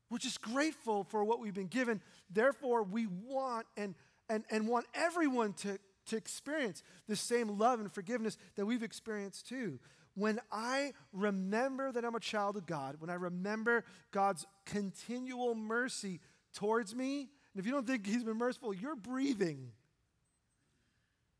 we're 0.10 0.18
just 0.18 0.42
grateful 0.42 1.04
for 1.04 1.24
what 1.24 1.40
we've 1.40 1.54
been 1.54 1.68
given. 1.68 2.02
Therefore, 2.32 2.84
we 2.84 3.08
want 3.08 3.68
and, 3.78 3.94
and, 4.28 4.44
and 4.50 4.68
want 4.68 4.88
everyone 4.94 5.54
to, 5.54 5.78
to 6.08 6.18
experience 6.18 6.82
the 7.08 7.16
same 7.16 7.60
love 7.60 7.80
and 7.80 7.92
forgiveness 7.92 8.38
that 8.56 8.66
we've 8.66 8.84
experienced 8.84 9.48
too. 9.48 9.80
When 10.16 10.40
I 10.52 10.94
remember 11.14 11.92
that 11.92 12.04
I'm 12.04 12.16
a 12.16 12.20
child 12.20 12.58
of 12.58 12.66
God, 12.66 12.96
when 13.00 13.10
I 13.10 13.14
remember 13.14 13.86
God's 14.12 14.46
continual 14.66 15.54
mercy 15.54 16.20
towards 16.54 16.96
me, 16.96 17.30
and 17.54 17.60
if 17.60 17.66
you 17.66 17.72
don't 17.72 17.86
think 17.86 18.06
He's 18.06 18.24
been 18.24 18.38
merciful, 18.38 18.74
you're 18.74 18.96
breathing 18.96 19.72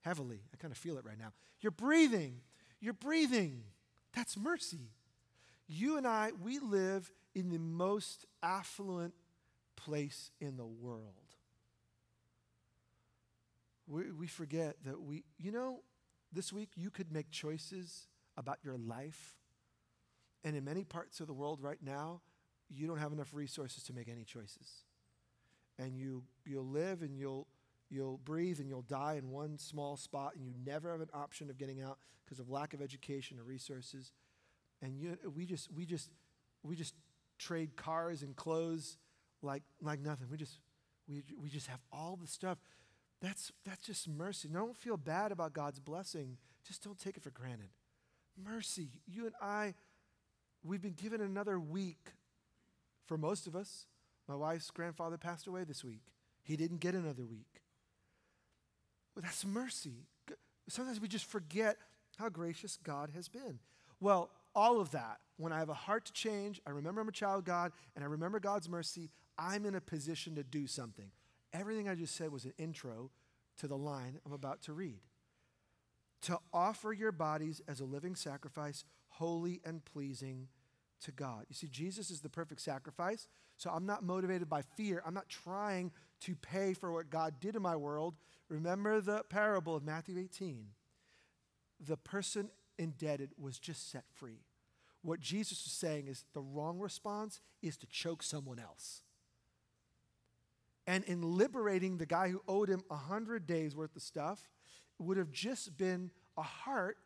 heavily. 0.02 0.42
I 0.54 0.58
kind 0.58 0.72
of 0.72 0.78
feel 0.78 0.98
it 0.98 1.06
right 1.06 1.18
now. 1.18 1.34
You're 1.62 1.72
breathing. 1.72 2.42
You're 2.80 2.94
breathing. 2.94 3.64
That's 4.16 4.38
mercy. 4.38 4.92
You 5.68 5.98
and 5.98 6.08
I, 6.08 6.32
we 6.42 6.60
live 6.60 7.12
in 7.36 7.50
the 7.50 7.60
most 7.60 8.26
affluent 8.42 9.14
place 9.76 10.32
in 10.42 10.58
the 10.58 10.66
world. 10.66 11.14
We, 13.88 14.12
we 14.12 14.28
forget 14.28 14.78
that 14.86 15.02
we, 15.02 15.24
you 15.38 15.52
know, 15.52 15.82
this 16.32 16.54
week 16.54 16.70
you 16.76 16.90
could 16.90 17.12
make 17.12 17.32
choices 17.32 18.08
about 18.38 18.60
your 18.64 18.78
life. 18.78 19.36
And 20.44 20.56
in 20.56 20.64
many 20.64 20.84
parts 20.84 21.20
of 21.20 21.28
the 21.28 21.34
world 21.34 21.60
right 21.62 21.82
now, 21.82 22.22
you 22.70 22.88
don't 22.88 23.00
have 23.00 23.12
enough 23.12 23.34
resources 23.34 23.84
to 23.84 23.94
make 23.94 24.08
any 24.08 24.24
choices. 24.24 24.84
And 25.78 25.98
you, 25.98 26.24
you'll 26.46 26.68
live 26.68 27.02
and 27.02 27.18
you'll, 27.18 27.48
you'll 27.90 28.20
breathe 28.24 28.60
and 28.60 28.70
you'll 28.70 28.84
die 28.84 29.16
in 29.16 29.30
one 29.30 29.58
small 29.58 29.98
spot, 29.98 30.36
and 30.36 30.46
you 30.46 30.54
never 30.66 30.92
have 30.92 31.02
an 31.02 31.10
option 31.14 31.50
of 31.50 31.58
getting 31.58 31.82
out 31.82 31.98
because 32.26 32.40
of 32.40 32.50
lack 32.50 32.74
of 32.74 32.82
education 32.82 33.40
or 33.40 33.44
resources. 33.44 34.12
And 34.82 34.98
you, 34.98 35.18
we 35.36 35.46
just, 35.46 35.72
we 35.72 35.86
just, 35.86 36.10
we 36.64 36.76
just 36.76 36.94
trade 37.38 37.76
cars 37.76 38.22
and 38.22 38.36
clothes 38.36 38.98
like, 39.42 39.64
like 39.82 40.00
nothing. 40.00 40.28
We 40.30 40.38
just, 40.38 40.60
we, 41.08 41.24
we 41.42 41.50
just 41.50 41.68
have 41.68 41.80
all 41.92 42.18
the 42.22 42.28
stuff. 42.28 42.58
That's, 43.22 43.52
that's 43.66 43.86
just 43.86 44.08
mercy. 44.08 44.48
Don't 44.48 44.78
feel 44.78 44.96
bad 44.96 45.32
about 45.32 45.54
God's 45.54 45.80
blessing. 45.80 46.38
Just 46.66 46.84
don't 46.84 47.00
take 47.00 47.18
it 47.18 47.24
for 47.24 47.32
granted. 47.32 47.70
Mercy. 48.42 48.90
You 49.08 49.26
and 49.26 49.36
I, 49.42 49.74
we've 50.64 50.82
been 50.82 50.94
given 50.94 51.20
another 51.20 51.60
week 51.60 52.14
for 53.06 53.18
most 53.18 53.48
of 53.48 53.56
us. 53.56 53.88
My 54.28 54.36
wife's 54.36 54.70
grandfather 54.70 55.18
passed 55.18 55.48
away 55.48 55.64
this 55.64 55.84
week. 55.84 56.04
He 56.44 56.56
didn't 56.56 56.80
get 56.80 56.94
another 56.94 57.26
week. 57.26 57.62
That's 59.22 59.46
mercy. 59.46 60.08
Sometimes 60.68 61.02
we 61.02 61.08
just 61.08 61.26
forget 61.26 61.78
how 62.18 62.30
gracious 62.30 62.78
God 62.84 63.12
has 63.16 63.28
been. 63.28 63.60
Well, 64.00 64.30
all 64.56 64.80
of 64.80 64.92
that, 64.92 65.20
when 65.38 65.54
I 65.54 65.60
have 65.60 65.70
a 65.70 65.74
heart 65.74 66.06
to 66.06 66.14
change, 66.14 66.62
I 66.66 66.72
remember 66.72 67.02
I'm 67.02 67.08
a 67.10 67.14
child 67.14 67.40
of 67.40 67.46
God, 67.46 67.72
and 67.96 68.04
I 68.04 68.08
remember 68.08 68.40
God's 68.40 68.70
mercy, 68.70 69.10
I'm 69.38 69.66
in 69.66 69.76
a 69.76 69.82
position 69.82 70.36
to 70.36 70.44
do 70.44 70.68
something. 70.68 71.12
Everything 71.54 71.88
I 71.88 71.96
just 71.96 72.16
said 72.16 72.32
was 72.32 72.46
an 72.46 72.54
intro 72.58 73.12
to 73.58 73.68
the 73.68 73.78
line 73.78 74.20
I'm 74.26 74.34
about 74.34 74.62
to 74.64 74.74
read. 74.74 75.00
To 76.24 76.38
offer 76.54 76.92
your 76.92 77.12
bodies 77.12 77.62
as 77.68 77.80
a 77.80 77.86
living 77.86 78.16
sacrifice, 78.16 78.84
holy 79.10 79.62
and 79.66 79.84
pleasing 79.86 80.48
to 81.06 81.12
God. 81.12 81.46
You 81.48 81.56
see, 81.56 81.68
Jesus 81.68 82.12
is 82.12 82.20
the 82.22 82.30
perfect 82.30 82.62
sacrifice. 82.62 83.28
So 83.58 83.70
I'm 83.70 83.86
not 83.86 84.04
motivated 84.04 84.50
by 84.50 84.62
fear. 84.62 85.02
I'm 85.06 85.14
not 85.14 85.30
trying 85.30 85.92
to 86.22 86.36
pay 86.36 86.74
for 86.74 86.92
what 86.92 87.10
God 87.10 87.36
did 87.40 87.56
in 87.56 87.62
my 87.62 87.76
world. 87.76 88.16
Remember 88.50 89.02
the 89.02 89.24
parable 89.30 89.76
of 89.76 89.84
Matthew 89.84 90.18
18. 90.20 90.68
The 91.80 91.98
person 91.98 92.50
indebted 92.78 93.32
was 93.38 93.60
just 93.60 93.92
set 93.92 94.04
free. 94.12 94.42
What 95.02 95.20
Jesus 95.20 95.66
is 95.66 95.72
saying 95.72 96.08
is 96.08 96.26
the 96.34 96.42
wrong 96.42 96.80
response 96.80 97.40
is 97.62 97.78
to 97.78 97.88
choke 97.88 98.22
someone 98.22 98.60
else. 98.60 99.02
And 100.86 101.04
in 101.06 101.22
liberating 101.22 101.98
the 101.98 102.06
guy 102.06 102.30
who 102.30 102.42
owed 102.48 102.68
him 102.68 102.84
a 102.90 102.96
100 102.96 103.46
days 103.46 103.76
worth 103.76 103.96
of 103.96 104.02
stuff, 104.02 104.50
it 105.00 105.04
would 105.04 105.18
have 105.18 105.32
just 105.32 105.78
been 105.78 106.12
a 106.38 106.42
heart 106.42 106.98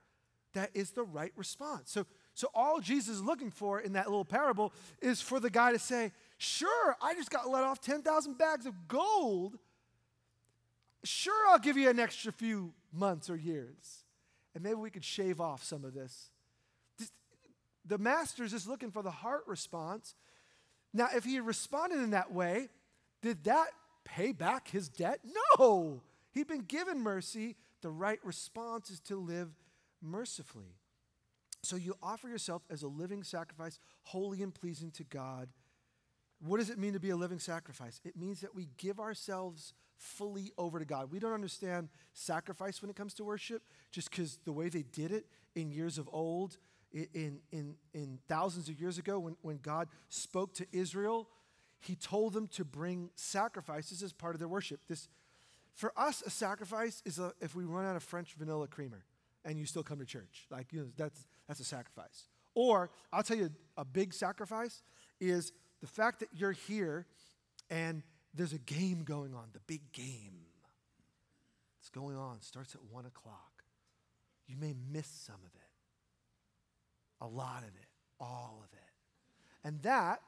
that 0.53 0.70
is 0.74 0.91
the 0.91 1.03
right 1.03 1.34
response. 1.36 1.91
So, 1.91 2.05
so 2.34 2.47
all 2.55 2.80
Jesus 2.80 3.16
is 3.16 3.22
looking 3.22 3.51
for 3.51 3.80
in 3.80 3.93
that 3.93 4.07
little 4.07 4.26
parable 4.26 4.74
is 5.01 5.22
for 5.22 5.39
the 5.39 5.49
guy 5.49 5.72
to 5.72 5.80
say, 5.80 6.11
Sure, 6.44 6.98
I 7.02 7.14
just 7.14 7.30
got 7.30 7.50
let 7.50 7.64
off 7.64 7.80
10,000 7.80 8.38
bags 8.38 8.66
of 8.66 8.89
gold. 8.89 9.58
Sure, 11.06 11.48
I'll 11.50 11.58
give 11.58 11.78
you 11.78 11.89
an 11.89 12.02
extra 12.02 12.34
few 12.34 12.74
months 12.91 13.30
or 13.30 13.38
years. 13.38 14.04
And 14.54 14.62
maybe 14.62 14.76
we 14.76 14.89
could 14.89 15.06
shave 15.06 15.39
off 15.39 15.64
some 15.64 15.86
of 15.86 15.94
this. 15.94 16.32
The 17.86 17.98
master 17.98 18.44
is 18.44 18.52
just 18.52 18.68
looking 18.68 18.91
for 18.91 19.02
the 19.02 19.10
heart 19.10 19.44
response. 19.48 20.16
Now, 20.94 21.08
if 21.16 21.24
he 21.24 21.36
had 21.36 21.46
responded 21.46 22.00
in 22.00 22.10
that 22.10 22.34
way, 22.34 22.68
did 23.22 23.46
that 23.46 23.70
pay 24.04 24.34
back 24.34 24.68
his 24.68 24.89
debt? 24.89 25.22
No. 25.58 26.02
He'd 26.34 26.48
been 26.48 26.66
given 26.66 27.00
mercy. 27.00 27.56
The 27.82 27.89
right 27.89 28.20
response 28.22 28.89
is 28.89 29.00
to 29.02 29.16
live 29.16 29.50
mercifully. 30.02 30.76
So 31.62 31.78
you 31.78 31.96
offer 32.04 32.28
yourself 32.28 32.64
as 32.70 32.84
a 32.84 32.88
living 32.89 33.24
sacrifice, 33.24 33.80
holy 34.04 34.44
and 34.44 34.54
pleasing 34.54 34.91
to 34.91 35.06
God. 35.06 35.48
What 36.46 36.58
does 36.58 36.70
it 36.70 36.78
mean 36.78 36.94
to 36.94 37.00
be 37.00 37.12
a 37.12 37.16
living 37.16 37.39
sacrifice? 37.39 38.02
It 38.04 38.18
means 38.18 38.41
that 38.41 38.54
we 38.54 38.68
give 38.78 39.00
ourselves 39.00 39.74
fully 39.96 40.52
over 40.58 40.78
to 40.78 40.86
God. 40.86 41.10
We 41.10 41.20
don't 41.20 41.32
understand 41.32 41.88
sacrifice 42.12 42.82
when 42.82 42.89
it 42.89 42.98
comes 42.98 43.14
to 43.16 43.24
worship 43.24 43.64
just 43.91 44.12
because 44.12 44.39
the 44.44 44.52
way 44.52 44.68
they 44.68 44.84
did 44.84 45.12
it 45.12 45.26
in 45.56 45.72
years 45.72 45.98
of 45.98 46.10
old, 46.12 46.58
in, 46.91 47.39
in, 47.52 47.76
in 47.94 48.20
thousands 48.28 48.68
of 48.68 48.80
years 48.80 48.98
ago, 48.98 49.20
when, 49.20 49.38
when 49.41 49.58
God 49.58 49.88
spoke 50.10 50.54
to 50.56 50.68
Israel, 50.74 51.30
he 51.80 51.96
told 51.96 52.34
them 52.34 52.48
to 52.50 52.66
bring 52.66 53.10
sacrifices 53.16 54.04
as 54.04 54.12
part 54.12 54.36
of 54.36 54.39
their 54.39 54.50
worship. 54.50 54.82
This, 54.89 55.08
for 55.74 55.94
us, 55.96 56.22
a 56.26 56.30
sacrifice 56.30 57.02
is 57.06 57.20
a, 57.20 57.32
if 57.39 57.56
we 57.56 57.64
run 57.64 57.86
out 57.86 57.96
of 57.96 58.04
French 58.04 58.34
vanilla 58.34 58.68
creamer 58.68 59.06
and 59.46 59.58
you 59.58 59.66
still 59.66 59.84
come 59.84 60.00
to 60.00 60.06
church. 60.06 60.46
Like, 60.52 60.74
you 60.74 60.82
know, 60.82 60.88
that's, 60.98 61.26
that's 61.48 61.62
a 61.62 61.66
sacrifice. 61.66 62.28
Or, 62.54 62.89
I'll 63.14 63.24
tell 63.24 63.38
you, 63.38 63.50
a 63.78 63.86
big 63.86 64.14
sacrifice 64.14 64.84
is 65.22 65.54
the 65.84 65.88
fact 65.88 66.21
that 66.21 66.29
you're 66.34 66.53
here 66.53 67.05
and 67.69 68.03
there's 68.34 68.53
a 68.53 68.57
game 68.57 69.03
going 69.03 69.34
on, 69.34 69.49
the 69.51 69.59
big 69.67 69.91
game. 69.91 70.45
It's 71.81 71.89
going 71.89 72.15
on, 72.15 72.39
starts 72.39 72.73
at 72.73 72.81
one 72.89 73.05
o'clock. 73.05 73.65
You 74.47 74.55
may 74.55 74.73
miss 74.93 75.07
some 75.07 75.36
of 75.36 75.53
it, 75.53 75.71
a 77.19 77.27
lot 77.27 77.63
of 77.63 77.75
it, 77.75 77.89
all 78.17 78.63
of 78.63 78.71
it. 78.71 79.67
And 79.67 79.81
that, 79.81 80.21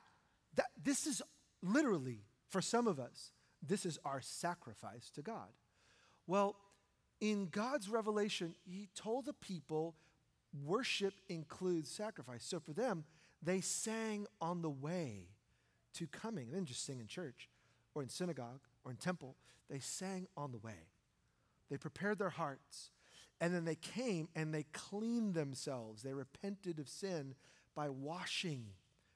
that 0.56 0.66
this 0.84 1.08
is 1.08 1.22
literally, 1.64 2.26
for 2.50 2.62
some 2.62 2.86
of 2.86 3.00
us, 3.00 3.32
this 3.66 3.86
is 3.86 3.98
our 4.04 4.20
sacrifice 4.20 5.10
to 5.12 5.22
God. 5.22 5.54
Well, 6.28 6.58
in 7.22 7.48
God's 7.48 7.88
revelation, 7.88 8.56
He 8.66 8.90
told 8.94 9.24
the 9.24 9.32
people 9.32 9.96
worship 10.66 11.14
includes 11.30 11.90
sacrifice. 11.90 12.44
So 12.44 12.60
for 12.60 12.74
them, 12.74 13.06
they 13.42 13.62
sang 13.62 14.28
on 14.42 14.62
the 14.62 14.70
way 14.70 15.30
to 15.96 16.08
coming. 16.08 16.50
They 16.50 16.56
didn't 16.56 16.68
just 16.68 16.86
sing 16.86 17.00
in 17.00 17.08
church 17.08 17.50
or 17.94 18.04
in 18.04 18.10
synagogue 18.10 18.62
or 18.84 18.92
in 18.92 18.98
temple, 18.98 19.36
they 19.70 19.80
sang 19.80 20.28
on 20.38 20.52
the 20.52 20.58
way. 20.60 20.90
They 21.70 21.78
prepared 21.78 22.20
their 22.20 22.30
hearts. 22.30 22.92
And 23.42 23.54
then 23.54 23.66
they 23.66 23.76
came 23.76 24.30
and 24.36 24.54
they 24.54 24.64
cleaned 24.72 25.34
themselves. 25.34 26.04
They 26.04 26.14
repented 26.14 26.80
of 26.80 26.88
sin 26.88 27.36
by 27.74 27.90
washing, 27.90 28.68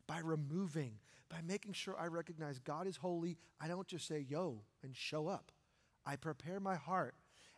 by 0.07 0.19
removing, 0.19 0.95
by 1.29 1.37
making 1.45 1.73
sure 1.73 1.95
I 1.97 2.07
recognize 2.07 2.59
God 2.59 2.87
is 2.87 2.97
holy. 2.97 3.37
I 3.61 3.67
don't 3.67 3.87
just 3.87 4.07
say 4.07 4.25
yo 4.27 4.63
and 4.83 4.95
show 4.95 5.27
up. 5.27 5.51
I 6.05 6.15
prepare 6.15 6.59
my 6.59 6.75
heart 6.75 7.15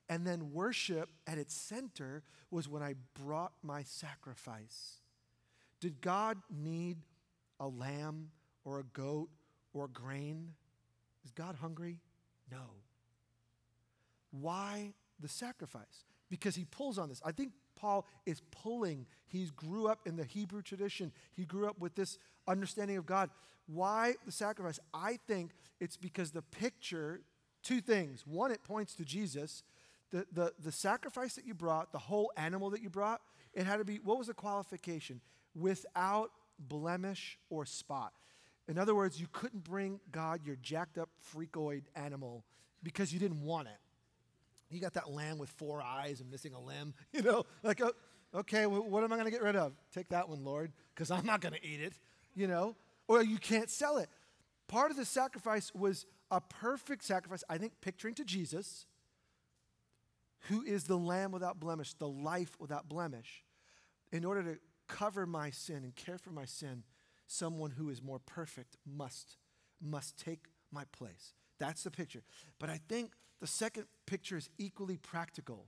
and 0.09 0.27
then 0.27 0.51
worship 0.51 1.09
at 1.25 1.37
its 1.37 1.55
center 1.55 2.23
was 2.51 2.67
when 2.67 2.83
I 2.83 2.95
brought 3.23 3.53
my 3.63 3.83
sacrifice. 3.83 4.97
Did 5.79 6.01
God 6.01 6.37
need 6.49 6.97
a 7.59 7.67
lamb 7.67 8.31
or 8.63 8.79
a 8.79 8.83
goat 8.83 9.29
or 9.73 9.87
grain? 9.87 10.53
Is 11.25 11.31
God 11.31 11.55
hungry? 11.55 11.99
No. 12.51 12.63
Why 14.31 14.93
the 15.19 15.27
sacrifice? 15.27 16.05
Because 16.29 16.55
he 16.55 16.65
pulls 16.65 16.97
on 16.97 17.09
this. 17.09 17.21
I 17.25 17.31
think 17.31 17.51
Paul 17.75 18.05
is 18.25 18.41
pulling. 18.51 19.05
He 19.27 19.49
grew 19.55 19.87
up 19.87 19.99
in 20.05 20.15
the 20.15 20.23
Hebrew 20.23 20.61
tradition, 20.61 21.11
he 21.31 21.45
grew 21.45 21.67
up 21.67 21.79
with 21.79 21.95
this 21.95 22.17
understanding 22.47 22.97
of 22.97 23.05
God. 23.05 23.29
Why 23.67 24.15
the 24.25 24.31
sacrifice? 24.31 24.79
I 24.93 25.19
think 25.27 25.51
it's 25.79 25.95
because 25.95 26.31
the 26.31 26.41
picture, 26.41 27.21
two 27.63 27.79
things. 27.79 28.25
One, 28.25 28.51
it 28.51 28.63
points 28.63 28.95
to 28.95 29.05
Jesus 29.05 29.63
the, 30.11 30.25
the, 30.31 30.53
the 30.61 30.71
sacrifice 30.71 31.35
that 31.35 31.45
you 31.45 31.53
brought, 31.53 31.91
the 31.91 31.97
whole 31.97 32.31
animal 32.37 32.69
that 32.71 32.81
you 32.81 32.89
brought, 32.89 33.21
it 33.53 33.65
had 33.65 33.77
to 33.77 33.85
be, 33.85 33.97
what 34.03 34.17
was 34.17 34.27
the 34.27 34.33
qualification? 34.33 35.21
Without 35.55 36.31
blemish 36.59 37.39
or 37.49 37.65
spot. 37.65 38.13
In 38.71 38.77
other 38.77 38.95
words, 38.95 39.19
you 39.19 39.27
couldn't 39.33 39.65
bring 39.65 39.99
God 40.13 40.45
your 40.45 40.55
jacked 40.55 40.97
up 40.97 41.09
freakoid 41.35 41.83
animal 41.93 42.45
because 42.81 43.11
you 43.11 43.19
didn't 43.19 43.41
want 43.41 43.67
it. 43.67 43.77
You 44.69 44.79
got 44.79 44.93
that 44.93 45.11
lamb 45.11 45.37
with 45.37 45.49
four 45.49 45.81
eyes 45.81 46.21
and 46.21 46.31
missing 46.31 46.53
a 46.53 46.59
limb, 46.61 46.93
you 47.11 47.21
know, 47.21 47.45
like, 47.63 47.81
oh, 47.81 47.91
okay, 48.33 48.65
well, 48.67 48.81
what 48.81 49.03
am 49.03 49.11
I 49.11 49.17
going 49.17 49.25
to 49.25 49.31
get 49.31 49.41
rid 49.41 49.57
of? 49.57 49.73
Take 49.93 50.07
that 50.09 50.29
one, 50.29 50.45
Lord, 50.45 50.71
because 50.95 51.11
I'm 51.11 51.25
not 51.25 51.41
going 51.41 51.53
to 51.53 51.67
eat 51.67 51.81
it, 51.81 51.91
you 52.33 52.47
know, 52.47 52.77
or 53.09 53.21
you 53.21 53.37
can't 53.37 53.69
sell 53.69 53.97
it. 53.97 54.07
Part 54.69 54.89
of 54.89 54.95
the 54.95 55.03
sacrifice 55.03 55.75
was 55.75 56.05
a 56.31 56.39
perfect 56.39 57.03
sacrifice, 57.03 57.43
I 57.49 57.57
think, 57.57 57.73
picturing 57.81 58.15
to 58.15 58.23
Jesus 58.23 58.85
who 60.47 60.63
is 60.63 60.85
the 60.85 60.97
lamb 60.97 61.33
without 61.33 61.59
blemish, 61.59 61.93
the 61.95 62.07
life 62.07 62.55
without 62.57 62.87
blemish, 62.87 63.43
in 64.13 64.23
order 64.23 64.41
to 64.43 64.59
cover 64.87 65.25
my 65.25 65.49
sin 65.49 65.83
and 65.83 65.93
care 65.93 66.17
for 66.17 66.31
my 66.31 66.45
sin, 66.45 66.83
someone 67.31 67.71
who 67.71 67.89
is 67.89 68.01
more 68.01 68.19
perfect 68.19 68.77
must 68.85 69.37
must 69.81 70.17
take 70.17 70.45
my 70.71 70.83
place. 70.91 71.33
That's 71.57 71.83
the 71.83 71.91
picture. 71.91 72.21
But 72.59 72.69
I 72.69 72.79
think 72.87 73.11
the 73.39 73.47
second 73.47 73.85
picture 74.05 74.37
is 74.37 74.49
equally 74.57 74.97
practical. 74.97 75.65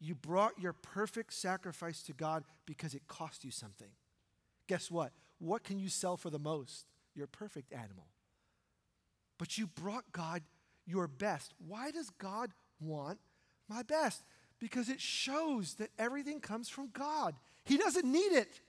You 0.00 0.14
brought 0.14 0.58
your 0.58 0.72
perfect 0.72 1.34
sacrifice 1.34 2.02
to 2.04 2.12
God 2.12 2.44
because 2.64 2.94
it 2.94 3.06
cost 3.08 3.44
you 3.44 3.50
something. 3.50 3.90
Guess 4.68 4.90
what? 4.90 5.12
What 5.38 5.64
can 5.64 5.78
you 5.78 5.88
sell 5.88 6.16
for 6.16 6.30
the 6.30 6.38
most? 6.38 6.86
Your 7.14 7.26
perfect 7.26 7.72
animal. 7.72 8.06
But 9.38 9.58
you 9.58 9.66
brought 9.66 10.12
God 10.12 10.42
your 10.86 11.08
best. 11.08 11.52
Why 11.58 11.90
does 11.90 12.10
God 12.10 12.52
want 12.80 13.18
my 13.68 13.82
best 13.82 14.22
because 14.58 14.88
it 14.88 15.00
shows 15.00 15.74
that 15.74 15.90
everything 15.98 16.40
comes 16.40 16.68
from 16.68 16.88
God. 16.92 17.34
He 17.64 17.76
doesn't 17.76 18.10
need 18.10 18.32
it, 18.32 18.60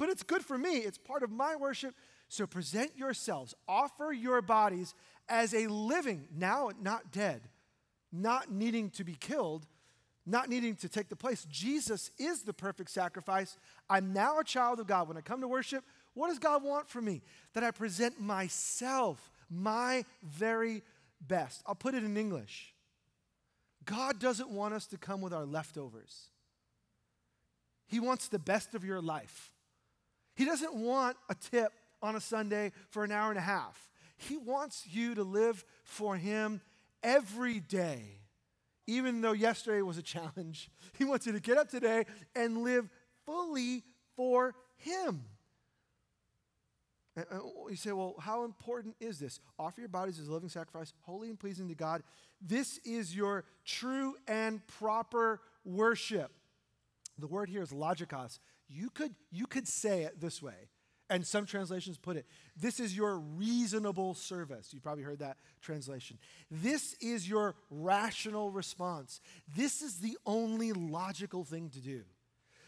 but 0.00 0.08
it's 0.08 0.22
good 0.22 0.42
for 0.42 0.56
me. 0.56 0.78
It's 0.78 0.96
part 0.96 1.22
of 1.22 1.30
my 1.30 1.56
worship. 1.56 1.94
So 2.30 2.46
present 2.46 2.96
yourselves, 2.96 3.54
offer 3.68 4.12
your 4.12 4.40
bodies 4.40 4.94
as 5.28 5.52
a 5.52 5.66
living, 5.66 6.26
now 6.34 6.70
not 6.80 7.12
dead, 7.12 7.42
not 8.10 8.50
needing 8.50 8.88
to 8.92 9.04
be 9.04 9.12
killed, 9.12 9.66
not 10.24 10.48
needing 10.48 10.74
to 10.76 10.88
take 10.88 11.10
the 11.10 11.16
place. 11.16 11.44
Jesus 11.50 12.10
is 12.16 12.44
the 12.44 12.54
perfect 12.54 12.88
sacrifice. 12.90 13.58
I'm 13.90 14.14
now 14.14 14.38
a 14.38 14.44
child 14.44 14.80
of 14.80 14.86
God. 14.86 15.06
When 15.06 15.18
I 15.18 15.20
come 15.20 15.42
to 15.42 15.48
worship, 15.48 15.84
what 16.14 16.28
does 16.28 16.38
God 16.38 16.64
want 16.64 16.88
from 16.88 17.04
me? 17.04 17.20
That 17.52 17.62
I 17.62 17.70
present 17.70 18.18
myself, 18.18 19.30
my 19.50 20.06
very 20.22 20.82
best. 21.20 21.62
I'll 21.66 21.74
put 21.74 21.94
it 21.94 22.04
in 22.04 22.16
English. 22.16 22.74
God 23.84 24.18
doesn't 24.18 24.48
want 24.48 24.72
us 24.72 24.86
to 24.86 24.96
come 24.96 25.20
with 25.20 25.34
our 25.34 25.44
leftovers. 25.44 26.30
He 27.86 28.00
wants 28.00 28.28
the 28.28 28.38
best 28.38 28.74
of 28.74 28.82
your 28.82 29.02
life. 29.02 29.52
He 30.40 30.46
doesn't 30.46 30.74
want 30.74 31.18
a 31.28 31.34
tip 31.34 31.70
on 32.00 32.16
a 32.16 32.20
Sunday 32.20 32.72
for 32.88 33.04
an 33.04 33.12
hour 33.12 33.28
and 33.28 33.36
a 33.36 33.42
half. 33.42 33.90
He 34.16 34.38
wants 34.38 34.86
you 34.90 35.14
to 35.16 35.22
live 35.22 35.62
for 35.84 36.16
Him 36.16 36.62
every 37.02 37.60
day, 37.60 38.20
even 38.86 39.20
though 39.20 39.32
yesterday 39.32 39.82
was 39.82 39.98
a 39.98 40.02
challenge. 40.02 40.70
He 40.98 41.04
wants 41.04 41.26
you 41.26 41.32
to 41.32 41.40
get 41.40 41.58
up 41.58 41.68
today 41.68 42.06
and 42.34 42.64
live 42.64 42.88
fully 43.26 43.84
for 44.16 44.54
Him. 44.78 45.24
you 47.14 47.76
say, 47.76 47.92
well, 47.92 48.14
how 48.18 48.44
important 48.44 48.96
is 48.98 49.18
this? 49.18 49.40
Offer 49.58 49.82
your 49.82 49.88
bodies 49.88 50.18
as 50.18 50.28
a 50.28 50.32
living 50.32 50.48
sacrifice, 50.48 50.94
holy 51.02 51.28
and 51.28 51.38
pleasing 51.38 51.68
to 51.68 51.74
God. 51.74 52.02
This 52.40 52.78
is 52.86 53.14
your 53.14 53.44
true 53.66 54.14
and 54.26 54.66
proper 54.66 55.42
worship. 55.66 56.32
The 57.18 57.26
word 57.26 57.50
here 57.50 57.60
is 57.60 57.72
logikos. 57.72 58.38
You 58.72 58.90
could, 58.90 59.14
you 59.32 59.46
could 59.46 59.66
say 59.66 60.04
it 60.04 60.20
this 60.20 60.40
way, 60.40 60.68
and 61.08 61.26
some 61.26 61.44
translations 61.44 61.98
put 61.98 62.16
it 62.16 62.24
this 62.56 62.78
is 62.78 62.96
your 62.96 63.18
reasonable 63.18 64.14
service. 64.14 64.72
You 64.72 64.80
probably 64.80 65.02
heard 65.02 65.18
that 65.18 65.38
translation. 65.60 66.18
This 66.50 66.94
is 67.00 67.28
your 67.28 67.56
rational 67.68 68.50
response. 68.50 69.20
This 69.56 69.82
is 69.82 69.98
the 69.98 70.16
only 70.24 70.72
logical 70.72 71.42
thing 71.44 71.70
to 71.70 71.80
do. 71.80 72.02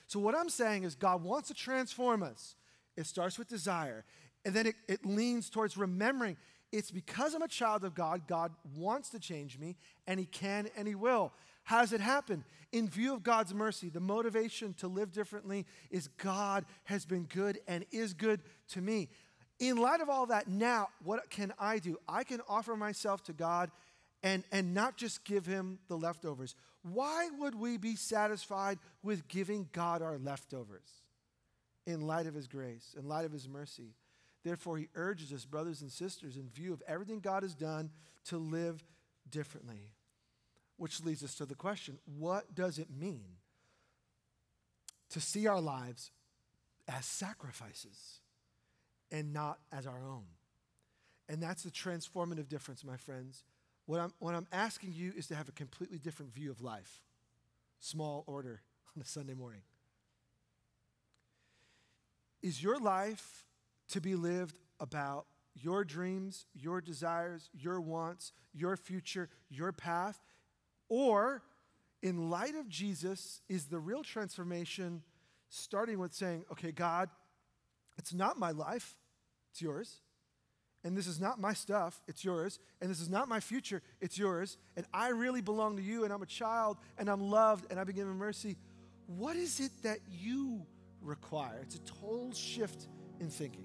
So, 0.09 0.19
what 0.19 0.35
I'm 0.35 0.49
saying 0.49 0.83
is, 0.83 0.95
God 0.95 1.23
wants 1.23 1.49
to 1.49 1.55
transform 1.55 2.23
us. 2.23 2.57
It 2.97 3.07
starts 3.07 3.39
with 3.39 3.49
desire, 3.49 4.05
and 4.45 4.53
then 4.53 4.67
it, 4.67 4.75
it 4.89 5.07
leans 5.07 5.49
towards 5.49 5.77
remembering 5.77 6.37
it's 6.73 6.91
because 6.91 7.35
I'm 7.35 7.43
a 7.43 7.49
child 7.49 7.85
of 7.85 7.95
God, 7.95 8.27
God 8.27 8.51
wants 8.77 9.11
to 9.11 9.19
change 9.19 9.59
me, 9.59 9.77
and 10.07 10.19
He 10.19 10.27
can 10.27 10.69
and 10.77 10.89
He 10.89 10.95
will. 10.95 11.33
How 11.65 11.81
does 11.81 11.93
it 11.93 12.01
happen? 12.01 12.45
In 12.73 12.89
view 12.89 13.15
of 13.15 13.23
God's 13.23 13.55
mercy, 13.55 13.89
the 13.89 14.01
motivation 14.01 14.75
to 14.75 14.89
live 14.89 15.13
differently 15.13 15.67
is 15.91 16.09
God 16.09 16.65
has 16.85 17.05
been 17.05 17.25
good 17.25 17.59
and 17.69 17.85
is 17.91 18.15
good 18.15 18.41
to 18.71 18.81
me. 18.81 19.09
In 19.59 19.77
light 19.77 20.01
of 20.01 20.09
all 20.09 20.27
that, 20.27 20.49
now, 20.49 20.89
what 21.05 21.31
can 21.31 21.53
I 21.59 21.79
do? 21.79 21.99
I 22.09 22.25
can 22.25 22.41
offer 22.49 22.77
myself 22.77 23.23
to 23.25 23.33
God 23.33 23.71
and, 24.23 24.45
and 24.51 24.75
not 24.75 24.97
just 24.97 25.25
give 25.25 25.47
Him 25.47 25.79
the 25.89 25.97
leftovers. 25.97 26.55
Why 26.83 27.29
would 27.39 27.55
we 27.55 27.77
be 27.77 27.95
satisfied 27.95 28.79
with 29.03 29.29
giving 29.29 29.69
God 29.73 30.03
our 30.03 30.19
leftovers 30.19 30.89
in 31.87 32.07
light 32.07 32.27
of 32.27 32.35
His 32.35 32.49
grace, 32.49 32.95
in 32.99 33.07
light 33.07 33.25
of 33.25 33.33
His 33.33 33.49
mercy? 33.49 33.95
Therefore, 34.45 34.77
he 34.79 34.89
urges 34.95 35.33
us, 35.33 35.45
brothers 35.45 35.83
and 35.83 35.91
sisters, 35.91 36.37
in 36.37 36.49
view 36.49 36.73
of 36.73 36.83
everything 36.87 37.21
God 37.21 37.43
has 37.43 37.55
done, 37.55 37.91
to 38.25 38.39
live 38.39 38.83
differently. 39.31 39.91
Which 40.77 41.03
leads 41.05 41.23
us 41.23 41.35
to 41.37 41.47
the 41.47 41.55
question 41.55 41.99
what 42.19 42.55
does 42.55 42.79
it 42.79 42.89
mean 42.91 43.37
to 45.11 45.21
see 45.21 45.47
our 45.47 45.61
lives 45.61 46.11
as 46.89 47.05
sacrifices 47.07 48.21
and 49.11 49.33
not 49.33 49.59
as 49.71 49.87
our 49.87 50.03
own? 50.03 50.25
And 51.29 51.43
that's 51.43 51.63
the 51.63 51.71
transformative 51.71 52.49
difference, 52.49 52.85
my 52.85 52.97
friends. 52.97 53.45
What 53.87 54.01
I'm, 54.01 54.13
what 54.19 54.35
I'm 54.35 54.47
asking 54.53 54.93
you 54.93 55.13
is 55.17 55.27
to 55.29 55.35
have 55.35 55.49
a 55.49 55.53
completely 55.53 55.99
different 55.99 56.33
view 56.33 56.51
of 56.51 56.61
life. 56.61 57.03
Small 57.79 58.25
order 58.27 58.63
on 58.97 59.03
a 59.03 59.07
Sunday 59.07 59.35
morning. 59.35 59.63
Is 62.43 62.63
your 62.63 62.79
life 62.79 63.47
to 63.91 64.01
be 64.01 64.15
lived 64.15 64.57
about 64.81 65.27
your 65.55 65.85
dreams, 65.85 66.47
your 66.55 66.81
desires, 66.81 67.49
your 67.53 67.81
wants, 67.81 68.33
your 68.53 68.77
future, 68.77 69.29
your 69.49 69.73
path? 69.73 70.21
Or, 70.95 71.43
in 72.03 72.29
light 72.29 72.55
of 72.55 72.69
Jesus, 72.69 73.41
is 73.49 73.65
the 73.65 73.79
real 73.79 74.03
transformation 74.03 75.03
starting 75.49 75.99
with 75.99 76.13
saying, 76.13 76.45
okay, 76.53 76.71
God, 76.71 77.09
it's 77.97 78.13
not 78.13 78.39
my 78.39 78.51
life, 78.51 78.95
it's 79.51 79.63
yours. 79.63 80.03
And 80.85 80.95
this 80.95 81.07
is 81.07 81.19
not 81.19 81.41
my 81.41 81.55
stuff, 81.55 82.03
it's 82.09 82.23
yours. 82.27 82.59
And 82.83 82.91
this 82.91 83.01
is 83.01 83.09
not 83.09 83.27
my 83.27 83.41
future, 83.41 83.81
it's 84.03 84.19
yours. 84.19 84.59
And 84.77 84.85
I 84.93 85.09
really 85.09 85.41
belong 85.41 85.79
to 85.79 85.83
you, 85.83 86.05
and 86.05 86.13
I'm 86.13 86.21
a 86.21 86.27
child, 86.27 86.77
and 86.99 87.09
I'm 87.09 87.23
loved, 87.23 87.71
and 87.71 87.81
I've 87.81 87.87
been 87.87 87.97
given 87.97 88.19
mercy. 88.19 88.59
What 89.07 89.37
is 89.37 89.61
it 89.61 89.73
that 89.85 90.01
you 90.11 90.67
require? 91.01 91.61
It's 91.63 91.77
a 91.77 91.85
total 91.85 92.35
shift 92.35 92.89
in 93.19 93.31
thinking 93.31 93.65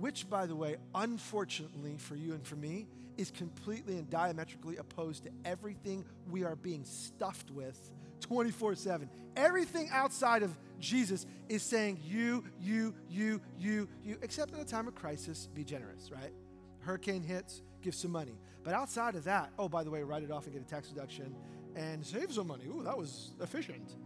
which, 0.00 0.28
by 0.28 0.46
the 0.46 0.56
way, 0.56 0.76
unfortunately 0.94 1.96
for 1.98 2.16
you 2.16 2.32
and 2.32 2.44
for 2.44 2.56
me, 2.56 2.86
is 3.18 3.30
completely 3.30 3.98
and 3.98 4.08
diametrically 4.08 4.78
opposed 4.78 5.24
to 5.24 5.30
everything 5.44 6.04
we 6.30 6.42
are 6.42 6.56
being 6.56 6.84
stuffed 6.84 7.50
with 7.50 7.78
24 8.20 8.74
7. 8.74 9.10
Everything 9.36 9.88
outside 9.92 10.42
of 10.42 10.56
Jesus 10.78 11.26
is 11.48 11.62
saying, 11.62 12.00
you, 12.02 12.44
you, 12.58 12.94
you, 13.10 13.40
you, 13.58 13.88
you, 14.02 14.16
except 14.22 14.54
in 14.54 14.60
a 14.60 14.64
time 14.64 14.88
of 14.88 14.94
crisis, 14.94 15.48
be 15.54 15.64
generous, 15.64 16.10
right? 16.10 16.32
Hurricane 16.80 17.22
hits, 17.22 17.62
give 17.82 17.94
some 17.94 18.10
money. 18.10 18.38
But 18.64 18.72
outside 18.72 19.14
of 19.14 19.24
that, 19.24 19.50
oh, 19.58 19.68
by 19.68 19.84
the 19.84 19.90
way, 19.90 20.02
write 20.02 20.22
it 20.22 20.30
off 20.30 20.44
and 20.44 20.54
get 20.54 20.62
a 20.62 20.66
tax 20.66 20.88
deduction 20.88 21.34
and 21.76 22.04
save 22.04 22.32
some 22.32 22.46
money. 22.46 22.64
Ooh, 22.66 22.82
that 22.84 22.96
was 22.96 23.32
efficient. 23.40 23.96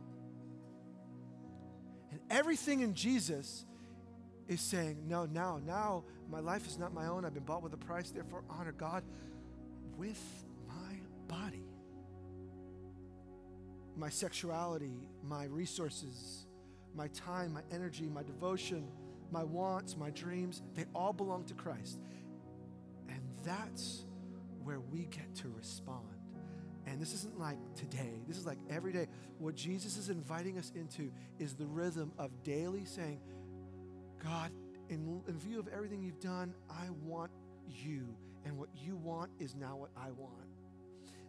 And 2.10 2.20
everything 2.30 2.80
in 2.80 2.94
Jesus 2.94 3.64
is 4.48 4.60
saying, 4.60 4.98
No, 5.06 5.26
now, 5.26 5.60
now 5.64 6.04
my 6.30 6.40
life 6.40 6.66
is 6.66 6.78
not 6.78 6.92
my 6.92 7.06
own. 7.06 7.24
I've 7.24 7.34
been 7.34 7.44
bought 7.44 7.62
with 7.62 7.72
a 7.72 7.78
price. 7.78 8.10
Therefore, 8.10 8.42
honor 8.50 8.72
God 8.72 9.02
with 9.96 10.20
my 10.66 10.96
body, 11.28 11.64
my 13.96 14.08
sexuality, 14.08 15.08
my 15.22 15.44
resources, 15.44 16.46
my 16.94 17.08
time, 17.08 17.54
my 17.54 17.62
energy, 17.72 18.08
my 18.08 18.22
devotion, 18.22 18.88
my 19.30 19.44
wants, 19.44 19.96
my 19.96 20.10
dreams. 20.10 20.62
They 20.74 20.84
all 20.94 21.12
belong 21.12 21.44
to 21.44 21.54
Christ. 21.54 21.98
And 23.08 23.20
that's 23.44 24.04
where 24.62 24.80
we 24.80 25.06
get 25.06 25.34
to 25.36 25.52
respond. 25.56 26.06
And 26.86 27.00
this 27.00 27.14
isn't 27.14 27.38
like 27.38 27.58
today, 27.76 28.20
this 28.28 28.36
is 28.36 28.46
like 28.46 28.58
every 28.68 28.92
day. 28.92 29.06
What 29.38 29.54
Jesus 29.54 29.96
is 29.96 30.10
inviting 30.10 30.58
us 30.58 30.70
into 30.74 31.10
is 31.38 31.54
the 31.54 31.66
rhythm 31.66 32.12
of 32.18 32.42
daily 32.42 32.84
saying, 32.84 33.20
God, 34.24 34.50
in, 34.88 35.22
in 35.28 35.38
view 35.38 35.58
of 35.60 35.68
everything 35.68 36.02
you've 36.02 36.20
done, 36.20 36.54
I 36.70 36.86
want 37.04 37.30
you. 37.68 38.06
And 38.44 38.58
what 38.58 38.68
you 38.74 38.96
want 38.96 39.30
is 39.38 39.54
now 39.54 39.76
what 39.76 39.90
I 39.96 40.10
want. 40.10 40.32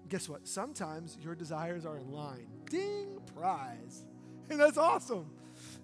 guess 0.09 0.29
what? 0.29 0.47
Sometimes 0.47 1.17
your 1.21 1.35
desires 1.35 1.85
are 1.85 1.97
in 1.97 2.11
line. 2.11 2.47
Ding, 2.69 3.19
prize. 3.35 4.05
And 4.47 4.59
that's 4.59 4.77
awesome. 4.77 5.25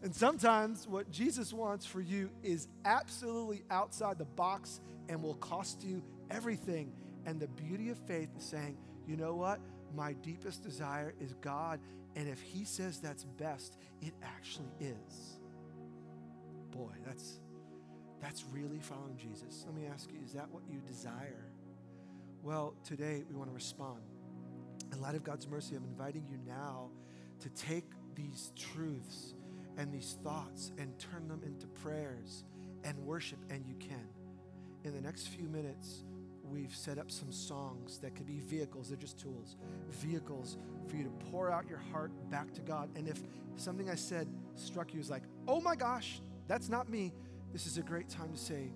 And 0.04 0.14
sometimes 0.14 0.88
what 0.88 1.10
Jesus 1.10 1.52
wants 1.52 1.84
for 1.84 2.00
you 2.00 2.30
is 2.44 2.68
absolutely 2.86 3.64
outside 3.72 4.20
the 4.20 4.26
box 4.26 4.82
and 5.10 5.24
will 5.24 5.34
cost 5.34 5.84
you 5.84 6.04
everything. 6.30 6.94
And 7.26 7.40
the 7.40 7.48
beauty 7.48 7.90
of 7.90 7.98
faith 8.06 8.30
is 8.38 8.44
saying, 8.44 8.78
you 9.08 9.18
know 9.18 9.34
what? 9.34 9.60
My 9.96 10.14
deepest 10.14 10.62
desire 10.62 11.16
is 11.20 11.34
God. 11.42 11.80
And 12.16 12.30
if 12.30 12.40
He 12.40 12.64
says 12.64 13.00
that's 13.00 13.24
best, 13.24 13.78
it 14.00 14.14
actually 14.22 14.70
is 14.80 15.41
boy, 16.72 16.92
that's, 17.06 17.40
that's 18.22 18.44
really 18.52 18.80
following 18.80 19.18
Jesus. 19.18 19.64
Let 19.66 19.76
me 19.76 19.88
ask 19.92 20.10
you, 20.12 20.20
is 20.24 20.34
that 20.34 20.50
what 20.50 20.64
you 20.70 20.80
desire? 20.88 21.52
Well, 22.44 22.74
today 22.84 23.24
we 23.30 23.36
want 23.36 23.50
to 23.50 23.54
respond. 23.54 24.02
In 24.92 25.02
light 25.02 25.16
of 25.16 25.24
God's 25.24 25.48
mercy, 25.48 25.76
I'm 25.76 25.84
inviting 25.84 26.26
you 26.30 26.38
now 26.46 26.90
to 27.40 27.50
take 27.50 27.86
these 28.16 28.52
truths 28.58 29.36
and 29.78 29.94
these 29.94 30.18
thoughts 30.24 30.72
and 30.78 30.98
turn 31.00 31.28
them 31.28 31.42
into 31.46 31.68
prayers 31.68 32.44
and 32.84 32.98
worship, 33.00 33.40
and 33.50 33.66
you 33.66 33.76
can. 33.76 34.08
In 34.84 34.94
the 34.94 35.02
next 35.02 35.28
few 35.28 35.48
minutes, 35.48 36.04
we've 36.52 36.76
set 36.76 36.98
up 36.98 37.10
some 37.10 37.32
songs 37.32 38.00
that 38.00 38.16
could 38.16 38.26
be 38.26 38.40
vehicles, 38.40 38.90
they're 38.90 38.98
just 38.98 39.20
tools, 39.20 39.56
vehicles 39.90 40.58
for 40.88 40.96
you 40.98 41.04
to 41.04 41.10
pour 41.32 41.52
out 41.52 41.70
your 41.70 41.82
heart 41.92 42.12
back 42.30 42.54
to 42.54 42.62
God. 42.62 42.90
And 42.96 43.08
if 43.08 43.22
something 43.56 43.90
I 43.90 43.96
said 43.96 44.28
struck 44.56 44.94
you 44.94 45.00
as 45.00 45.10
like, 45.10 45.24
oh 45.48 45.62
my 45.62 45.76
gosh, 45.76 46.22
that's 46.52 46.68
not 46.68 46.90
me. 46.90 47.14
This 47.54 47.66
is 47.66 47.78
a 47.78 47.82
great 47.82 48.10
time 48.10 48.34
to 48.34 48.38
say, 48.38 48.74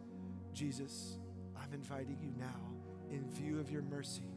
Jesus, 0.53 1.17
I'm 1.57 1.73
inviting 1.73 2.17
you 2.21 2.32
now, 2.39 2.71
in 3.11 3.30
view 3.30 3.59
of 3.59 3.69
your 3.69 3.82
mercy, 3.82 4.32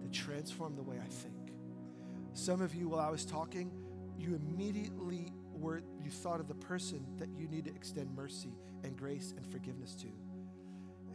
to 0.00 0.08
transform 0.16 0.76
the 0.76 0.82
way 0.84 1.00
I 1.04 1.08
think. 1.08 1.34
Some 2.34 2.60
of 2.62 2.72
you, 2.72 2.90
while 2.90 3.00
I 3.00 3.10
was 3.10 3.24
talking, 3.24 3.72
you 4.16 4.36
immediately 4.36 5.32
were, 5.52 5.82
you 6.04 6.08
thought 6.12 6.38
of 6.38 6.46
the 6.46 6.54
person 6.54 7.04
that 7.18 7.30
you 7.36 7.48
need 7.48 7.64
to 7.64 7.74
extend 7.74 8.14
mercy 8.14 8.54
and 8.84 8.96
grace 8.96 9.34
and 9.36 9.44
forgiveness 9.44 9.96
to. 9.96 10.06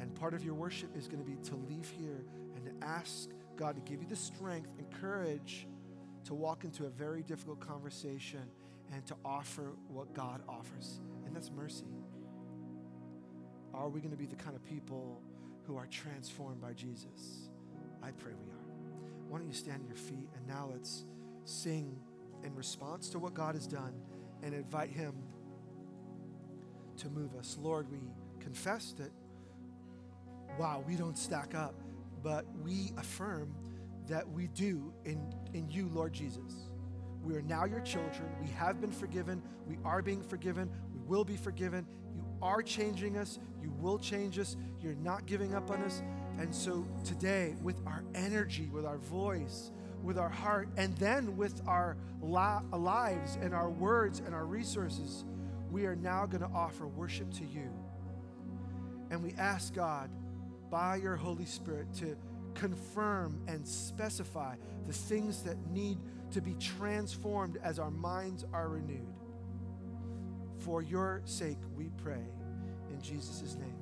And 0.02 0.14
part 0.14 0.34
of 0.34 0.44
your 0.44 0.56
worship 0.56 0.98
is 0.98 1.08
going 1.08 1.24
to 1.24 1.32
be 1.32 1.38
to 1.48 1.56
leave 1.56 1.90
here 1.98 2.26
and 2.58 2.66
to 2.66 2.86
ask 2.86 3.30
God 3.56 3.76
to 3.78 3.82
give 3.90 4.02
you 4.02 4.10
the 4.10 4.18
strength 4.18 4.72
and 4.80 4.92
courage 5.00 5.66
to 6.26 6.34
walk 6.34 6.66
into 6.66 6.88
a 6.88 6.90
very 6.90 7.24
difficult 7.24 7.62
conversation 7.62 8.42
and 8.94 9.06
to 9.06 9.16
offer 9.24 9.74
what 9.88 10.14
God 10.14 10.42
offers 10.48 11.00
and 11.26 11.36
that's 11.36 11.52
mercy. 11.52 11.86
Are 13.74 13.90
we 13.90 14.00
going 14.00 14.12
to 14.12 14.18
be 14.18 14.26
the 14.26 14.36
kind 14.36 14.56
of 14.56 14.64
people 14.64 15.22
who 15.66 15.78
are 15.78 15.86
transformed 15.88 16.60
by 16.60 16.74
Jesus? 16.74 17.50
I 18.02 18.12
pray 18.12 18.34
we 18.34 18.52
are. 18.52 19.28
Why 19.28 19.38
don't 19.38 19.48
you 19.48 19.54
stand 19.54 19.82
on 19.82 19.88
your 19.88 19.96
feet 19.96 20.30
and 20.36 20.48
now 20.48 20.70
let's 20.72 21.06
sing 21.46 22.00
in 22.44 22.56
response 22.56 23.10
to 23.10 23.20
what 23.20 23.34
God 23.34 23.56
has 23.56 23.68
done 23.68 23.94
and 24.42 24.54
invite 24.54 24.90
Him 24.90 25.14
to 26.98 27.10
move 27.10 27.36
us. 27.36 27.58
Lord, 27.62 27.90
we 27.92 28.00
confess 28.40 28.94
that, 28.98 29.12
wow, 30.58 30.84
we 30.88 30.96
don't 30.96 31.18
stack 31.18 31.56
up, 31.56 31.76
but 32.24 32.46
we 32.64 32.92
affirm 32.98 33.54
that 34.08 34.28
we 34.28 34.48
do 34.48 34.94
in, 35.06 35.22
in 35.54 35.70
you, 35.70 35.90
Lord 35.94 36.14
Jesus. 36.14 36.69
We 37.30 37.36
are 37.36 37.44
now 37.44 37.66
your 37.66 37.82
children. 37.82 38.28
We 38.42 38.48
have 38.54 38.82
been 38.82 38.92
forgiven. 38.92 39.44
We 39.68 39.78
are 39.86 40.02
being 40.02 40.24
forgiven 40.24 40.72
We 40.92 41.00
will 41.08 41.24
be 41.24 41.38
forgiven. 41.38 41.86
You 42.16 42.26
are 42.42 42.64
changing 42.64 43.18
us. 43.18 43.38
You 43.62 43.72
will 43.80 44.00
change 44.00 44.40
us. 44.40 44.58
You're 44.82 44.96
not 44.96 45.28
giving 45.28 45.54
up 45.54 45.70
on 45.70 45.84
us. 45.84 46.02
And 46.40 46.54
so 46.54 46.88
today, 47.06 47.56
with 47.62 47.80
our 47.86 48.04
energy, 48.16 48.68
with 48.74 48.84
our 48.84 48.98
voice, 48.98 49.72
with 50.02 50.18
our 50.18 50.30
heart, 50.30 50.70
and 50.76 50.98
then 50.98 51.38
with 51.38 51.62
our 51.68 51.98
lives 52.22 53.38
and 53.42 53.54
our 53.54 53.70
words 53.70 54.22
and 54.26 54.34
our 54.34 54.46
resources, 54.46 55.24
we 55.70 55.86
are 55.86 55.96
now 55.96 56.26
going 56.26 56.42
to 56.42 56.50
offer 56.50 56.88
worship 56.88 57.32
to 57.34 57.46
you. 57.46 57.70
And 59.12 59.24
we 59.24 59.34
ask 59.38 59.76
God, 59.76 60.10
by 60.72 60.96
your 60.96 61.16
Holy 61.16 61.46
Spirit, 61.46 61.94
to 61.96 62.16
confirm 62.56 63.40
and 63.48 63.68
specify 63.68 64.56
the 64.88 64.94
things 64.94 65.44
that 65.44 65.58
need 65.72 66.00
to 66.32 66.42
be 66.42 66.54
transformed 66.56 67.58
as 67.64 67.80
our 67.80 67.92
minds 67.92 68.46
are 68.54 68.70
renewed. 68.70 69.16
For 70.58 70.82
your 70.82 71.22
sake, 71.26 71.58
we 71.76 71.90
pray 72.04 72.26
in 72.92 73.02
Jesus' 73.02 73.56
name. 73.56 73.79